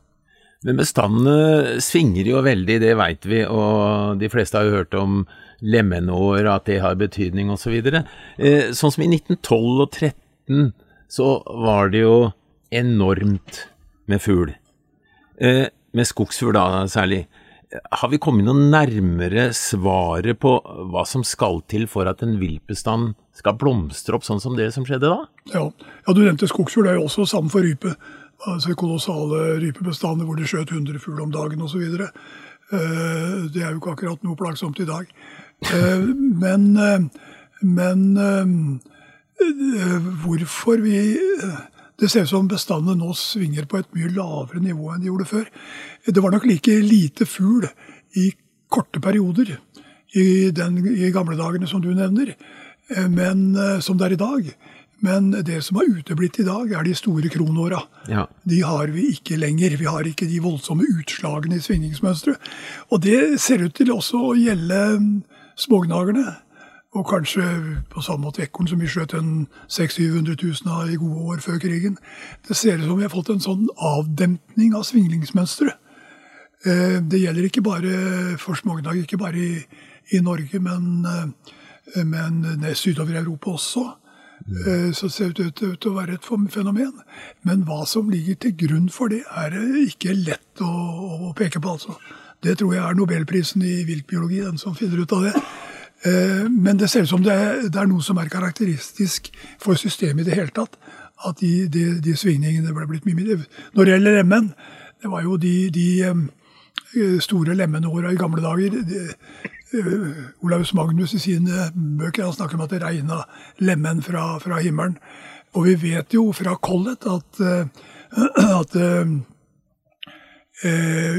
Men 0.64 0.76
bestandene 0.76 1.80
svinger 1.80 2.28
jo 2.28 2.42
veldig, 2.44 2.76
det 2.82 2.96
veit 3.00 3.24
vi, 3.28 3.40
og 3.48 4.20
de 4.20 4.28
fleste 4.28 4.60
har 4.60 4.68
jo 4.68 4.76
hørt 4.82 4.96
om 4.96 5.22
lemenår, 5.64 6.48
at 6.52 6.66
det 6.68 6.80
har 6.84 6.98
betydning 7.00 7.52
osv. 7.52 7.78
Så 7.80 8.02
eh, 8.36 8.68
sånn 8.76 8.92
som 8.92 9.04
i 9.04 9.08
1912 9.08 9.80
og 9.80 9.88
1913 9.88 10.72
så 11.10 11.30
var 11.64 11.90
det 11.92 12.04
jo 12.04 12.16
enormt 12.76 13.64
med 14.10 14.22
fugl. 14.22 14.52
Eh, 15.40 15.66
med 15.96 16.08
skogsfugl 16.08 16.56
da 16.56 16.84
særlig. 16.90 17.24
Har 17.70 18.10
vi 18.10 18.18
kommet 18.18 18.48
noe 18.48 18.66
nærmere 18.70 19.50
svaret 19.54 20.40
på 20.42 20.56
hva 20.90 21.04
som 21.06 21.22
skal 21.26 21.60
til 21.70 21.86
for 21.90 22.10
at 22.10 22.24
en 22.26 22.34
viltbestand 22.40 23.14
skal 23.38 23.54
blomstre 23.58 24.18
opp 24.18 24.26
sånn 24.26 24.42
som 24.42 24.56
det 24.58 24.72
som 24.74 24.86
skjedde 24.86 25.06
da? 25.06 25.20
Ja, 25.54 25.68
ja 25.70 26.14
Du 26.16 26.24
nevnte 26.24 26.50
skogsfugl. 26.50 26.88
Det 26.88 26.96
er 26.96 26.98
jo 26.98 27.06
også 27.06 27.28
sammen 27.30 27.52
for 27.52 27.62
rype. 27.62 27.94
Altså 28.50 28.74
Kolossale 28.74 29.60
rypebestander 29.62 30.26
hvor 30.26 30.38
de 30.38 30.48
skjøt 30.48 30.72
100 30.72 30.98
fugl 31.02 31.22
om 31.22 31.30
dagen 31.34 31.62
osv. 31.62 31.84
Det 32.70 33.62
er 33.62 33.70
jo 33.70 33.78
ikke 33.78 33.94
akkurat 33.94 34.26
noe 34.26 34.38
plagsomt 34.38 34.80
i 34.82 34.88
dag. 34.88 35.06
Eh, 35.68 35.98
Men, 36.40 36.76
eh, 36.76 37.00
men 37.62 38.16
eh, 38.16 38.46
hvorfor 40.24 40.80
vi 40.80 40.98
Det 42.00 42.08
ser 42.08 42.24
ut 42.24 42.32
som 42.32 42.48
bestandene 42.48 42.96
nå 42.96 43.12
svinger 43.18 43.66
på 43.68 43.80
et 43.80 43.90
mye 43.96 44.10
lavere 44.14 44.62
nivå 44.64 44.94
enn 44.94 45.02
de 45.02 45.10
gjorde 45.10 45.28
før. 45.28 45.46
Det 46.06 46.22
var 46.24 46.32
nok 46.32 46.46
like 46.48 46.78
lite 46.80 47.28
fugl 47.28 47.68
i 48.16 48.30
korte 48.72 49.02
perioder 49.04 49.58
i, 50.16 50.50
den, 50.54 50.80
i 50.90 51.10
gamle 51.14 51.36
dagene 51.38 51.68
som 51.70 51.82
du 51.84 51.90
nevner, 51.94 52.32
eh, 52.90 53.08
men, 53.10 53.50
eh, 53.54 53.78
som 53.84 53.98
det 53.98 54.08
er 54.08 54.16
i 54.16 54.22
dag. 54.24 54.52
Men 55.00 55.30
det 55.32 55.62
som 55.64 55.78
har 55.80 55.88
uteblitt 55.88 56.38
i 56.42 56.44
dag, 56.44 56.72
er 56.76 56.84
de 56.84 56.94
store 56.96 57.30
kronåra. 57.32 57.80
Ja. 58.08 58.26
De 58.44 58.60
har 58.60 58.92
vi 58.92 59.06
ikke 59.14 59.38
lenger. 59.40 59.78
Vi 59.80 59.88
har 59.88 60.04
ikke 60.04 60.28
de 60.28 60.42
voldsomme 60.44 60.84
utslagene 60.84 61.56
i 61.56 61.64
svingningsmønsteret. 61.64 62.50
Og 62.92 63.00
det 63.06 63.40
ser 63.40 63.64
ut 63.64 63.74
til 63.76 63.94
også 63.94 64.20
å 64.28 64.34
gjelde 64.36 64.80
mm, 65.00 65.14
smågnagerne. 65.56 66.36
Og 66.90 67.06
kanskje 67.06 67.44
på 67.90 68.02
samme 68.02 68.26
måte 68.26 68.42
ekorn, 68.42 68.66
som 68.66 68.80
vi 68.82 68.88
skjøt 68.90 69.14
en 69.14 69.46
600 69.70 70.34
000-700 70.34 70.64
000 70.66 70.72
av 70.74 70.90
i 70.90 70.98
gode 70.98 71.20
år 71.30 71.44
før 71.44 71.60
krigen. 71.62 71.98
Det 72.48 72.56
ser 72.56 72.80
ut 72.80 72.88
som 72.88 72.98
vi 72.98 73.06
har 73.06 73.12
fått 73.12 73.30
en 73.30 73.44
sånn 73.44 73.68
avdempning 73.76 74.74
av 74.74 74.82
svingningsmønsteret. 74.88 75.78
Eh, 76.66 76.98
Det 77.00 77.20
gjelder 77.20 77.46
ikke 77.46 77.62
bare 77.62 78.36
for 78.38 78.58
smågnag, 78.58 79.04
ikke 79.04 79.18
bare 79.18 79.38
i, 79.38 79.62
i 80.12 80.20
Norge, 80.20 80.58
men, 80.58 81.06
eh, 81.06 82.04
men 82.04 82.74
sydover 82.74 83.14
i 83.14 83.22
Europa 83.22 83.50
også. 83.50 83.86
Eh, 84.66 84.90
Så 84.92 85.08
ser 85.08 85.30
det 85.32 85.46
ut 85.46 85.62
ut 85.62 85.80
til 85.80 85.90
å 85.90 85.94
være 85.94 86.14
et 86.14 86.24
fenomen. 86.50 86.92
Men 87.44 87.64
hva 87.64 87.86
som 87.86 88.10
ligger 88.10 88.34
til 88.34 88.56
grunn 88.66 88.88
for 88.90 89.08
det, 89.08 89.22
er 89.30 89.50
ikke 89.86 90.12
lett 90.26 90.60
å, 90.60 91.30
å 91.30 91.34
peke 91.34 91.60
på. 91.60 91.70
altså. 91.70 91.94
Det 92.42 92.58
tror 92.58 92.74
jeg 92.74 92.82
er 92.82 92.94
nobelprisen 92.94 93.62
i 93.62 93.84
viltbiologi, 93.84 94.40
den 94.40 94.58
som 94.58 94.74
finner 94.74 95.02
ut 95.02 95.12
av 95.12 95.22
det. 95.22 95.42
Eh, 96.04 96.48
Men 96.50 96.78
det 96.78 96.90
ser 96.90 97.02
ut 97.02 97.08
som 97.08 97.22
det 97.22 97.32
er, 97.32 97.62
det 97.68 97.76
er 97.76 97.86
noe 97.88 98.02
som 98.02 98.16
er 98.18 98.28
karakteristisk 98.32 99.30
for 99.60 99.74
systemet 99.76 100.24
i 100.24 100.30
det 100.30 100.38
hele 100.38 100.54
tatt. 100.56 100.78
At 101.28 101.40
de, 101.40 101.68
de, 101.68 102.00
de 102.00 102.16
svingningene 102.16 102.72
ble 102.72 102.86
blitt 102.88 103.04
mye 103.04 103.18
mindre. 103.18 103.44
Når 103.74 103.84
det 103.84 103.92
gjelder 103.92 104.16
lemen, 104.22 104.54
det 105.02 105.10
var 105.12 105.22
jo 105.26 105.36
de, 105.36 105.70
de 105.74 105.88
eh, 106.08 107.18
store 107.20 107.54
lemenåra 107.54 108.12
i 108.12 108.20
gamle 108.20 108.42
dager. 108.42 108.78
Eh, 108.80 110.44
Olaus 110.44 110.72
Magnus 110.74 111.14
i 111.14 111.20
sine 111.20 111.68
bøker 111.74 112.24
han 112.24 112.32
snakker 112.32 112.56
om 112.56 112.64
at 112.64 112.72
det 112.72 112.82
regna 112.82 113.20
lemen 113.60 114.00
fra, 114.02 114.38
fra 114.40 114.62
himmelen. 114.64 114.96
Og 115.52 115.66
vi 115.66 115.74
vet 115.90 116.14
jo 116.14 116.32
fra 116.32 116.56
Collett 116.62 117.04
at, 117.10 117.40
at 118.60 118.76
eh, 118.80 119.06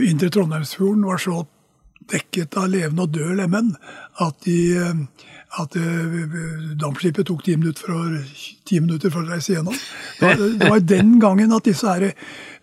Indre 0.09 0.29
Trondheimsfjorden 0.33 1.05
var 1.05 1.17
så 1.21 1.43
dekket 2.11 2.57
av 2.59 2.69
levende 2.71 3.05
og 3.05 3.13
døde 3.15 3.37
lemen 3.39 3.73
at, 4.21 4.37
de, 4.45 4.57
eh, 4.77 5.25
at 5.61 5.75
eh, 5.79 6.37
dampskipet 6.81 7.27
tok 7.27 7.43
ti 7.45 7.57
minutter, 7.59 7.87
for 7.87 7.97
å, 7.97 8.21
ti 8.67 8.79
minutter 8.83 9.13
for 9.13 9.23
å 9.23 9.33
reise 9.33 9.55
gjennom. 9.55 9.77
Det 10.19 10.31
var, 10.31 10.47
det 10.61 10.71
var 10.75 10.87
den 10.93 11.17
gangen 11.23 11.55
at 11.55 11.67
disse 11.67 11.87
her, 11.87 12.11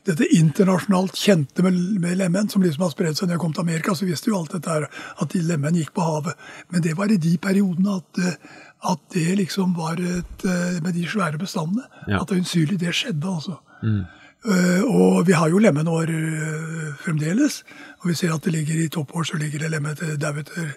dette 0.08 0.28
internasjonalt 0.38 1.18
kjente 1.18 1.64
med, 1.66 1.80
med 2.00 2.20
lemen, 2.20 2.48
som 2.52 2.64
liksom 2.64 2.86
har 2.86 2.94
spredt 2.94 3.18
seg 3.20 3.28
når 3.28 3.36
jeg 3.36 3.44
kom 3.44 3.56
til 3.56 3.66
Amerika, 3.66 3.96
så 3.96 4.08
visste 4.08 4.32
jo 4.32 4.38
alt 4.40 4.54
dette 4.56 4.72
her, 4.72 4.88
at 4.88 5.34
de 5.34 5.44
lemen 5.44 5.76
gikk 5.80 5.92
på 5.96 6.06
havet. 6.06 6.48
Men 6.72 6.84
det 6.84 6.96
var 6.98 7.12
i 7.12 7.20
de 7.20 7.34
periodene 7.42 7.98
at, 8.00 8.22
eh, 8.24 8.56
at 8.88 9.02
det 9.14 9.40
liksom 9.40 9.72
var 9.74 9.98
et 9.98 10.44
Med 10.84 10.92
de 10.94 11.02
svære 11.02 11.38
bestandene. 11.38 11.88
Ja. 12.06 12.20
At 12.20 12.30
øyensynlig 12.30 12.78
det 12.78 12.94
skjedde, 12.94 13.26
altså. 13.26 13.56
Eh, 13.82 14.17
og 14.46 15.26
vi 15.26 15.34
har 15.34 15.50
jo 15.50 15.58
lemenår 15.58 16.12
eh, 16.14 16.94
fremdeles. 17.02 17.62
Og 18.02 18.12
vi 18.12 18.16
ser 18.18 18.34
at 18.34 18.44
det 18.44 18.54
ligger 18.54 18.78
i 18.78 18.88
toppår 18.92 19.26
så 19.26 19.38
ligger 19.40 19.64
det 19.64 19.72
lemen 19.72 19.96
til 19.98 20.18
dau 20.20 20.34
etter, 20.38 20.74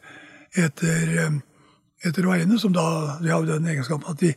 etter, 0.58 1.12
eh, 1.26 1.36
etter 2.08 2.28
veiene, 2.28 2.60
som 2.60 2.74
da 2.74 3.20
de 3.22 3.30
har 3.30 3.46
den 3.46 3.70
egenskapen 3.70 4.10
at 4.10 4.22
de 4.22 4.34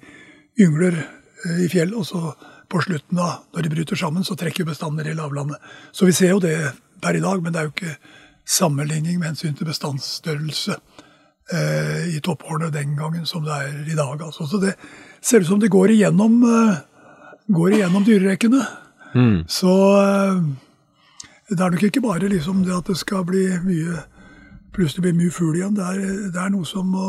yngler 0.61 0.99
eh, 0.99 1.65
i 1.65 1.71
fjell, 1.73 1.95
og 1.97 2.07
så 2.09 2.35
på 2.71 2.81
slutten, 2.85 3.19
av, 3.21 3.45
når 3.55 3.65
de 3.65 3.73
bryter 3.73 3.99
sammen, 3.99 4.25
så 4.25 4.37
trekker 4.37 4.67
bestanden 4.69 5.07
i 5.07 5.17
lavlandet. 5.17 5.63
Så 5.93 6.09
vi 6.09 6.15
ser 6.17 6.35
jo 6.35 6.43
det 6.43 6.57
per 7.03 7.17
i 7.17 7.25
dag, 7.25 7.43
men 7.43 7.53
det 7.53 7.61
er 7.61 7.69
jo 7.69 7.75
ikke 7.75 7.97
sammenligning 8.45 9.19
med 9.19 9.33
hensyn 9.33 9.57
til 9.57 9.69
bestandsstørrelse 9.69 10.77
eh, 10.77 12.17
i 12.17 12.21
toppårene 12.25 12.73
den 12.75 12.97
gangen 12.99 13.29
som 13.29 13.45
det 13.45 13.57
er 13.57 13.93
i 13.93 13.97
dag. 13.97 14.21
Altså. 14.21 14.49
Så 14.49 14.61
det 14.61 14.75
ser 15.25 15.45
ut 15.45 15.49
som 15.49 15.61
det 15.61 15.73
går 15.73 15.95
igjennom, 15.97 16.41
eh, 16.45 16.81
går 17.49 17.79
igjennom 17.79 18.05
dyrerekkene. 18.05 18.65
Så 19.47 19.75
eh, 20.01 20.43
det 21.51 21.61
er 21.61 21.71
nok 21.71 21.87
ikke 21.87 22.03
bare 22.03 22.29
liksom 22.29 22.65
det 22.67 22.75
at 22.75 22.91
det 22.91 22.97
skal 22.99 23.25
bli 23.29 23.47
mye 23.65 24.03
plutselig 24.75 25.05
blir 25.07 25.17
mye 25.19 25.31
fugl 25.31 25.57
igjen. 25.59 25.77
Det 25.77 25.87
er, 25.87 26.05
det 26.35 26.41
er 26.41 26.53
noe 26.55 26.67
som 26.67 26.89
må, 26.91 27.09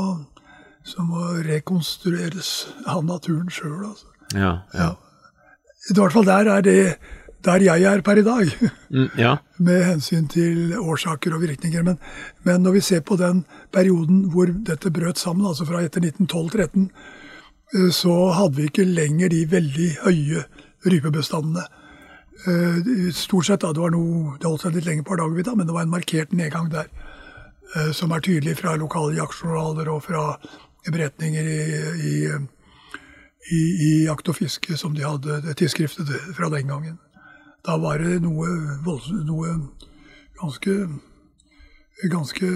som 0.85 1.09
må 1.09 1.31
rekonstrueres 1.47 2.51
av 2.85 3.05
naturen 3.07 3.49
sjøl. 3.49 3.79
Altså. 3.89 4.11
Ja. 4.37 4.51
Ja. 4.77 4.91
I 5.89 5.95
hvert 5.97 6.13
fall 6.13 6.27
der 6.27 6.49
er 6.57 6.65
det 6.65 6.79
der 7.45 7.61
jeg 7.61 7.83
er 7.85 8.01
per 8.01 8.17
i 8.17 8.25
dag, 8.25 8.49
Mm, 8.95 9.09
ja. 9.17 9.35
med 9.57 9.83
hensyn 9.83 10.27
til 10.31 10.71
årsaker 10.79 11.33
og 11.35 11.41
virkninger. 11.41 11.83
Men, 11.83 11.97
men 12.43 12.61
når 12.63 12.71
vi 12.77 12.81
ser 12.81 13.01
på 13.01 13.17
den 13.19 13.43
perioden 13.73 14.23
hvor 14.31 14.47
dette 14.47 14.91
brøt 14.93 15.19
sammen, 15.19 15.45
altså 15.45 15.65
fra 15.65 15.81
etter 15.83 16.01
1912-13, 16.01 16.85
eh, 17.75 17.89
så 17.91 18.15
hadde 18.37 18.55
vi 18.55 18.69
ikke 18.69 18.85
lenger 18.87 19.29
de 19.29 19.41
veldig 19.51 19.89
høye 20.05 20.45
rypebestandene. 20.85 21.65
Eh, 22.45 23.11
Stort 23.13 23.45
sett 23.45 23.61
da, 23.61 23.71
det 23.73 23.81
var 23.81 23.93
noe, 23.93 24.35
det 24.39 24.47
holdt 24.47 24.65
seg 24.65 24.75
litt 24.75 24.85
lenger 24.85 25.05
på 25.05 25.15
Hardangervidda, 25.15 25.55
men 25.57 25.67
det 25.67 25.73
var 25.75 25.85
en 25.85 25.93
markert 25.93 26.33
nedgang 26.35 26.69
der. 26.73 26.89
eh, 27.75 27.91
som 27.91 28.11
er 28.11 28.21
tydelig 28.21 28.57
fra 28.59 28.75
lokale 28.77 29.17
jaktjournaler 29.17 29.89
og 29.89 30.03
fra 30.05 30.37
beretninger 30.85 31.47
i, 31.49 31.61
i, 31.97 32.13
i, 33.51 33.61
i 33.87 33.89
Jakt 34.05 34.29
og 34.29 34.37
fiske 34.37 34.77
som 34.77 34.93
de 34.93 35.03
hadde 35.03 35.55
tidsskriftet 35.57 36.11
fra 36.37 36.49
den 36.53 36.69
gangen. 36.69 36.99
Da 37.65 37.79
var 37.81 37.97
det 37.97 38.21
noe, 38.21 38.45
noe 39.25 39.55
ganske 40.37 40.77
ganske 42.11 42.47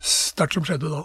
sterkt 0.00 0.56
som 0.56 0.64
skjedde 0.66 0.90
da. 0.90 1.04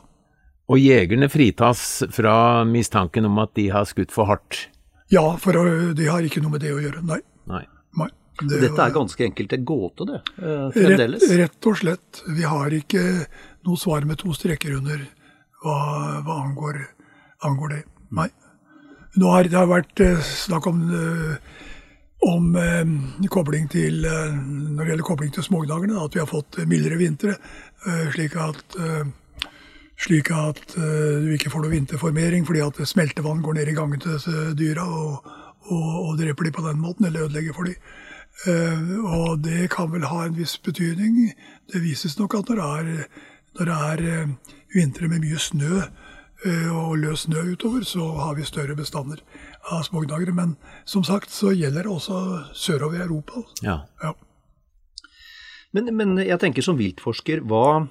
Og 0.71 0.81
jegerne 0.81 1.29
fritas 1.29 2.03
fra 2.15 2.63
mistanken 2.65 3.27
om 3.29 3.37
at 3.43 3.53
de 3.59 3.67
har 3.69 3.85
skutt 3.85 4.13
for 4.15 4.25
hardt? 4.31 4.65
Ja, 5.13 5.25
for 5.41 5.57
de 5.95 6.07
har 6.09 6.25
ikke 6.25 6.41
noe 6.41 6.55
med 6.55 6.63
det 6.65 6.73
å 6.73 6.81
gjøre, 6.81 7.03
nei. 7.05 7.19
nei. 7.49 7.63
nei. 7.99 8.09
Det 8.41 8.61
Dette 8.63 8.87
er 8.87 8.95
ganske 8.95 9.27
enkelt 9.27 9.53
en 9.55 9.67
gåte, 9.67 10.07
det, 10.09 10.21
eh, 10.41 10.63
fremdeles? 10.75 11.27
Rett, 11.29 11.37
rett, 11.43 11.67
og 11.69 11.77
slett. 11.79 12.23
Vi 12.27 12.47
har 12.47 12.73
ikke 12.73 13.03
noe 13.67 13.79
svar 13.79 14.07
med 14.09 14.19
to 14.21 14.33
streker 14.35 14.75
under 14.79 15.05
hva, 15.63 15.77
hva 16.25 16.39
angår, 16.41 16.81
angår, 17.47 17.77
det. 17.77 17.83
Nei. 18.17 18.27
Nå 19.15 19.29
har 19.31 19.47
det 19.47 19.55
har 19.55 19.69
vært 19.71 20.03
eh, 20.03 20.25
snakk 20.25 20.67
om, 20.67 20.81
eh, 20.89 21.37
om 22.25 22.49
kobling 23.31 23.69
til, 23.69 24.01
når 24.01 24.81
det 24.81 24.89
gjelder 24.89 25.07
kobling 25.07 25.31
til 25.35 25.45
smågnagerne, 25.45 26.01
at 26.01 26.17
vi 26.17 26.23
har 26.23 26.29
fått 26.29 26.57
mildere 26.65 26.97
vintre, 26.97 27.35
slik 28.15 28.33
at 28.41 28.75
slik 30.01 30.31
at 30.35 30.75
uh, 30.77 31.23
du 31.23 31.31
ikke 31.35 31.51
får 31.53 31.63
noe 31.63 31.73
vinterformering 31.73 32.47
fordi 32.47 32.63
at 32.65 32.81
smeltevann 32.87 33.43
går 33.45 33.59
ned 33.59 33.71
i 33.71 33.77
gangen 33.77 34.01
til 34.01 34.17
disse 34.17 34.55
dyra 34.59 34.85
og, 34.85 35.29
og, 35.71 35.91
og 36.09 36.17
dreper 36.19 36.47
de 36.47 36.55
på 36.55 36.65
den 36.67 36.81
måten, 36.81 37.07
eller 37.07 37.27
ødelegger 37.27 37.55
for 37.55 37.69
de. 37.69 37.77
Uh, 38.45 39.05
og 39.05 39.45
det 39.45 39.69
kan 39.71 39.91
vel 39.93 40.07
ha 40.11 40.25
en 40.25 40.35
viss 40.37 40.57
betydning. 40.57 41.31
Det 41.71 41.83
vises 41.83 42.19
nok 42.19 42.35
at 42.41 42.51
når 42.51 42.59
det 42.59 42.97
er, 42.97 43.23
når 43.59 43.71
det 43.71 43.79
er 43.91 44.25
uh, 44.25 44.51
vintre 44.75 45.11
med 45.11 45.23
mye 45.23 45.39
snø 45.39 45.85
og 46.45 46.97
løs 47.01 47.23
snø 47.25 47.41
utover, 47.55 47.81
så 47.87 48.03
har 48.19 48.35
vi 48.37 48.43
større 48.45 48.75
bestander 48.77 49.21
av 49.71 49.81
smågnagere. 49.87 50.33
Men 50.35 50.51
som 50.85 51.01
sagt 51.07 51.31
så 51.33 51.55
gjelder 51.55 51.87
det 51.87 51.93
også 51.95 52.19
sørover 52.53 52.99
i 52.99 53.01
Europa. 53.01 53.41
Ja. 53.63 53.79
ja. 54.03 54.11
Men, 55.73 55.89
men 55.95 56.19
jeg 56.21 56.37
tenker 56.43 56.61
som 56.61 56.77
viltforsker, 56.77 57.41
hva 57.49 57.87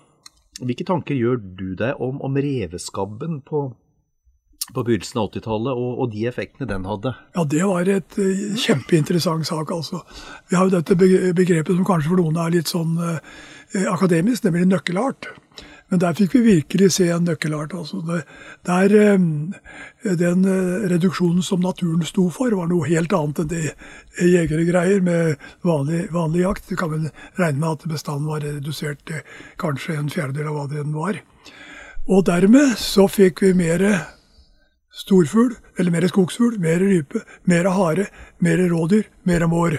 hvilke 0.61 0.87
tanker 0.87 1.19
gjør 1.19 1.41
du 1.59 1.73
deg 1.79 2.01
om, 2.03 2.21
om 2.25 2.37
reveskabben 2.39 3.41
på, 3.47 3.65
på 4.71 4.85
begynnelsen 4.87 5.21
av 5.23 5.31
80-tallet, 5.33 5.73
og, 5.75 5.91
og, 5.99 6.13
de 6.15 6.27
effektene 6.31 6.69
den 6.71 6.87
hadde? 6.89 7.15
Ja, 7.37 7.45
Det 7.45 7.65
var 7.71 7.91
et 7.91 8.19
uh, 8.21 8.45
kjempeinteressant 8.61 9.49
sak. 9.49 9.75
altså. 9.75 10.05
Vi 10.51 10.59
har 10.59 10.69
jo 10.69 10.77
dette 10.77 10.99
begrepet 10.99 11.75
som 11.75 11.87
kanskje 11.89 12.13
for 12.13 12.23
noen 12.23 12.39
er 12.41 12.55
litt 12.55 12.71
sånn 12.71 12.95
uh, 13.01 13.19
akademisk, 13.91 14.47
nemlig 14.47 14.69
nøkkelart. 14.71 15.33
Men 15.95 16.01
der 16.03 16.17
fikk 16.19 16.33
vi 16.35 16.41
virkelig 16.43 16.89
se 16.97 17.05
en 17.15 17.23
nøkkelart. 17.29 17.71
Altså. 17.79 18.01
Det, 18.03 18.25
der, 18.67 18.95
eh, 18.99 20.15
den 20.19 20.41
eh, 20.43 20.87
reduksjonen 20.91 21.45
som 21.47 21.61
naturen 21.63 22.03
sto 22.03 22.25
for, 22.35 22.51
var 22.51 22.67
noe 22.67 22.89
helt 22.89 23.15
annet 23.15 23.45
enn 23.45 23.53
det 23.53 23.61
jegere 24.19 24.65
greier 24.67 25.05
med 25.07 25.45
vanlig, 25.63 26.09
vanlig 26.11 26.43
jakt. 26.43 26.67
Du 26.67 26.75
kan 26.81 26.91
vel 26.91 27.05
regne 27.39 27.61
med 27.61 27.69
at 27.77 27.87
bestanden 27.93 28.27
var 28.27 28.43
redusert 28.43 29.05
til 29.07 29.23
kanskje 29.63 30.01
en 30.01 30.11
fjerdedel 30.11 30.51
av 30.51 30.57
hva 30.59 30.67
den 30.73 30.91
var. 30.97 31.21
Og 32.11 32.27
dermed 32.27 32.75
så 32.83 33.07
fikk 33.07 33.45
vi 33.47 33.53
mer 33.55 33.87
storfugl, 34.91 35.55
eller 35.79 35.95
mer 35.95 36.09
skogsfugl, 36.11 36.59
mer 36.59 36.83
rype, 36.83 37.23
mer 37.47 37.71
hare, 37.71 38.09
mer 38.43 38.67
rådyr, 38.75 39.07
mer 39.31 39.47
mår. 39.47 39.79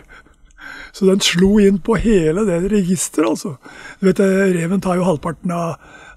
Så 0.96 1.12
den 1.12 1.20
slo 1.20 1.58
inn 1.60 1.84
på 1.84 2.00
hele 2.00 2.48
det 2.48 2.64
registeret, 2.72 3.36
altså. 3.36 3.58
Du 4.00 4.08
vet, 4.08 4.24
Reven 4.56 4.80
tar 4.80 4.96
jo 4.96 5.08
halvparten 5.12 5.52
av, 5.52 5.76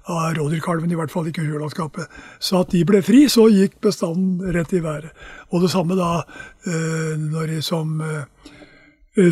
av 0.09 0.33
rådyrkalven, 0.37 0.91
i 0.91 0.97
hvert 0.97 1.13
fall 1.13 1.29
ikke 1.29 1.45
hulandskapet. 1.45 2.09
Så 2.41 2.63
at 2.63 2.73
de 2.73 2.83
ble 2.87 3.01
fri, 3.05 3.25
så 3.31 3.47
gikk 3.53 3.79
bestanden 3.83 4.53
rett 4.55 4.73
i 4.73 4.83
været. 4.83 5.13
Og 5.53 5.63
det 5.63 5.71
samme 5.73 5.97
da 5.99 6.23
eh, 6.67 7.13
når 7.19 7.53
de 7.53 7.61
som 7.65 7.99
eh, 8.01 8.23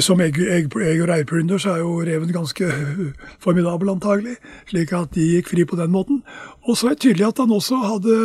som 0.03 0.19
egg, 0.19 0.39
egg, 0.41 0.73
egg 0.83 1.01
og 1.03 1.07
reirplyndrer 1.07 1.61
så 1.61 1.75
er 1.75 1.83
jo 1.83 2.01
reven 2.03 2.31
ganske 2.33 2.65
formidabel, 3.43 3.93
antagelig. 3.93 4.35
Slik 4.67 4.91
at 4.97 5.13
de 5.15 5.27
gikk 5.35 5.53
fri 5.53 5.63
på 5.69 5.77
den 5.79 5.93
måten. 5.93 6.23
Og 6.67 6.75
så 6.75 6.89
er 6.89 6.97
det 6.97 7.05
tydelig 7.05 7.29
at 7.29 7.39
han 7.43 7.53
også 7.55 7.79
hadde 7.85 8.17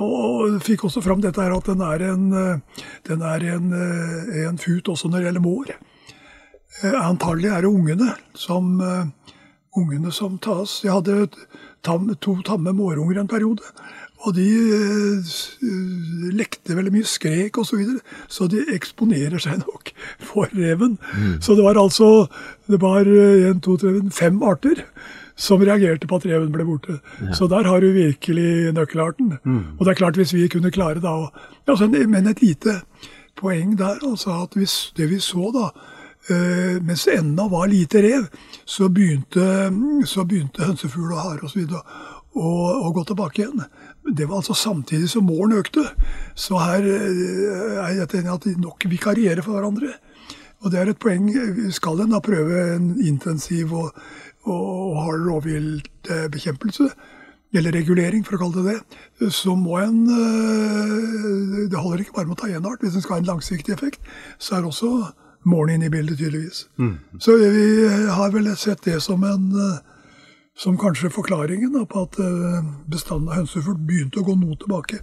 og 0.00 0.56
fikk 0.64 0.86
også 0.88 1.02
fram 1.04 1.20
dette 1.20 1.42
her 1.42 1.52
at 1.52 1.66
den 1.68 1.82
er 1.84 2.02
en, 2.08 2.30
den 3.04 3.24
er 3.28 3.42
en, 3.52 3.74
en 4.46 4.58
fut 4.58 4.88
også 4.88 5.10
når 5.10 5.18
det 5.18 5.26
gjelder 5.28 5.44
mår. 5.44 5.72
Eh, 6.80 6.96
antagelig 6.96 7.50
er 7.52 7.66
det 7.66 7.70
ungene 7.70 8.14
som, 8.32 8.80
ungene 9.76 10.12
som 10.16 10.38
tas. 10.40 10.80
Jeg 10.86 10.96
hadde 10.96 11.28
tam, 11.86 12.10
to 12.20 12.36
tamme 12.46 12.72
mårunger 12.76 13.20
en 13.20 13.30
periode. 13.30 13.62
Og 14.20 14.34
de 14.36 14.46
uh, 14.76 16.32
lekte 16.36 16.76
veldig 16.76 16.92
mye, 16.92 17.08
skrek 17.08 17.56
osv. 17.58 17.70
Så, 17.70 17.78
videre, 17.80 18.18
så 18.28 18.48
de 18.52 18.64
eksponerer 18.74 19.40
seg 19.40 19.62
nok 19.62 19.94
for 20.32 20.50
reven. 20.52 20.98
Mm. 21.14 21.38
Så 21.40 21.56
det 21.56 21.64
var 21.64 21.80
altså 21.80 22.28
det 22.70 22.80
var 22.82 23.08
en, 23.08 23.62
to, 23.64 23.78
tre, 23.80 23.94
fem 24.12 24.42
arter 24.44 24.84
som 25.40 25.62
reagerte 25.64 26.08
på 26.08 26.18
at 26.20 26.26
reven 26.28 26.50
ble 26.52 26.66
borte. 26.68 26.98
Ja. 27.20 27.32
Så 27.36 27.48
der 27.48 27.64
har 27.64 27.80
du 27.80 27.94
virkelig 27.94 28.74
nøkkelarten. 28.76 29.38
Mm. 29.40 29.62
Og 29.78 29.86
det 29.86 29.94
er 29.94 30.00
klart, 30.02 30.20
hvis 30.20 30.34
vi 30.36 30.48
kunne 30.52 30.72
klare 30.74 31.00
da 31.00 31.30
altså, 31.66 31.88
Men 31.88 32.26
et 32.28 32.42
lite 32.42 32.82
poeng 33.40 33.78
der, 33.78 33.96
altså 34.04 34.42
at 34.42 34.54
hvis 34.54 34.92
det 34.96 35.08
vi 35.10 35.18
så 35.18 35.50
da 35.54 35.70
mens 36.86 37.04
det 37.08 37.18
ennå 37.20 37.48
var 37.50 37.70
lite 37.70 38.02
rev, 38.04 38.26
så 38.64 38.88
begynte, 38.92 39.44
så 40.06 40.24
begynte 40.28 40.66
hønsefugl 40.68 41.12
og 41.12 41.22
hare 41.24 41.48
osv. 41.48 41.66
Å, 42.30 42.48
å 42.86 42.90
gå 42.94 43.02
tilbake 43.08 43.42
igjen. 43.42 43.64
Det 44.06 44.28
var 44.28 44.38
altså 44.38 44.54
samtidig 44.54 45.08
som 45.10 45.26
målen 45.26 45.58
økte. 45.58 45.82
Så 46.38 46.60
her 46.62 46.84
uh, 46.86 47.86
er 47.88 47.96
jeg 47.98 48.10
enig 48.20 48.34
at 48.36 48.46
de 48.46 48.54
nok 48.62 48.86
vikarierer 48.90 49.42
for 49.42 49.58
hverandre. 49.58 49.96
Og 50.62 50.70
det 50.70 50.80
er 50.80 50.92
et 50.92 51.00
poeng. 51.00 51.26
Skal 51.74 52.04
en 52.04 52.14
da 52.14 52.20
prøve 52.22 52.66
en 52.76 52.92
intensiv 53.02 53.72
og, 53.74 53.96
og 54.46 55.00
hard 55.04 55.24
rovviltbekjempelse, 55.26 56.90
eller 57.56 57.74
regulering, 57.74 58.22
for 58.22 58.36
å 58.36 58.44
kalle 58.44 58.62
det 58.62 58.76
det, 58.76 59.30
så 59.34 59.56
må 59.58 59.80
en 59.82 60.04
uh, 60.06 61.64
Det 61.66 61.80
holder 61.80 62.04
ikke 62.04 62.20
bare 62.20 62.30
med 62.30 62.38
å 62.38 62.42
ta 62.44 62.52
én 62.52 62.70
art. 62.70 62.84
Hvis 62.84 62.94
en 62.94 63.02
skal 63.02 63.18
ha 63.18 63.24
en 63.24 63.32
langsiktig 63.32 63.74
effekt, 63.74 64.06
så 64.38 64.60
er 64.60 64.70
også 64.70 64.92
morgen 65.44 65.74
inn 65.74 65.82
i 65.86 65.90
bildet, 65.90 66.18
tydeligvis. 66.18 66.66
Mm. 66.78 66.98
Så 67.20 67.36
vi 67.36 67.88
har 68.08 68.32
vel 68.32 68.56
sett 68.56 68.82
det 68.84 69.00
som 69.00 69.24
en 69.24 69.52
eh, 69.56 69.78
som 70.56 70.78
kanskje 70.78 71.10
forklaringen 71.10 71.72
da, 71.72 71.86
på 71.88 72.02
at 72.04 72.18
eh, 72.20 72.64
bestanden 72.90 73.30
av 73.30 73.40
hønsefugl 73.40 73.78
begynte 73.88 74.20
å 74.20 74.26
gå 74.26 74.34
noe 74.36 74.58
tilbake, 74.60 75.00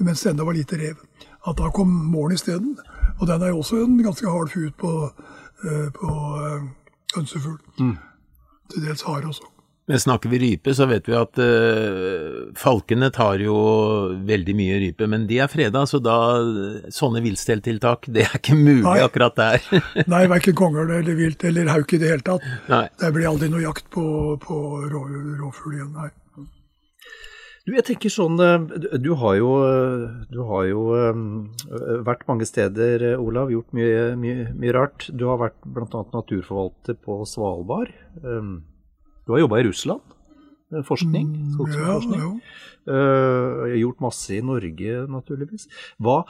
mens 0.00 0.24
det 0.24 0.32
ennå 0.32 0.46
var 0.48 0.58
lite 0.58 0.78
rev. 0.80 0.98
At 1.46 1.60
da 1.60 1.70
kom 1.74 1.92
målen 2.10 2.34
isteden. 2.34 2.74
Og 3.18 3.26
den 3.30 3.42
er 3.42 3.52
jo 3.52 3.60
også 3.62 3.78
en 3.82 3.94
ganske 4.02 4.30
hard 4.30 4.50
fut 4.50 4.74
på, 4.78 4.90
eh, 5.64 5.86
på 5.94 6.10
hønsefugl. 7.14 7.60
Mm. 7.78 7.94
Til 8.72 8.88
dels 8.88 9.06
hard 9.06 9.30
også. 9.30 9.46
Men 9.88 10.00
snakker 10.00 10.28
vi 10.28 10.38
rype, 10.42 10.74
så 10.76 10.84
vet 10.84 11.06
vi 11.08 11.14
at 11.16 11.38
uh, 11.40 12.52
falkene 12.60 13.08
tar 13.14 13.40
jo 13.40 13.56
veldig 14.28 14.54
mye 14.58 14.76
rype, 14.82 15.08
men 15.08 15.24
de 15.30 15.40
er 15.40 15.48
freda, 15.48 15.86
så 15.88 16.00
da 16.04 16.18
sånne 16.92 17.22
viltstelltiltak, 17.24 18.10
det 18.12 18.26
er 18.26 18.36
ikke 18.36 18.58
mulig 18.58 18.84
Nei. 18.84 19.00
akkurat 19.06 19.38
der. 19.40 19.64
Nei, 20.12 20.26
verken 20.28 20.58
kongeørn 20.60 20.92
eller 21.00 21.16
vilt 21.16 21.48
eller 21.48 21.72
hauk 21.72 21.96
i 21.96 22.02
det 22.04 22.12
hele 22.12 22.26
tatt. 22.26 22.44
Nei. 22.68 22.84
Det 23.00 23.12
blir 23.16 23.30
aldri 23.32 23.48
noe 23.48 23.64
jakt 23.64 23.88
på, 23.94 24.04
på 24.44 24.62
rå, 24.92 25.04
råfugl 25.40 25.78
igjen, 25.78 25.92
nei. 25.96 26.12
Du, 27.64 27.74
jeg 27.76 27.84
tenker 27.84 28.12
sånn, 28.12 28.38
eh, 28.40 28.96
du 28.96 29.10
har 29.20 29.34
jo, 29.40 29.50
du 30.32 30.38
har 30.48 30.62
jo 30.68 30.84
um, 30.96 31.26
vært 32.04 32.28
mange 32.28 32.48
steder, 32.48 33.10
Olav. 33.20 33.52
Gjort 33.52 33.76
mye, 33.76 34.14
mye, 34.16 34.46
mye 34.56 34.72
rart. 34.72 35.08
Du 35.12 35.26
har 35.28 35.40
vært 35.42 35.60
bl.a. 35.64 36.00
naturforvalter 36.14 36.96
på 37.04 37.20
Svalbard. 37.28 37.92
Um, 38.24 38.62
du 39.28 39.34
har 39.34 39.42
jobba 39.42 39.58
i 39.60 39.66
Russland, 39.66 40.14
forskning, 40.88 41.26
Skogsforskning? 41.52 41.52
skogforskning. 41.52 42.20
Ja, 42.20 42.30
ja. 42.32 42.64
Uh, 42.88 43.74
gjort 43.76 44.00
masse 44.00 44.32
i 44.32 44.40
Norge, 44.40 45.02
naturligvis. 45.12 45.66
Hva, 46.00 46.22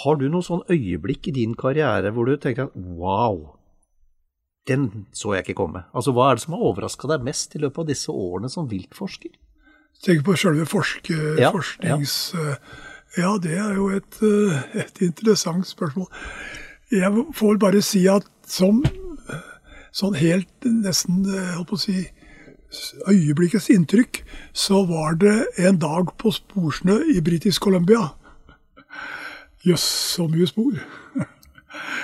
har 0.00 0.16
du 0.16 0.24
noen 0.30 0.44
sånn 0.46 0.62
øyeblikk 0.72 1.28
i 1.28 1.34
din 1.36 1.52
karriere 1.58 2.14
hvor 2.16 2.24
du 2.24 2.38
tenker 2.40 2.70
at 2.70 2.78
wow, 2.96 3.58
den 4.64 5.04
så 5.12 5.34
jeg 5.36 5.44
ikke 5.44 5.58
komme? 5.60 5.84
Altså, 5.92 6.16
Hva 6.16 6.30
er 6.30 6.38
det 6.38 6.46
som 6.46 6.56
har 6.56 6.64
overraska 6.70 7.12
deg 7.12 7.28
mest 7.28 7.58
i 7.58 7.60
løpet 7.60 7.84
av 7.84 7.90
disse 7.92 8.16
årene 8.24 8.48
som 8.48 8.72
viltforsker? 8.72 9.36
Tenk 10.06 10.24
på 10.24 10.40
selve 10.40 10.64
forske, 10.68 11.16
ja, 11.36 11.52
forsknings... 11.52 12.16
Ja. 12.32 12.56
ja. 13.20 13.36
det 13.36 13.60
er 13.60 13.76
jo 13.76 13.90
et, 13.92 14.16
eh, 14.24 14.64
et 14.86 15.04
interessant 15.04 15.68
spørsmål. 15.68 16.08
Jeg 16.92 17.28
får 17.36 17.60
bare 17.60 17.84
si 17.84 18.06
at 18.08 18.24
som 18.48 18.80
sånn 19.96 20.16
helt 20.16 20.68
nesten, 20.68 21.24
jeg 21.28 21.56
holdt 21.56 21.70
på 21.74 21.76
å 21.76 21.84
si 21.84 22.00
øyeblikkets 23.08 23.70
inntrykk, 23.70 24.24
så 24.52 24.84
var 24.86 25.18
det 25.20 25.46
en 25.58 25.78
dag 25.78 26.12
på 26.18 26.30
sporsnø 26.34 27.00
i 27.14 27.20
Britisk 27.20 27.62
Columbia. 27.62 28.08
Jøss, 29.66 29.86
så 30.16 30.28
mye 30.30 30.46
spor. 30.46 30.78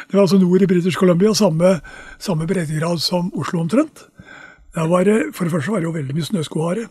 Det 0.08 0.14
var 0.14 0.20
altså 0.26 0.38
nord 0.38 0.62
i 0.62 0.66
British 0.66 0.98
Columbia, 0.98 1.34
samme, 1.34 1.80
samme 2.18 2.46
breddegrad 2.46 2.98
som 2.98 3.30
Oslo 3.34 3.60
omtrent. 3.60 4.06
Der 4.74 4.88
var 4.88 5.04
det, 5.04 5.34
for 5.34 5.44
det 5.44 5.52
første 5.52 5.70
var 5.72 5.80
det 5.80 5.88
jo 5.88 5.94
veldig 5.96 6.14
mye 6.16 6.28
snøskohare. 6.28 6.86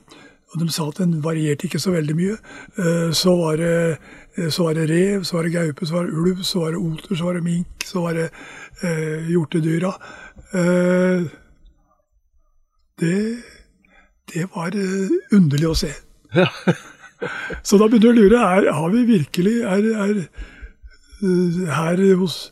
Og 0.52 0.60
de 0.60 0.72
sa 0.72 0.88
at 0.88 0.98
den 1.00 1.24
varierte 1.24 1.68
ikke 1.68 1.80
så 1.80 1.94
veldig 1.94 2.16
mye. 2.16 2.38
Eh, 2.78 3.12
så 3.16 3.36
var, 3.36 3.62
det, 3.62 3.98
eh, 4.38 4.50
så 4.50 4.64
var 4.68 4.74
det 4.74 4.90
rev, 4.90 5.24
så 5.24 5.38
var 5.38 5.44
det 5.44 5.54
gaupe, 5.54 5.86
så 5.86 5.96
var 5.96 6.08
det 6.08 6.18
ulv, 6.18 6.42
så 6.44 6.60
var 6.60 6.72
det 6.72 6.82
oter, 6.82 7.16
så 7.16 7.26
var 7.26 7.34
det 7.34 7.44
mink, 7.44 7.86
så 7.86 8.02
var 8.02 8.18
det 8.20 8.28
eh, 8.84 9.30
hjortedyra. 9.32 9.94
Eh, 10.54 11.30
det, 13.00 13.16
det 14.34 14.48
var 14.56 14.76
eh, 14.78 15.14
underlig 15.36 15.70
å 15.70 15.78
se. 15.78 15.92
så 17.68 17.78
da 17.78 17.88
begynner 17.88 18.08
du 18.08 18.12
å 18.12 18.18
lure 18.18 18.42
er, 18.42 18.72
har 18.74 18.94
vi 18.94 19.06
virkelig 19.10 19.58
er, 19.68 19.88
er, 20.08 20.22
her 21.22 22.00
hos 22.18 22.52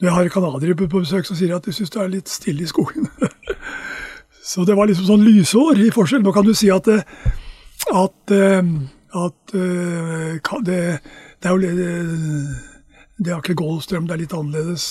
Når 0.00 0.08
jeg 0.08 0.14
har 0.16 0.28
canadiere 0.32 0.74
på 0.74 0.88
besøk 0.90 1.28
så 1.28 1.36
sier 1.36 1.52
at 1.54 1.66
de 1.68 1.74
syns 1.76 1.92
det 1.92 2.00
er 2.00 2.14
litt 2.14 2.30
stille 2.32 2.64
i 2.64 2.70
skogen. 2.70 3.06
Så 4.50 4.64
det 4.66 4.74
var 4.74 4.88
liksom 4.90 5.06
sånn 5.06 5.22
lysår 5.22 5.78
i 5.78 5.92
forskjell. 5.94 6.24
Nå 6.24 6.32
kan 6.34 6.46
du 6.46 6.54
si 6.58 6.70
at, 6.74 6.88
eh, 6.90 7.04
at, 7.94 8.32
eh, 8.34 8.70
at 9.20 9.54
eh, 9.54 10.56
det, 10.66 10.80
det, 11.38 11.46
er 11.46 11.54
jo 11.54 11.60
det 13.20 13.30
er 13.30 13.38
ikke 13.38 13.58
Golfstrøm, 13.60 14.08
det 14.08 14.16
er 14.16 14.22
litt 14.24 14.34
annerledes. 14.34 14.86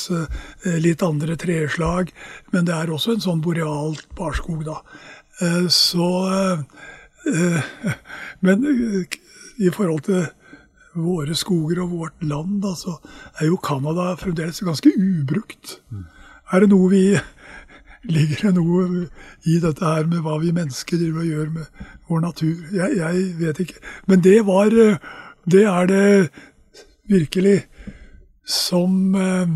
Litt 0.85 1.03
andre 1.03 1.35
treslag. 1.41 2.13
Men 2.53 2.69
det 2.69 2.77
er 2.77 2.93
også 2.93 3.17
en 3.17 3.25
sånn 3.25 3.43
borealt 3.43 4.07
barskog, 4.15 4.63
da. 4.69 4.79
Så 5.71 6.07
Men 8.45 8.65
i 9.59 9.69
forhold 9.71 10.01
til 10.07 10.25
våre 10.99 11.35
skoger 11.37 11.81
og 11.83 11.91
vårt 11.91 12.23
land, 12.25 12.61
da, 12.63 12.73
så 12.75 12.97
er 13.39 13.47
jo 13.47 13.59
Canada 13.63 14.13
fremdeles 14.19 14.61
ganske 14.65 14.91
ubrukt. 14.97 15.79
Mm. 15.91 16.05
Er 16.51 16.63
det 16.63 16.71
noe 16.73 16.89
vi 16.91 17.03
Ligger 18.07 18.45
det 18.47 18.53
noe 18.55 18.83
i 19.43 19.57
dette 19.59 19.83
her 19.83 20.05
med 20.07 20.21
hva 20.23 20.37
vi 20.39 20.53
mennesker 20.55 21.01
driver 21.01 21.19
og 21.19 21.27
gjør 21.27 21.49
med 21.51 21.87
vår 22.07 22.21
natur? 22.23 22.61
Jeg, 22.71 22.95
jeg, 22.95 23.25
vet 23.41 23.59
ikke. 23.59 23.81
Men 24.07 24.23
det 24.23 24.37
var 24.47 24.71
Det 25.43 25.63
er 25.67 25.85
det 25.85 26.29
virkelig 27.09 27.57
som 28.47 29.15
eh, 29.15 29.51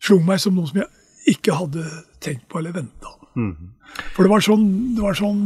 slo 0.00 0.18
meg 0.24 0.40
som 0.40 0.56
noe 0.56 0.70
som 0.70 0.80
jeg 0.80 1.34
ikke 1.34 1.58
hadde 1.58 1.84
tenkt 2.24 2.48
på 2.48 2.62
eller 2.62 2.72
venta. 2.72 3.12
Mm. 3.36 3.74
For 4.14 4.26
det 4.26 4.32
var 4.32 4.44
sånn 4.44 4.68
Det 4.96 5.02
var, 5.04 5.18
sånn, 5.18 5.42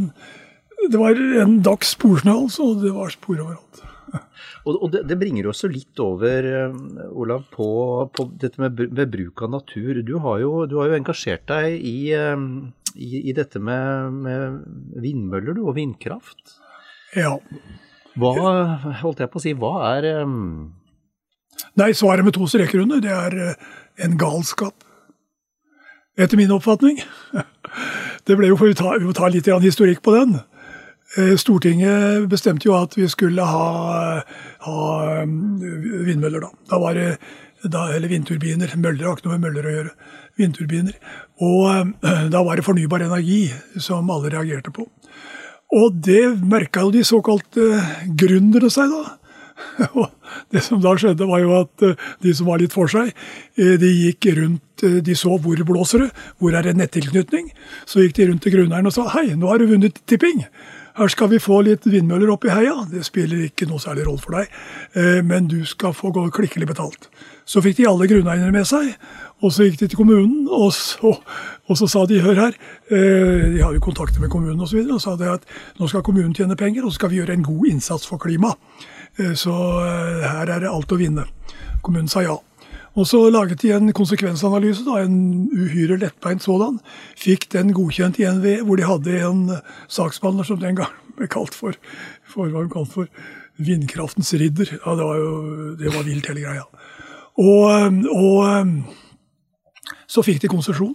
det 0.90 1.00
var 1.00 1.18
en 1.42 1.58
dags 1.64 1.94
sporsnø, 1.96 2.34
altså. 2.46 2.72
Og 2.72 2.84
det 2.84 2.92
var 2.94 3.12
spor 3.14 3.38
overalt. 3.38 3.82
Og, 4.68 4.84
det, 4.92 5.04
det, 5.10 5.18
bringer 5.18 5.48
oss 5.50 5.64
litt 5.66 5.98
over, 6.02 6.46
eh, 6.46 6.74
Olav, 7.18 7.46
på, 7.50 7.66
på 8.14 8.26
dette 8.38 8.60
med, 8.62 8.78
med, 8.92 9.08
bruk 9.10 9.42
av 9.42 9.54
natur. 9.56 10.02
Du 10.06 10.14
har 10.22 10.42
jo, 10.42 10.52
du 10.70 10.76
har 10.78 10.90
jo 10.90 10.98
engasjert 10.98 11.46
deg 11.50 11.78
i, 11.78 11.96
eh, 12.14 12.44
i, 12.94 13.24
i 13.32 13.34
dette 13.36 13.62
med, 13.62 14.20
med, 14.26 14.60
vindmøller 15.02 15.58
og 15.64 15.74
vindkraft. 15.80 16.58
Ja. 17.18 17.34
Hva, 18.20 18.32
holdt 19.02 19.24
jeg 19.24 19.32
på 19.32 19.40
å 19.40 19.44
si, 19.44 19.56
hva 19.56 19.74
er 19.94 20.10
um... 20.22 20.72
Nei, 21.78 21.92
svaret 21.96 22.24
med 22.26 22.34
to 22.36 22.46
streker 22.50 22.82
under, 22.82 23.00
det 23.00 23.12
er 23.12 23.36
en 24.04 24.16
galskap. 24.20 24.84
Etter 26.20 26.36
min 26.36 26.52
oppfatning. 26.52 27.00
Det 28.28 28.36
ble 28.38 28.52
jo, 28.52 28.58
for 28.58 28.70
vi 28.70 28.78
ta, 28.78 28.94
må 29.02 29.14
ta 29.16 29.28
litt 29.32 29.48
historikk 29.62 30.02
på 30.04 30.14
den. 30.14 30.36
Eh, 31.18 31.34
Stortinget 31.36 32.28
bestemte 32.30 32.68
jo 32.68 32.76
at 32.78 32.94
vi 32.96 33.08
skulle 33.10 33.44
ha, 33.44 34.22
ha 34.66 34.76
mm, 35.28 36.04
vindmøller, 36.06 36.46
da. 36.46 36.52
Da 36.70 36.78
var 36.82 36.96
det 36.96 37.08
da, 37.62 37.86
Eller 37.94 38.10
vindturbiner. 38.10 38.72
Møller 38.74 39.06
har 39.06 39.18
ikke 39.18 39.28
noe 39.28 39.38
med 39.38 39.44
møller 39.46 39.66
å 39.68 39.74
gjøre. 39.76 39.90
Vindturbiner. 40.40 40.96
Og 41.44 41.66
eh, 42.02 42.24
da 42.32 42.42
var 42.42 42.58
det 42.58 42.66
fornybar 42.66 43.04
energi 43.06 43.44
som 43.78 44.10
alle 44.10 44.32
reagerte 44.32 44.72
på. 44.74 44.88
Og 45.72 46.00
det 46.04 46.24
merka 46.44 46.82
jo 46.84 46.92
de 46.92 47.04
såkalte 47.06 47.82
gründere 48.18 48.70
seg, 48.72 48.92
da. 48.92 49.18
Og 49.98 50.10
det 50.52 50.62
som 50.64 50.82
da 50.82 50.94
skjedde, 50.98 51.28
var 51.28 51.42
jo 51.42 51.54
at 51.60 51.86
eh, 51.86 52.10
de 52.24 52.34
som 52.36 52.50
var 52.50 52.62
litt 52.62 52.74
for 52.74 52.90
seg, 52.90 53.12
de 53.56 53.88
gikk 53.88 54.30
rundt 54.38 54.82
De 54.82 55.14
så 55.14 55.36
hvor 55.38 55.60
blåser 55.68 56.06
det, 56.06 56.08
hvor 56.40 56.54
er 56.56 56.64
det 56.66 56.72
nettilknytning? 56.74 57.52
Så 57.86 58.02
gikk 58.02 58.16
de 58.16 58.30
rundt 58.30 58.42
til 58.42 58.56
grunneieren 58.56 58.88
og 58.88 58.94
sa 58.96 59.04
hei, 59.14 59.28
nå 59.38 59.50
har 59.50 59.62
du 59.62 59.68
vunnet 59.70 60.00
tipping. 60.10 60.42
Her 60.92 61.08
skal 61.08 61.30
vi 61.32 61.38
få 61.40 61.62
litt 61.64 61.86
vindmøller 61.88 62.30
opp 62.34 62.44
i 62.44 62.52
heia. 62.52 62.74
Det 62.90 63.00
spiller 63.06 63.46
ikke 63.46 63.64
noe 63.70 63.80
særlig 63.80 64.04
rolle 64.04 64.20
for 64.20 64.36
deg, 64.36 64.50
eh, 64.98 65.20
men 65.24 65.48
du 65.48 65.62
skal 65.68 65.94
få 65.96 66.12
gå 66.12 66.26
klikkelig 66.36 66.68
betalt. 66.68 67.08
Så 67.48 67.62
fikk 67.64 67.78
de 67.78 67.88
alle 67.88 68.08
grunneierne 68.10 68.52
med 68.52 68.68
seg, 68.68 68.90
og 69.40 69.54
så 69.54 69.64
gikk 69.66 69.80
de 69.80 69.88
til 69.88 70.02
kommunen, 70.02 70.44
og 70.52 70.68
så, 70.76 71.14
og 71.66 71.78
så 71.80 71.88
sa 71.88 72.04
de 72.06 72.20
hør 72.22 72.42
her, 72.44 72.58
eh, 72.92 73.48
de 73.54 73.62
har 73.64 73.72
jo 73.72 73.80
kontakter 73.80 74.20
med 74.20 74.30
kommunen 74.30 74.60
osv., 74.60 74.62
og, 74.62 74.68
så 74.68 74.76
videre, 74.76 74.98
og 74.98 75.04
sa 75.06 75.16
de 75.16 75.32
at 75.32 75.80
nå 75.80 75.88
skal 75.88 76.04
kommunen 76.04 76.36
tjene 76.36 76.58
penger, 76.60 76.84
og 76.84 76.92
så 76.92 77.00
skal 77.00 77.14
vi 77.14 77.22
gjøre 77.22 77.38
en 77.38 77.48
god 77.48 77.72
innsats 77.72 78.06
for 78.06 78.20
klimaet. 78.20 78.60
Eh, 79.20 79.34
så 79.38 79.52
her 80.22 80.48
er 80.48 80.64
det 80.64 80.70
alt 80.70 80.92
å 80.92 81.00
vinne. 81.00 81.26
Kommunen 81.82 82.10
sa 82.10 82.24
ja. 82.24 82.38
Og 82.92 83.06
så 83.08 83.22
laget 83.32 83.62
de 83.62 83.70
en 83.72 83.88
konsekvensanalyse, 83.96 84.84
da, 84.84 85.00
en 85.00 85.48
uhyre 85.48 85.96
lettbeint 86.00 86.44
sådan. 86.44 86.76
Fikk 87.16 87.48
den 87.54 87.72
godkjent 87.72 88.20
i 88.20 88.26
NVE, 88.28 88.58
hvor 88.68 88.76
de 88.76 88.84
hadde 88.88 89.22
en 89.24 89.46
saksbehandler 89.88 90.44
som 90.48 90.60
den 90.60 90.76
gang 90.76 90.92
ble 91.16 91.28
kalt 91.32 91.56
for, 91.56 91.76
for 92.28 92.52
kalt 92.72 92.92
for 92.92 93.08
vindkraftens 93.62 94.34
ridder. 94.36 94.74
Ja, 94.76 94.96
det 94.98 95.08
var 95.08 95.22
jo 95.22 95.32
det 95.80 95.94
var 95.94 96.04
vilt, 96.04 96.28
hele 96.28 96.44
greia. 96.44 96.66
Og, 97.40 98.04
og 98.12 98.84
så 100.04 100.24
fikk 100.24 100.42
de 100.42 100.52
konsesjon. 100.52 100.94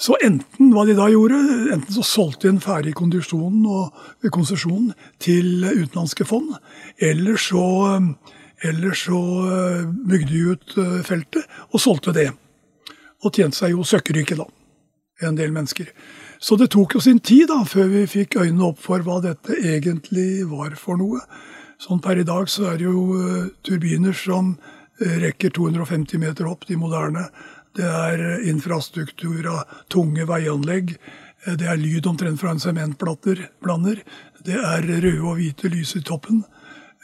Så 0.00 0.16
enten 0.24 0.70
hva 0.72 0.86
de 0.88 0.94
da 0.96 1.10
gjorde, 1.12 1.38
enten 1.74 1.92
så 1.92 2.02
solgte 2.06 2.46
de 2.46 2.54
en 2.54 2.62
ferdig 2.64 2.94
kondisjon 2.96 3.58
og 3.68 4.28
konsesjonen 4.32 4.94
til 5.20 5.66
utenlandske 5.66 6.24
fond, 6.24 6.54
eller 6.96 7.36
så 7.40 7.64
eller 8.60 8.92
så 8.92 9.20
eh, 9.48 9.84
bygde 9.88 10.32
de 10.32 10.40
ut 10.52 10.74
eh, 10.78 10.96
feltet 11.06 11.46
og 11.70 11.80
solgte 11.80 12.12
det. 12.16 12.28
Og 13.24 13.32
tjente 13.32 13.56
seg 13.56 13.74
jo 13.74 13.86
søkkrike, 13.86 14.36
da. 14.36 14.46
En 15.24 15.36
del 15.36 15.52
mennesker. 15.52 15.88
Så 16.40 16.56
det 16.60 16.70
tok 16.72 16.96
jo 16.96 17.02
sin 17.04 17.20
tid 17.20 17.48
da, 17.50 17.62
før 17.68 17.90
vi 17.92 18.06
fikk 18.08 18.38
øynene 18.40 18.70
opp 18.70 18.80
for 18.80 19.04
hva 19.04 19.18
dette 19.24 19.56
egentlig 19.60 20.46
var 20.48 20.76
for 20.80 21.00
noe. 21.00 21.20
Sånn 21.80 22.00
per 22.04 22.20
i 22.20 22.26
dag 22.28 22.48
så 22.52 22.70
er 22.70 22.80
det 22.80 22.88
jo 22.88 23.02
turbiner 23.64 24.16
som 24.16 24.54
rekker 25.00 25.52
250 25.56 26.20
meter 26.20 26.48
opp, 26.48 26.66
de 26.68 26.76
moderne. 26.80 27.26
Det 27.76 27.86
er 27.86 28.46
infrastruktur 28.50 29.46
av 29.50 29.74
tunge 29.92 30.26
veianlegg. 30.28 30.96
Det 31.46 31.66
er 31.66 31.78
lyd 31.80 32.06
omtrent 32.10 32.40
fra 32.40 32.52
en 32.54 32.62
sementblander. 32.62 34.02
Det 34.44 34.56
er 34.56 34.86
røde 34.86 35.20
og 35.22 35.38
hvite 35.38 35.70
lys 35.72 35.94
i 35.96 36.02
toppen. 36.04 36.42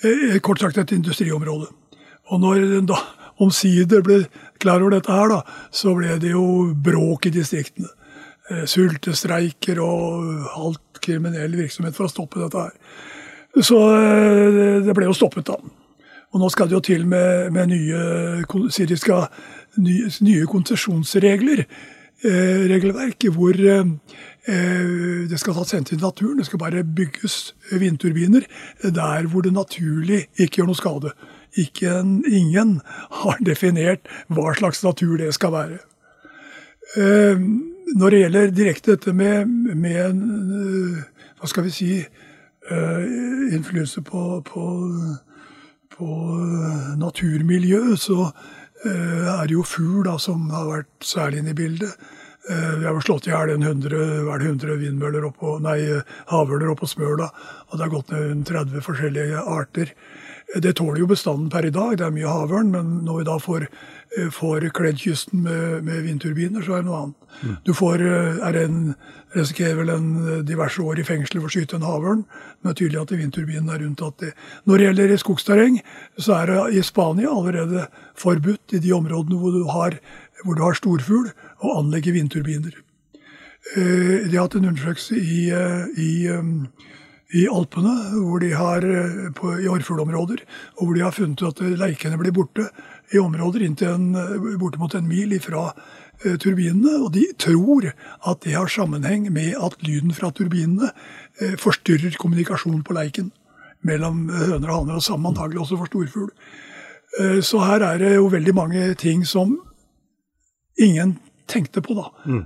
Eh, 0.05 0.39
kort 0.45 0.61
sagt 0.61 0.79
et 0.79 0.93
industriområde. 0.93 1.71
Og 2.33 2.41
når 2.41 2.64
en 2.81 2.89
da 2.91 2.99
omsider 3.45 4.03
ble 4.05 4.25
klar 4.61 4.83
over 4.83 4.97
dette 4.97 5.12
her, 5.12 5.31
da, 5.33 5.41
så 5.71 5.95
ble 5.97 6.19
det 6.21 6.35
jo 6.35 6.73
bråk 6.75 7.31
i 7.31 7.35
distriktene. 7.39 7.89
Eh, 8.51 8.67
sultestreiker 8.71 9.81
og 9.83 10.51
alt 10.55 11.01
kriminell 11.03 11.57
virksomhet 11.59 11.97
for 11.97 12.07
å 12.07 12.12
stoppe 12.12 12.43
dette 12.43 12.69
her. 12.69 12.77
Så 13.57 13.81
eh, 13.97 14.85
det 14.85 14.95
ble 14.97 15.09
jo 15.09 15.17
stoppet, 15.17 15.49
da. 15.49 15.57
Og 16.35 16.43
nå 16.43 16.49
skal 16.53 16.69
det 16.69 16.77
jo 16.77 16.85
til 16.85 17.07
med, 17.09 17.53
med 17.55 17.71
nye, 17.71 18.01
sier 18.75 18.91
skal, 19.01 19.31
nye, 19.79 20.47
konsesjonsregler. 20.51 21.66
Eh, 22.24 22.64
regelverk 22.70 23.29
hvor 23.35 23.55
eh, 23.61 23.85
Eh, 24.49 25.27
det 25.31 25.41
skal 25.41 25.55
tas 25.55 25.72
hensyn 25.74 25.99
til 25.99 26.05
naturen. 26.05 26.39
Det 26.39 26.47
skal 26.47 26.59
bare 26.59 26.85
bygges 26.85 27.55
vindturbiner 27.72 28.41
der 28.83 29.27
hvor 29.27 29.41
det 29.41 29.53
naturlig 29.53 30.27
ikke 30.39 30.61
gjør 30.61 30.68
noe 30.70 30.79
skade. 30.79 31.11
Ikke 31.59 31.91
en, 32.01 32.20
ingen 32.31 32.81
har 33.22 33.41
definert 33.47 34.07
hva 34.29 34.55
slags 34.55 34.85
natur 34.85 35.16
det 35.18 35.33
skal 35.35 35.53
være. 35.53 35.79
Eh, 36.97 37.43
når 37.97 38.11
det 38.11 38.20
gjelder 38.20 38.55
direkte 38.55 38.95
dette 38.95 39.12
med, 39.12 39.47
med 39.74 39.99
eh, 40.07 41.03
hva 41.41 41.51
skal 41.51 41.66
vi 41.66 41.74
si 41.74 41.91
innflytelse 42.66 44.01
på, 44.03 44.20
på, 44.43 44.62
på 45.95 46.07
naturmiljøet, 46.99 47.99
så 48.03 48.33
er 48.87 49.49
det 49.49 49.57
jo 49.57 49.66
fugl 49.66 50.09
som 50.22 50.49
har 50.55 50.70
vært 50.70 51.07
særlig 51.07 51.43
inne 51.43 51.55
i 51.55 51.59
bildet. 51.59 52.09
Eh, 52.49 52.74
vi 52.78 52.87
har 52.87 52.95
jo 52.95 53.03
slått 53.03 53.26
i 53.26 53.32
hjel 53.32 53.57
100, 53.57 53.99
100 54.30 54.78
vindmøller 54.78 55.24
oppå, 55.26 55.57
nei, 55.64 55.80
havørner 56.30 56.70
oppå 56.70 56.87
Smøla. 56.87 57.26
Og 57.68 57.74
det 57.74 57.82
har 57.82 57.95
gått 57.95 58.12
ned 58.14 58.45
30 58.47 58.84
forskjellige 58.87 59.43
arter. 59.43 59.91
Eh, 60.55 60.61
det 60.61 60.76
tåler 60.76 61.01
jo 61.01 61.07
bestanden 61.11 61.51
per 61.51 61.66
i 61.66 61.70
dag. 61.70 61.97
Det 61.99 62.07
er 62.07 62.14
mye 62.14 62.30
havørn. 62.30 62.70
Men 62.70 63.05
når 63.07 63.18
vi 63.18 63.24
da 63.24 63.38
får, 63.38 63.66
eh, 64.16 64.30
får 64.30 64.68
kledd 64.70 64.99
kysten 64.99 65.42
med, 65.42 65.84
med, 65.84 66.03
vindturbiner, 66.03 66.62
så 66.62 66.76
er 66.76 66.82
det 66.82 66.90
noe 66.90 67.03
annet. 67.03 67.16
Mm. 67.42 67.57
Du 67.64 67.72
får, 67.74 68.01
er 68.49 68.57
en, 68.62 68.94
risikerer 69.34 69.76
vel 69.76 69.90
en 69.90 70.44
diverse 70.47 70.80
år 70.80 70.99
i 70.99 71.05
fengsel 71.05 71.40
for 71.40 71.49
å 71.49 71.53
skyte 71.53 71.76
en 71.76 71.86
havørn. 71.86 72.24
Men 72.24 72.72
det 72.72 72.74
er 72.74 72.80
tydelig 72.80 73.03
at 73.03 73.12
vindturbinen 73.18 73.70
er 73.74 73.84
unntatt 73.84 74.18
det. 74.22 74.32
Når 74.64 74.78
det 74.78 74.86
gjelder 74.86 75.16
skogsterreng, 75.20 75.80
så 76.18 76.40
er 76.40 76.47
det 76.47 76.78
i 76.78 76.82
Spania 76.82 77.28
allerede 77.28 77.88
forbudt 78.16 78.72
i 78.72 78.80
de 78.80 78.92
områdene 78.97 79.38
hvor 79.40 79.53
du 79.53 79.64
har, 79.68 79.99
hvor 80.44 80.57
du 80.57 80.62
har 80.62 80.78
storfugl 80.78 81.28
å 81.61 81.78
anlegge 81.82 82.14
vindturbiner. 82.16 82.72
De 83.74 84.30
har 84.30 84.47
hatt 84.47 84.55
en 84.55 84.68
undersøkelse 84.70 85.18
i, 85.18 85.51
i, 85.99 86.11
i 87.37 87.45
Alpene 87.53 87.93
hvor 88.14 88.41
de 88.43 88.51
har, 88.57 88.84
på, 89.37 89.53
i 89.61 89.68
Orrfuglområder, 89.70 90.43
og 90.78 90.82
hvor 90.87 90.97
de 90.97 91.05
har 91.05 91.14
funnet 91.14 91.45
at 91.45 91.62
leikene 91.80 92.18
blir 92.20 92.34
borte 92.37 92.68
i 93.14 93.20
områder 93.22 93.66
inntil 93.66 93.93
en, 93.93 94.07
bortimot 94.61 94.97
en 94.97 95.09
mil 95.09 95.34
ifra 95.37 95.68
turbinene. 96.43 96.97
Og 97.05 97.12
de 97.14 97.26
tror 97.39 97.91
at 97.91 98.41
det 98.45 98.57
har 98.57 98.72
sammenheng 98.72 99.28
med 99.34 99.55
at 99.61 99.76
lyden 99.87 100.14
fra 100.16 100.32
turbinene 100.34 100.91
forstyrrer 101.61 102.16
kommunikasjonen 102.18 102.82
på 102.87 102.97
leiken 102.97 103.30
mellom 103.87 104.26
høner 104.32 104.72
og 104.72 104.80
haner, 104.80 104.97
og 104.97 105.05
samme 105.05 105.30
antagelig 105.30 105.61
også 105.62 105.78
for 105.82 105.93
storfugl. 105.93 106.32
Så 107.45 107.61
her 107.62 107.84
er 107.87 108.01
det 108.01 108.14
jo 108.16 108.26
veldig 108.32 108.55
mange 108.57 108.89
ting 108.99 109.22
som 109.28 109.59
ingen 110.80 111.18
tenkte 111.49 111.80
på, 111.84 111.95
da. 111.95 112.11
Mm. 112.26 112.45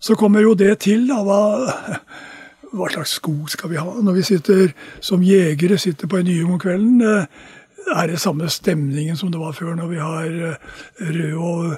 Så 0.00 0.14
kommer 0.20 0.44
jo 0.44 0.54
det 0.54 0.78
til, 0.84 1.08
da. 1.08 1.22
Hva, 1.24 1.40
hva, 2.74 2.90
slags 2.92 3.16
sko 3.18 3.34
skal 3.50 3.70
vi 3.72 3.80
ha? 3.80 3.90
Når 4.02 4.16
vi 4.18 4.24
sitter 4.26 4.72
som 5.04 5.22
jegere 5.24 5.78
sitter 5.78 6.10
på 6.10 6.20
en 6.20 6.28
nye 6.28 6.46
om 6.46 6.58
kvelden, 6.60 7.00
eh, 7.02 7.26
er 7.94 8.08
det 8.08 8.20
samme 8.20 8.48
stemningen 8.48 9.16
som 9.16 9.30
det 9.30 9.40
var 9.40 9.52
før, 9.52 9.74
når 9.78 9.88
vi 9.92 10.00
har 10.00 10.26
eh, 10.50 10.80
røde 11.00 11.34
og 11.36 11.76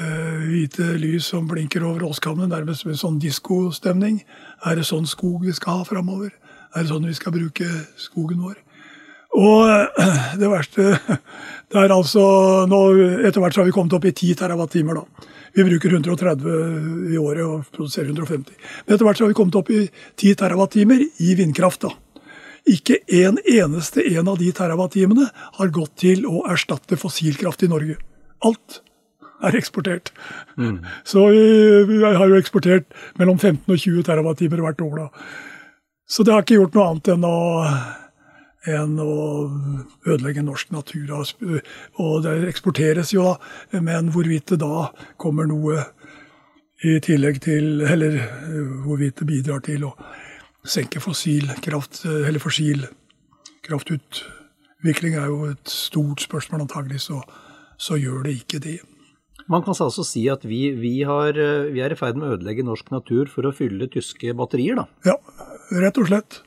uh, 0.00 0.38
hvite 0.42 0.96
lys 0.98 1.28
som 1.30 1.46
blinker 1.48 1.84
over 1.86 2.02
åskammene, 2.08 2.50
nærmest 2.50 2.86
med 2.86 2.98
sånn 2.98 3.20
diskostemning? 3.22 4.24
Er 4.66 4.80
det 4.80 4.88
sånn 4.88 5.06
skog 5.06 5.44
vi 5.46 5.54
skal 5.54 5.80
ha 5.80 5.88
framover? 5.88 6.32
Er 6.74 6.82
det 6.82 6.90
sånn 6.90 7.06
vi 7.06 7.14
skal 7.14 7.36
bruke 7.36 7.68
skogen 8.00 8.42
vår? 8.42 8.58
Og 9.38 9.70
det 10.40 10.50
verste 10.50 10.98
det 11.70 11.78
er 11.80 11.94
altså 11.94 12.24
nå, 12.70 12.80
Etter 13.26 13.40
hvert 13.42 13.54
så 13.54 13.62
har 13.62 13.70
vi 13.70 13.74
kommet 13.74 13.94
opp 13.96 14.04
i 14.06 14.12
10 14.12 14.34
TWh. 14.42 14.94
da. 14.94 15.30
Vi 15.54 15.64
bruker 15.64 15.92
130 15.94 17.12
i 17.14 17.18
året 17.20 17.44
og 17.46 17.68
produserer 17.74 18.10
150. 18.10 18.56
Men 18.86 18.96
etter 18.96 19.06
hvert 19.06 19.20
så 19.20 19.26
har 19.26 19.30
vi 19.30 19.38
kommet 19.38 19.58
opp 19.60 19.70
i 19.70 19.84
10 20.18 20.34
TWh 20.40 21.04
i 21.22 21.36
vindkraft. 21.38 21.86
da. 21.86 21.92
Ikke 22.64 22.98
en 23.20 23.38
eneste 23.44 24.02
en 24.16 24.28
av 24.28 24.40
de 24.40 24.50
terawattimene 24.56 25.28
har 25.58 25.72
gått 25.74 25.98
til 26.00 26.24
å 26.26 26.46
erstatte 26.50 26.98
fossilkraft 26.98 27.62
i 27.66 27.70
Norge. 27.70 27.98
Alt 28.44 28.80
er 29.44 29.58
eksportert. 29.58 30.10
Mm. 30.56 30.78
Så 31.04 31.26
vi, 31.28 32.00
har 32.02 32.28
jo 32.28 32.38
eksportert 32.40 32.88
mellom 33.20 33.38
15 33.38 33.68
og 33.68 33.78
20 33.78 34.06
terawattimer 34.08 34.64
hvert 34.64 34.80
år. 34.80 35.04
da. 35.04 35.28
Så 36.08 36.24
det 36.24 36.34
har 36.34 36.44
ikke 36.44 36.58
gjort 36.58 36.74
noe 36.78 36.88
annet 36.90 37.12
enn 37.14 37.28
å 37.28 37.36
enn 38.70 38.96
å 39.00 39.14
ødelegge 40.06 40.44
norsk 40.44 40.72
natur. 40.74 41.12
Og 42.00 42.22
det 42.24 42.36
eksporteres 42.48 43.12
jo, 43.14 43.26
da, 43.34 43.80
men 43.84 44.12
hvorvidt 44.14 44.54
det 44.54 44.62
da 44.64 44.88
kommer 45.20 45.48
noe 45.50 45.82
i 46.84 46.98
tillegg 47.00 47.38
til 47.40 47.80
Eller 47.86 48.18
hvorvidt 48.84 49.22
det 49.22 49.28
bidrar 49.28 49.62
til 49.64 49.86
å 49.88 49.94
senke 50.64 51.00
fossil 51.00 51.48
kraft, 51.64 52.02
eller 52.04 52.40
fossil 52.42 52.86
kraftutvikling, 53.64 55.16
er 55.16 55.30
jo 55.32 55.50
et 55.52 55.70
stort 55.70 56.24
spørsmål. 56.24 56.64
Antagelig 56.66 57.04
så, 57.06 57.20
så 57.80 57.96
gjør 58.00 58.26
det 58.28 58.38
ikke 58.42 58.60
det. 58.64 58.78
Man 59.48 59.60
kan 59.64 59.76
altså 59.76 60.04
si 60.08 60.24
at 60.32 60.44
vi, 60.48 60.70
vi, 60.72 61.02
har, 61.04 61.36
vi, 61.72 61.82
er 61.84 61.92
i 61.92 61.98
ferd 61.98 62.16
med 62.16 62.28
å 62.28 62.36
ødelegge 62.38 62.64
norsk 62.64 62.88
natur 62.94 63.28
for 63.32 63.44
å 63.44 63.52
fylle 63.52 63.90
tyske 63.92 64.32
batterier, 64.36 64.80
da? 64.80 64.86
Ja, 65.04 65.18
rett 65.84 66.00
og 66.00 66.08
slett. 66.08 66.40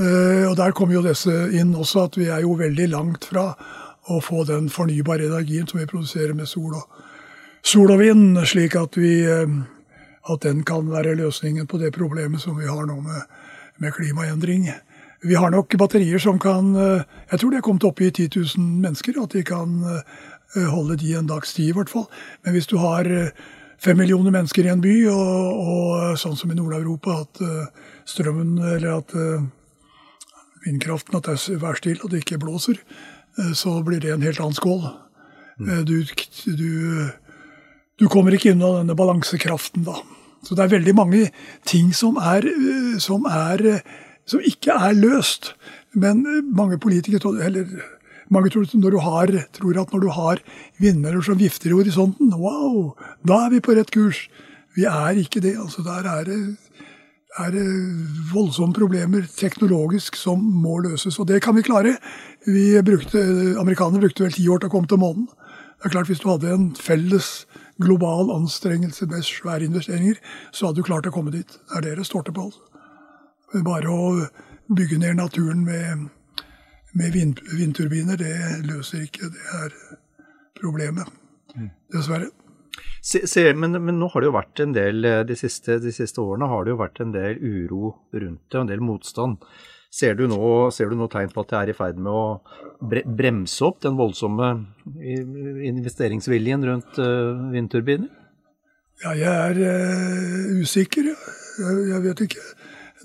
Eh, 0.00 0.48
og 0.48 0.56
Der 0.56 0.72
kommer 0.72 0.94
jo 0.94 1.04
disse 1.04 1.32
inn 1.52 1.74
også, 1.76 2.06
at 2.08 2.16
vi 2.16 2.30
er 2.32 2.40
jo 2.46 2.56
veldig 2.56 2.88
langt 2.94 3.28
fra 3.28 3.50
å 4.08 4.20
få 4.24 4.44
den 4.48 4.70
fornybare 4.72 5.28
energien 5.28 5.68
som 5.68 5.80
vi 5.80 5.86
produserer 5.90 6.32
med 6.34 6.48
sol 6.48 6.78
og, 6.78 7.02
sol 7.62 7.92
og 7.92 8.00
vind, 8.00 8.40
slik 8.48 8.76
at, 8.80 8.96
vi, 8.96 9.20
eh, 9.28 9.52
at 10.32 10.48
den 10.48 10.64
kan 10.64 10.88
være 10.90 11.18
løsningen 11.20 11.68
på 11.68 11.78
det 11.78 11.92
problemet 11.92 12.40
som 12.40 12.56
vi 12.58 12.70
har 12.70 12.88
nå 12.88 12.98
med, 13.04 13.28
med 13.84 13.92
klimaendring. 13.92 14.70
Vi 15.22 15.36
har 15.38 15.52
nok 15.52 15.76
batterier 15.78 16.18
som 16.18 16.40
kan 16.40 16.74
eh, 16.74 17.04
Jeg 17.30 17.40
tror 17.40 17.50
de 17.50 17.60
er 17.60 17.68
kommet 17.68 17.84
opp 17.84 18.00
i 18.00 18.10
10 18.10 18.30
000 18.56 18.68
mennesker. 18.82 19.20
At 19.22 19.36
de 19.36 19.44
kan 19.44 19.82
holde 20.52 20.98
de 21.00 21.14
en 21.16 21.26
dags 21.26 21.54
tid, 21.54 21.70
i 21.70 21.72
hvert 21.72 21.88
fall. 21.88 22.04
Men 22.44 22.52
hvis 22.52 22.66
du 22.68 22.76
har 22.76 23.06
fem 23.80 23.96
millioner 23.96 24.30
mennesker 24.30 24.66
i 24.66 24.68
en 24.68 24.82
by, 24.82 25.06
og, 25.08 25.62
og 25.62 26.18
sånn 26.20 26.36
som 26.36 26.50
i 26.52 26.56
Nord-Europa, 26.58 27.22
at 27.22 27.40
strømmen 28.04 28.58
eller 28.58 28.98
at 28.98 29.14
vindkraften, 30.66 31.16
at 31.16 31.28
det 31.28 31.36
er 31.38 31.62
værstille 31.62 32.02
og 32.04 32.12
det 32.12 32.22
ikke 32.22 32.40
blåser, 32.42 32.78
eh, 33.38 33.52
så 33.56 33.80
blir 33.84 34.00
det 34.02 34.12
en 34.14 34.24
helt 34.26 34.40
annen 34.40 34.58
skål. 34.58 34.86
Mm. 35.58 35.68
Eh, 35.68 35.82
du, 35.88 35.96
du, 36.58 37.08
du, 38.00 38.08
kommer 38.08 38.34
ikke 38.34 38.54
unna 38.54 38.78
denne 38.80 38.98
balansekraften 38.98 39.86
da. 39.88 39.98
Så 40.42 40.56
det 40.58 40.64
er 40.64 40.74
veldig 40.74 40.94
mange 40.98 41.26
ting 41.68 41.92
som, 41.94 42.18
er, 42.18 42.46
eh, 42.46 42.98
som, 43.02 43.26
er, 43.26 43.82
som 44.26 44.42
ikke 44.42 44.74
er 44.74 44.98
løst. 44.98 45.54
Men 45.94 46.24
mange 46.56 46.80
politikere 46.80 47.36
eller 47.44 47.68
mange 48.32 48.50
tror, 48.50 48.64
når 48.80 48.94
du 48.94 49.00
har, 49.04 49.30
tror 49.52 49.78
at 49.82 49.92
når 49.92 50.00
du 50.00 50.10
har 50.16 50.40
vindmøller 50.80 51.24
som 51.24 51.38
vifter 51.38 51.70
i 51.70 51.76
horisonten, 51.76 52.32
wow, 52.32 52.94
da 53.28 53.44
er 53.44 53.52
vi 53.52 53.60
på 53.60 53.76
rett 53.76 53.92
kurs. 53.92 54.24
Vi 54.76 54.86
er 54.88 55.18
ikke 55.20 55.42
det. 55.44 55.58
altså 55.60 55.84
Der 55.84 56.08
er 56.08 56.24
det 56.24 56.38
er 57.40 57.54
voldsomme 58.32 58.74
problemer 58.76 59.24
teknologisk 59.36 60.16
som 60.20 60.42
må 60.42 60.78
løses. 60.84 61.18
Og 61.18 61.28
det 61.30 61.40
kan 61.42 61.56
vi 61.56 61.64
klare. 61.64 61.96
Vi 62.46 62.66
brukte, 62.84 63.22
amerikanerne 63.60 64.02
brukte 64.02 64.26
vel 64.26 64.34
ti 64.36 64.48
år 64.48 64.60
til 64.60 64.68
å 64.68 64.74
komme 64.74 64.90
til 64.90 65.00
månen. 65.00 65.28
Det 65.82 65.88
er 65.88 65.94
klart 65.96 66.08
Hvis 66.08 66.20
du 66.20 66.28
hadde 66.28 66.52
en 66.52 66.74
felles 66.78 67.46
global 67.80 68.30
anstrengelse 68.30 69.06
med 69.10 69.24
svære 69.26 69.64
investeringer, 69.64 70.20
så 70.52 70.66
hadde 70.66 70.82
du 70.82 70.86
klart 70.86 71.06
å 71.06 71.14
komme 71.14 71.32
dit. 71.32 71.48
Det 71.48 71.76
er 71.76 71.86
det 71.88 71.96
det 71.98 72.06
står 72.06 72.28
til 72.28 72.36
på. 72.36 72.50
Bare 73.64 73.90
å 73.90 74.28
bygge 74.70 74.98
ned 74.98 75.16
naturen 75.18 75.64
med, 75.64 76.06
med 76.92 77.12
vind, 77.12 77.40
vindturbiner, 77.58 78.16
det 78.16 78.62
løser 78.68 79.08
ikke. 79.08 79.32
Det 79.32 79.48
her 79.52 79.74
problemet. 80.60 81.08
Mm. 81.56 81.70
Dessverre. 81.92 82.30
Se, 83.02 83.24
se, 83.26 83.44
men, 83.58 83.76
men, 83.82 83.98
nå 83.98 84.08
har 84.12 84.22
det 84.22 84.30
jo 84.30 84.36
vært 84.36 84.62
en 84.62 84.72
del 84.76 85.04
eh, 85.08 85.20
de 85.28 85.36
siste, 85.36 85.76
de 85.82 85.92
siste, 85.94 86.22
årene 86.22 86.48
har 86.48 86.64
det 86.64 86.72
jo 86.72 86.80
vært 86.80 87.02
en 87.02 87.12
del 87.14 87.40
uro 87.40 87.92
rundt 88.14 88.42
det, 88.46 88.56
og 88.56 88.62
en 88.62 88.70
del 88.70 88.84
motstand. 88.84 89.42
Ser 89.92 90.16
du, 90.16 90.24
nå, 90.30 90.40
ser 90.72 90.88
du 90.88 90.96
nå 90.96 91.08
tegn 91.12 91.32
på 91.34 91.42
at 91.42 91.50
det 91.50 91.58
er 91.58 91.72
i 91.72 91.76
ferd 91.76 91.98
med 92.00 92.12
å 92.16 93.02
bremse 93.12 93.60
opp 93.66 93.82
den 93.84 93.98
voldsomme 93.98 94.48
investeringsviljen 95.68 96.64
rundt 96.64 96.96
uh, 96.96 97.50
vindturbiner? 97.52 98.08
Ja, 99.02 99.12
jeg 99.12 99.28
er 99.50 99.60
uh, 99.60 100.62
usikker. 100.62 101.10
Jeg, 101.12 101.82
jeg, 101.90 102.00
vet 102.06 102.24
ikke. 102.24 102.46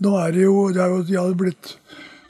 Nå 0.05 0.15
er 0.21 0.31
det 0.37 0.45
jo, 0.45 0.55
det 0.71 0.79
er 0.85 0.93
jo 0.93 1.03
De 1.09 1.19
har 1.19 1.35
blitt 1.35 1.73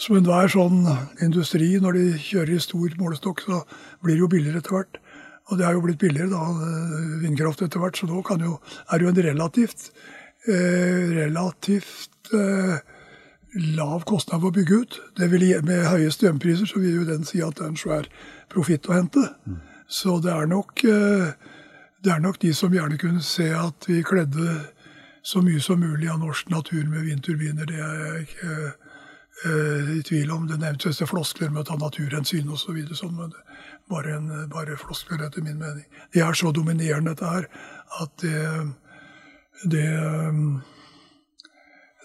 som 0.01 0.17
enhver 0.17 0.49
sånn 0.49 0.87
industri, 1.25 1.75
når 1.81 1.97
de 1.99 2.05
kjører 2.21 2.55
i 2.55 2.63
stor 2.63 2.97
målestokk, 2.97 3.45
så 3.45 3.61
blir 4.01 4.15
det 4.15 4.23
jo 4.23 4.31
billigere 4.31 4.61
etter 4.63 4.77
hvert. 4.77 4.99
Og 5.47 5.59
det 5.59 5.65
er 5.67 5.77
jo 5.77 5.83
blitt 5.85 6.01
billigere, 6.01 6.29
da, 6.33 6.43
eh, 6.67 7.17
vindkraft 7.23 7.61
etter 7.63 7.79
hvert, 7.79 7.97
så 7.97 8.07
nå 8.09 8.21
jo, 8.43 8.59
er 8.91 8.97
det 8.97 9.05
jo 9.05 9.13
en 9.13 9.23
relativt, 9.29 9.91
eh, 10.47 11.07
relativt 11.15 12.33
eh, 12.33 12.79
lav 13.77 14.03
kostnad 14.05 14.41
for 14.41 14.51
å 14.51 14.57
bygge 14.57 14.81
ut. 14.81 14.99
Det 15.15 15.31
vil, 15.31 15.45
med 15.63 15.87
høye 15.87 16.11
strømpriser 16.11 16.67
så 16.67 16.79
vil 16.79 16.99
jo 17.01 17.05
den 17.07 17.23
si 17.23 17.41
at 17.41 17.55
det 17.55 17.63
er 17.65 17.71
en 17.71 17.79
svær 17.79 18.09
profitt 18.51 18.89
å 18.89 18.97
hente. 18.97 19.23
Mm. 19.47 19.61
Så 19.87 20.19
det 20.19 20.33
er, 20.33 20.47
nok, 20.51 20.83
eh, 20.83 21.31
det 22.03 22.11
er 22.11 22.19
nok 22.19 22.39
de 22.43 22.53
som 22.53 22.73
gjerne 22.73 22.99
kunne 22.99 23.23
se 23.23 23.47
at 23.55 23.87
vi 23.87 24.03
kledde 24.03 24.59
så 25.23 25.41
mye 25.43 25.61
som 25.63 25.79
mulig 25.79 26.09
av 26.11 26.19
norsk 26.19 26.49
natur 26.51 26.83
med 26.87 27.07
vindturbiner. 27.07 27.67
Det 27.67 27.79
er 27.79 28.03
jeg 28.03 28.27
ikke 28.27 28.51
eh, 29.45 29.95
i 29.97 30.03
tvil 30.07 30.31
om. 30.31 30.47
Det 30.47 30.59
nevntes 30.59 31.01
floskler 31.07 31.51
med 31.51 31.63
å 31.63 31.69
ta 31.71 31.79
naturhensyn 31.79 32.51
osv. 32.51 32.83
Så 32.91 33.01
sånn, 33.01 33.15
men 33.15 33.31
det, 33.31 33.46
bare, 33.89 34.17
en, 34.17 34.31
bare 34.51 34.77
floskler, 34.79 35.25
etter 35.27 35.45
min 35.45 35.59
mening. 35.61 35.85
De 36.13 36.23
er 36.23 36.37
så 36.37 36.51
dominerende, 36.55 37.13
dette 37.13 37.31
her, 37.31 37.47
at 38.01 38.23
det, 38.23 38.41
det, 39.71 39.87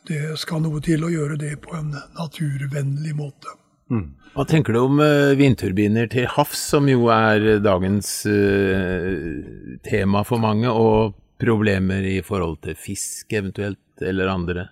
det 0.09 0.23
skal 0.41 0.63
noe 0.65 0.83
til 0.85 1.05
å 1.05 1.11
gjøre 1.13 1.41
det 1.41 1.57
på 1.65 1.75
en 1.79 1.93
naturvennlig 2.19 3.17
måte. 3.19 3.59
Mm. 3.93 4.13
Hva 4.33 4.45
tenker 4.49 4.73
du 4.73 4.81
om 4.81 5.01
uh, 5.03 5.35
vindturbiner 5.37 6.09
til 6.13 6.29
havs, 6.33 6.61
som 6.73 6.87
jo 6.89 7.11
er 7.13 7.59
dagens 7.61 8.23
uh, 8.25 9.77
tema 9.85 10.23
for 10.25 10.41
mange, 10.41 10.71
og 10.71 11.19
problemer 11.43 12.07
i 12.07 12.21
forhold 12.25 12.63
til 12.65 12.79
fisk 12.79 13.35
eventuelt, 13.37 13.83
eller 14.01 14.33
andre? 14.33 14.71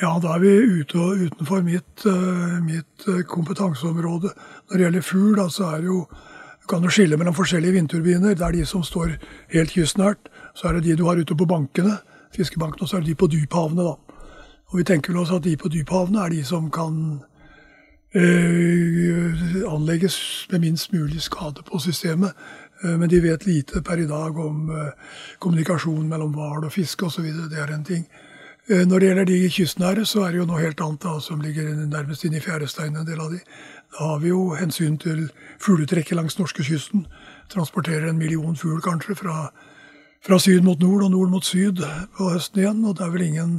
Ja, 0.00 0.14
da 0.20 0.36
er 0.36 0.42
vi 0.44 0.80
ute 0.80 1.02
utenfor 1.26 1.60
mitt, 1.66 2.06
uh, 2.08 2.56
mitt 2.64 3.04
kompetanseområde. 3.28 4.32
Når 4.70 4.76
det 4.76 4.86
gjelder 4.86 5.04
fugl, 5.04 5.44
så 5.52 5.74
er 5.74 5.84
det 5.84 5.92
jo 5.92 6.00
kan 6.68 6.82
jo 6.82 6.90
skille 6.90 7.16
mellom 7.16 7.34
forskjellige 7.34 7.72
vindturbiner. 7.72 8.34
Det 8.34 8.44
er 8.46 8.52
de 8.52 8.66
som 8.66 8.82
står 8.82 9.16
helt 9.52 9.70
kystnært. 9.70 10.28
Så 10.54 10.68
er 10.68 10.72
det 10.76 10.84
de 10.84 10.96
du 10.96 11.06
har 11.06 11.16
ute 11.16 11.36
på 11.36 11.46
bankene, 11.46 11.98
fiskebankene, 12.36 12.82
og 12.82 12.88
så 12.88 12.96
er 12.96 13.00
det 13.00 13.08
de 13.08 13.14
på 13.14 13.26
dyphavene. 13.26 13.82
da. 13.82 13.94
Og 14.66 14.78
Vi 14.78 14.84
tenker 14.84 15.12
vel 15.12 15.20
også 15.20 15.36
at 15.36 15.44
de 15.44 15.56
på 15.56 15.68
dyphavene 15.68 16.24
er 16.24 16.28
de 16.28 16.44
som 16.44 16.70
kan 16.70 17.20
øh, 18.14 19.64
anlegges 19.74 20.46
med 20.50 20.58
minst 20.60 20.92
mulig 20.92 21.22
skade 21.22 21.62
på 21.66 21.78
systemet. 21.78 22.32
Men 22.82 23.10
de 23.10 23.22
vet 23.22 23.46
lite 23.46 23.82
per 23.82 23.96
i 23.96 24.06
dag 24.06 24.36
om 24.38 24.70
kommunikasjon 25.38 26.08
mellom 26.08 26.34
hval 26.34 26.64
og 26.64 26.72
fiske 26.72 27.06
osv. 27.06 27.24
Det 27.24 27.58
er 27.58 27.72
en 27.74 27.84
ting. 27.84 28.04
Når 28.68 28.98
det 28.98 29.08
gjelder 29.08 29.24
de 29.24 29.50
kystnære, 29.50 30.04
så 30.06 30.20
er 30.26 30.30
det 30.30 30.38
jo 30.38 30.44
noe 30.44 30.60
helt 30.60 30.80
annet 30.82 31.02
da, 31.02 31.20
som 31.22 31.40
ligger 31.40 31.68
nærmest 31.86 32.24
inne 32.24 32.36
i 32.36 32.42
fjæresteinen, 32.42 32.96
en 33.00 33.06
del 33.06 33.20
av 33.22 33.30
de. 33.30 33.38
Da 33.96 34.04
har 34.04 34.18
vi 34.20 34.28
jo 34.28 34.50
hensyn 34.52 34.98
til 35.00 35.30
fugletrekket 35.62 36.18
langs 36.18 36.34
norskekysten. 36.36 37.06
Transporterer 37.48 38.10
en 38.10 38.18
million 38.20 38.56
fugl 38.56 38.82
kanskje 38.84 39.14
fra, 39.16 39.36
fra, 40.20 40.36
syd 40.42 40.66
mot 40.66 40.82
nord 40.84 41.06
og 41.06 41.14
nord 41.14 41.30
mot 41.32 41.46
syd 41.48 41.80
på 42.18 42.26
høsten 42.34 42.60
igjen. 42.60 42.82
Og 42.84 42.98
det 42.98 43.06
er 43.06 43.14
vel 43.14 43.24
ingen, 43.24 43.54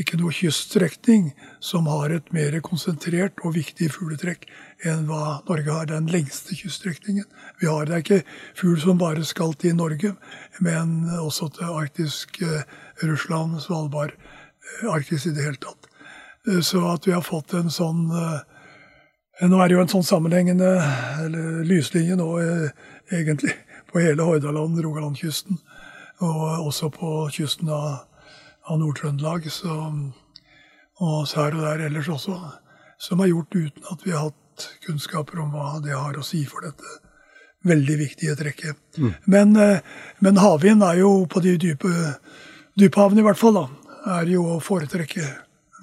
ikke 0.00 0.16
noe 0.22 0.32
kyststrekning 0.32 1.34
som 1.60 1.90
har 1.92 2.14
et 2.16 2.32
mer 2.32 2.56
konsentrert 2.64 3.44
og 3.44 3.58
viktig 3.58 3.90
fugletrekk 3.92 4.46
enn 4.88 5.04
hva 5.10 5.42
Norge 5.50 5.76
har. 5.76 5.92
Den 5.92 6.08
lengste 6.08 6.56
kyststrekningen 6.56 7.28
vi 7.60 7.68
har. 7.68 7.84
Det 7.84 8.00
ikke 8.06 8.22
fugl 8.56 8.80
som 8.80 9.04
bare 9.04 9.28
skal 9.28 9.52
til 9.52 9.76
Norge, 9.76 10.14
men 10.64 10.96
også 11.18 11.50
til 11.58 11.76
arktisk 11.76 12.40
eh, 12.40 12.64
Russland, 13.04 13.60
Svalbard, 13.60 14.16
eh, 14.16 14.88
Arktis 14.96 15.28
i 15.28 15.36
det 15.36 15.44
hele 15.44 15.60
tatt. 15.60 15.92
Eh, 16.48 16.64
så 16.64 16.86
at 16.94 17.04
vi 17.04 17.12
har 17.12 17.26
fått 17.28 17.52
en 17.60 17.68
sånn 17.68 18.08
nå 19.42 19.58
er 19.58 19.68
det 19.68 19.74
jo 19.76 19.82
en 19.82 19.90
sånn 19.90 20.06
sammenhengende 20.06 20.70
lyslinje 21.66 22.16
nå, 22.18 22.28
eh, 22.38 22.68
egentlig, 23.10 23.54
på 23.90 24.02
hele 24.02 24.26
Hordaland, 24.26 24.78
Rogalandkysten. 24.82 25.58
Og 26.22 26.68
også 26.68 26.90
på 26.94 27.28
kysten 27.34 27.70
av, 27.74 28.04
av 28.70 28.78
Nord-Trøndelag. 28.78 29.48
Og 31.02 31.26
så 31.26 31.40
her 31.42 31.56
og 31.56 31.64
der 31.66 31.86
ellers 31.88 32.08
også. 32.08 32.38
Som 33.02 33.20
er 33.20 33.32
gjort 33.32 33.56
uten 33.56 33.90
at 33.90 34.04
vi 34.06 34.14
har 34.14 34.28
hatt 34.28 34.68
kunnskaper 34.86 35.42
om 35.42 35.50
hva 35.50 35.80
det 35.82 35.96
har 35.96 36.14
å 36.14 36.24
si 36.26 36.44
for 36.46 36.62
dette 36.62 37.00
veldig 37.64 37.96
viktige 37.98 38.36
trekket. 38.38 38.78
Mm. 38.98 39.14
Men, 39.24 39.56
eh, 39.56 39.80
men 40.18 40.36
havvind 40.36 40.84
er 40.84 41.00
jo 41.00 41.26
på 41.26 41.42
de 41.42 41.56
dype, 41.58 41.90
dype 42.78 43.00
havene 43.00 43.24
i 43.24 43.26
hvert 43.26 43.40
fall, 43.40 43.56
da, 43.56 43.66
er 44.20 44.30
jo 44.30 44.44
å 44.54 44.60
foretrekke 44.62 45.24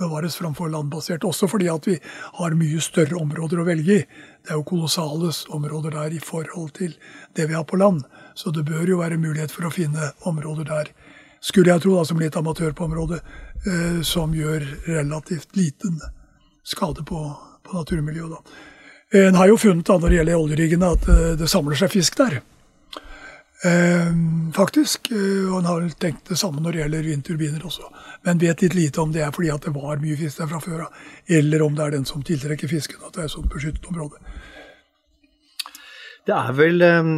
bevares 0.01 0.35
framfor 0.39 0.71
landbasert. 0.73 1.25
Også 1.27 1.47
fordi 1.51 1.69
at 1.71 1.87
vi 1.87 1.97
har 2.39 2.57
mye 2.57 2.81
større 2.83 3.19
områder 3.21 3.61
å 3.61 3.67
velge 3.67 3.99
i. 4.01 4.05
Det 4.41 4.53
er 4.53 4.59
jo 4.59 4.67
kolossale 4.67 5.31
områder 5.53 5.95
der 5.97 6.17
i 6.17 6.21
forhold 6.23 6.73
til 6.77 6.95
det 7.37 7.47
vi 7.49 7.57
har 7.57 7.67
på 7.69 7.79
land. 7.81 8.03
Så 8.35 8.51
det 8.51 8.65
bør 8.67 8.89
jo 8.89 9.01
være 9.01 9.21
mulighet 9.21 9.53
for 9.53 9.69
å 9.69 9.73
finne 9.73 10.11
områder 10.27 10.69
der, 10.69 10.91
skulle 11.41 11.73
jeg 11.73 11.81
tro, 11.81 11.95
da, 11.97 12.05
som 12.05 12.19
litt 12.21 12.35
amatør 12.37 12.73
på 12.77 12.85
området, 12.85 13.21
eh, 13.65 14.01
som 14.05 14.33
gjør 14.35 14.61
relativt 14.85 15.55
liten 15.57 15.97
skade 16.63 17.01
på, 17.07 17.21
på 17.65 17.77
naturmiljøet. 17.79 18.35
da. 18.35 18.69
En 19.25 19.35
har 19.35 19.49
jo 19.49 19.57
funnet 19.59 19.87
da, 19.87 19.97
når 19.97 20.09
det 20.09 20.19
gjelder 20.19 20.43
oljeriggene, 20.43 20.91
at 20.95 21.09
eh, 21.09 21.31
det 21.41 21.49
samler 21.49 21.79
seg 21.79 21.91
fisk 21.91 22.19
der. 22.21 22.39
Eh, 23.63 24.13
faktisk. 24.53 25.11
Eh, 25.11 25.53
og 25.53 25.59
en 25.59 25.67
har 25.69 25.89
tenkt 26.01 26.29
det 26.31 26.37
samme 26.39 26.63
når 26.63 26.73
det 26.73 26.83
gjelder 26.83 27.09
vindturbiner 27.09 27.65
også. 27.65 27.89
Men 28.25 28.41
vet 28.41 28.63
litt 28.65 28.77
lite 28.77 29.01
om 29.03 29.11
det 29.13 29.21
er 29.21 29.33
fordi 29.35 29.51
at 29.53 29.67
det 29.67 29.73
var 29.75 30.01
mye 30.01 30.17
fisk 30.17 30.41
der 30.41 30.49
fra 30.49 30.61
før 30.63 30.87
av, 30.87 31.03
eller 31.29 31.65
om 31.65 31.75
det 31.77 31.83
er 31.85 31.99
den 31.99 32.07
som 32.09 32.23
tiltrekker 32.25 32.71
fisken. 32.71 33.03
At 33.05 33.13
det 33.13 33.21
er 33.25 33.29
et 33.29 33.35
sånt 33.35 33.51
beskyttet 33.53 33.85
område. 33.91 34.17
Det 36.25 36.33
er 36.37 36.51
vel 36.53 36.83
eh, 36.85 37.11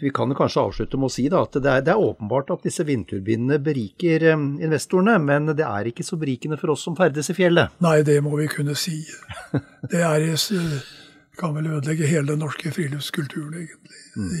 Vi 0.00 0.10
kan 0.16 0.32
kanskje 0.36 0.64
avslutte 0.64 1.00
med 1.00 1.08
å 1.08 1.12
si 1.12 1.26
da, 1.32 1.42
at 1.44 1.58
det 1.60 1.74
er, 1.74 1.84
det 1.84 1.92
er 1.92 2.00
åpenbart 2.06 2.54
at 2.56 2.64
disse 2.64 2.86
vindturbinene 2.88 3.60
beriker 3.60 4.24
investorene, 4.32 5.18
men 5.20 5.52
det 5.52 5.66
er 5.66 5.90
ikke 5.92 6.06
så 6.08 6.16
berikende 6.20 6.56
for 6.60 6.72
oss 6.72 6.86
som 6.88 6.96
ferdes 6.96 7.28
i 7.32 7.36
fjellet? 7.36 7.76
Nei, 7.84 7.98
det 8.00 8.16
må 8.24 8.32
vi 8.40 8.48
kunne 8.52 8.76
si. 8.80 9.02
Det 9.92 10.00
er, 10.00 10.24
kan 11.36 11.52
vel 11.56 11.68
ødelegge 11.68 12.08
hele 12.08 12.32
den 12.32 12.40
norske 12.44 12.72
friluftskulturen, 12.72 13.60
egentlig. 13.60 14.02
Mm. 14.16 14.40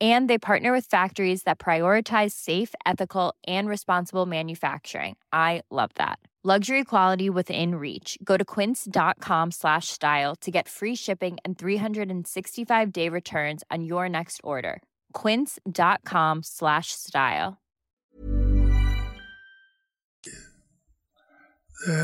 and 0.00 0.30
they 0.30 0.38
partner 0.38 0.70
with 0.70 0.86
factories 0.86 1.42
that 1.42 1.58
prioritize 1.58 2.30
safe 2.30 2.72
ethical 2.86 3.34
and 3.46 3.68
responsible 3.68 4.26
manufacturing. 4.26 5.16
I 5.32 5.62
love 5.70 5.90
that. 5.96 6.20
Luxury 6.44 6.84
quality 6.84 7.28
within 7.28 7.74
reach. 7.74 8.16
Go 8.22 8.36
to 8.36 8.44
quince.com 8.44 9.50
slash 9.50 9.88
style 9.88 10.36
to 10.36 10.52
get 10.52 10.68
free 10.68 10.94
shipping 10.94 11.38
and 11.44 11.58
365 11.58 12.92
day 12.92 13.08
returns 13.08 13.64
on 13.72 13.82
your 13.82 14.08
next 14.08 14.40
order. 14.44 14.80
quince.com 15.12 16.42
slash 16.42 16.92
style. 16.92 17.58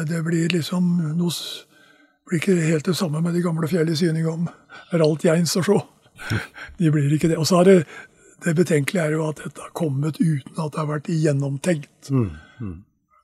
Det 0.08 0.22
blir 0.24 0.48
liksom 0.48 1.16
noe 1.18 1.30
blir 2.24 2.38
ikke 2.38 2.54
helt 2.62 2.86
det 2.86 2.96
samme 2.96 3.20
med 3.20 3.34
de 3.34 3.42
gamle 3.42 3.68
fjell 3.68 3.90
i 3.90 3.96
syning 3.96 4.28
om 4.30 4.48
er 4.92 5.02
alt 5.02 5.26
se 5.48 5.62
de 6.78 6.90
blir 6.90 7.12
ikke 7.14 7.30
det. 7.32 7.38
Og 7.38 7.46
så 7.46 7.62
er 7.62 7.70
det 7.70 7.78
det 8.44 8.56
betenkelige 8.56 9.04
er 9.04 9.14
jo 9.16 9.28
at 9.28 9.40
dette 9.40 9.62
har 9.62 9.72
kommet 9.76 10.18
uten 10.20 10.58
at 10.58 10.74
det 10.74 10.80
har 10.80 10.90
vært 10.90 11.08
gjennomtenkt. 11.08 12.10
Mm, 12.10 12.30
mm. 12.60 12.74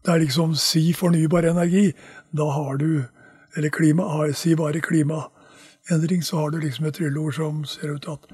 Det 0.05 0.13
er 0.15 0.23
liksom 0.23 0.55
si 0.57 0.93
fornybar 0.97 1.45
energi. 1.51 1.91
Da 2.37 2.51
har 2.57 2.77
du 2.77 3.05
Eller 3.57 3.69
klima, 3.69 4.05
si 4.33 4.55
bare 4.55 4.79
klimaendring, 4.81 6.23
så 6.23 6.37
har 6.37 6.51
du 6.51 6.61
liksom 6.61 6.87
et 6.87 6.95
trylleord 6.95 7.35
som 7.35 7.65
ser 7.65 7.97
ut 7.97 8.03
til 8.03 8.13
at 8.13 8.29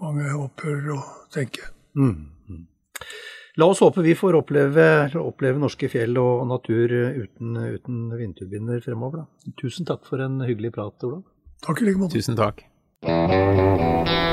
mange 0.00 0.24
opphører 0.32 0.94
å 0.94 1.02
tenke. 1.28 1.66
Mm, 1.92 2.30
mm, 2.48 2.62
La 3.60 3.66
oss 3.68 3.82
håpe 3.84 4.00
vi 4.00 4.14
får 4.16 4.38
oppleve, 4.38 4.86
oppleve 5.20 5.60
norske 5.60 5.90
fjell 5.92 6.16
og 6.16 6.46
natur 6.48 6.88
uten, 6.88 7.52
uten 7.76 8.16
vindturbiner 8.16 8.80
fremover. 8.80 9.26
Da. 9.26 9.52
Tusen 9.60 9.84
takk 9.84 10.08
for 10.08 10.24
en 10.24 10.40
hyggelig 10.40 10.72
prat, 10.72 10.96
Olav. 11.04 11.20
Takk 11.60 11.82
i 11.82 11.90
like 11.90 12.00
måte. 12.00 12.16
Tusen 12.16 12.40
takk. 12.40 12.64
Música 13.02 14.31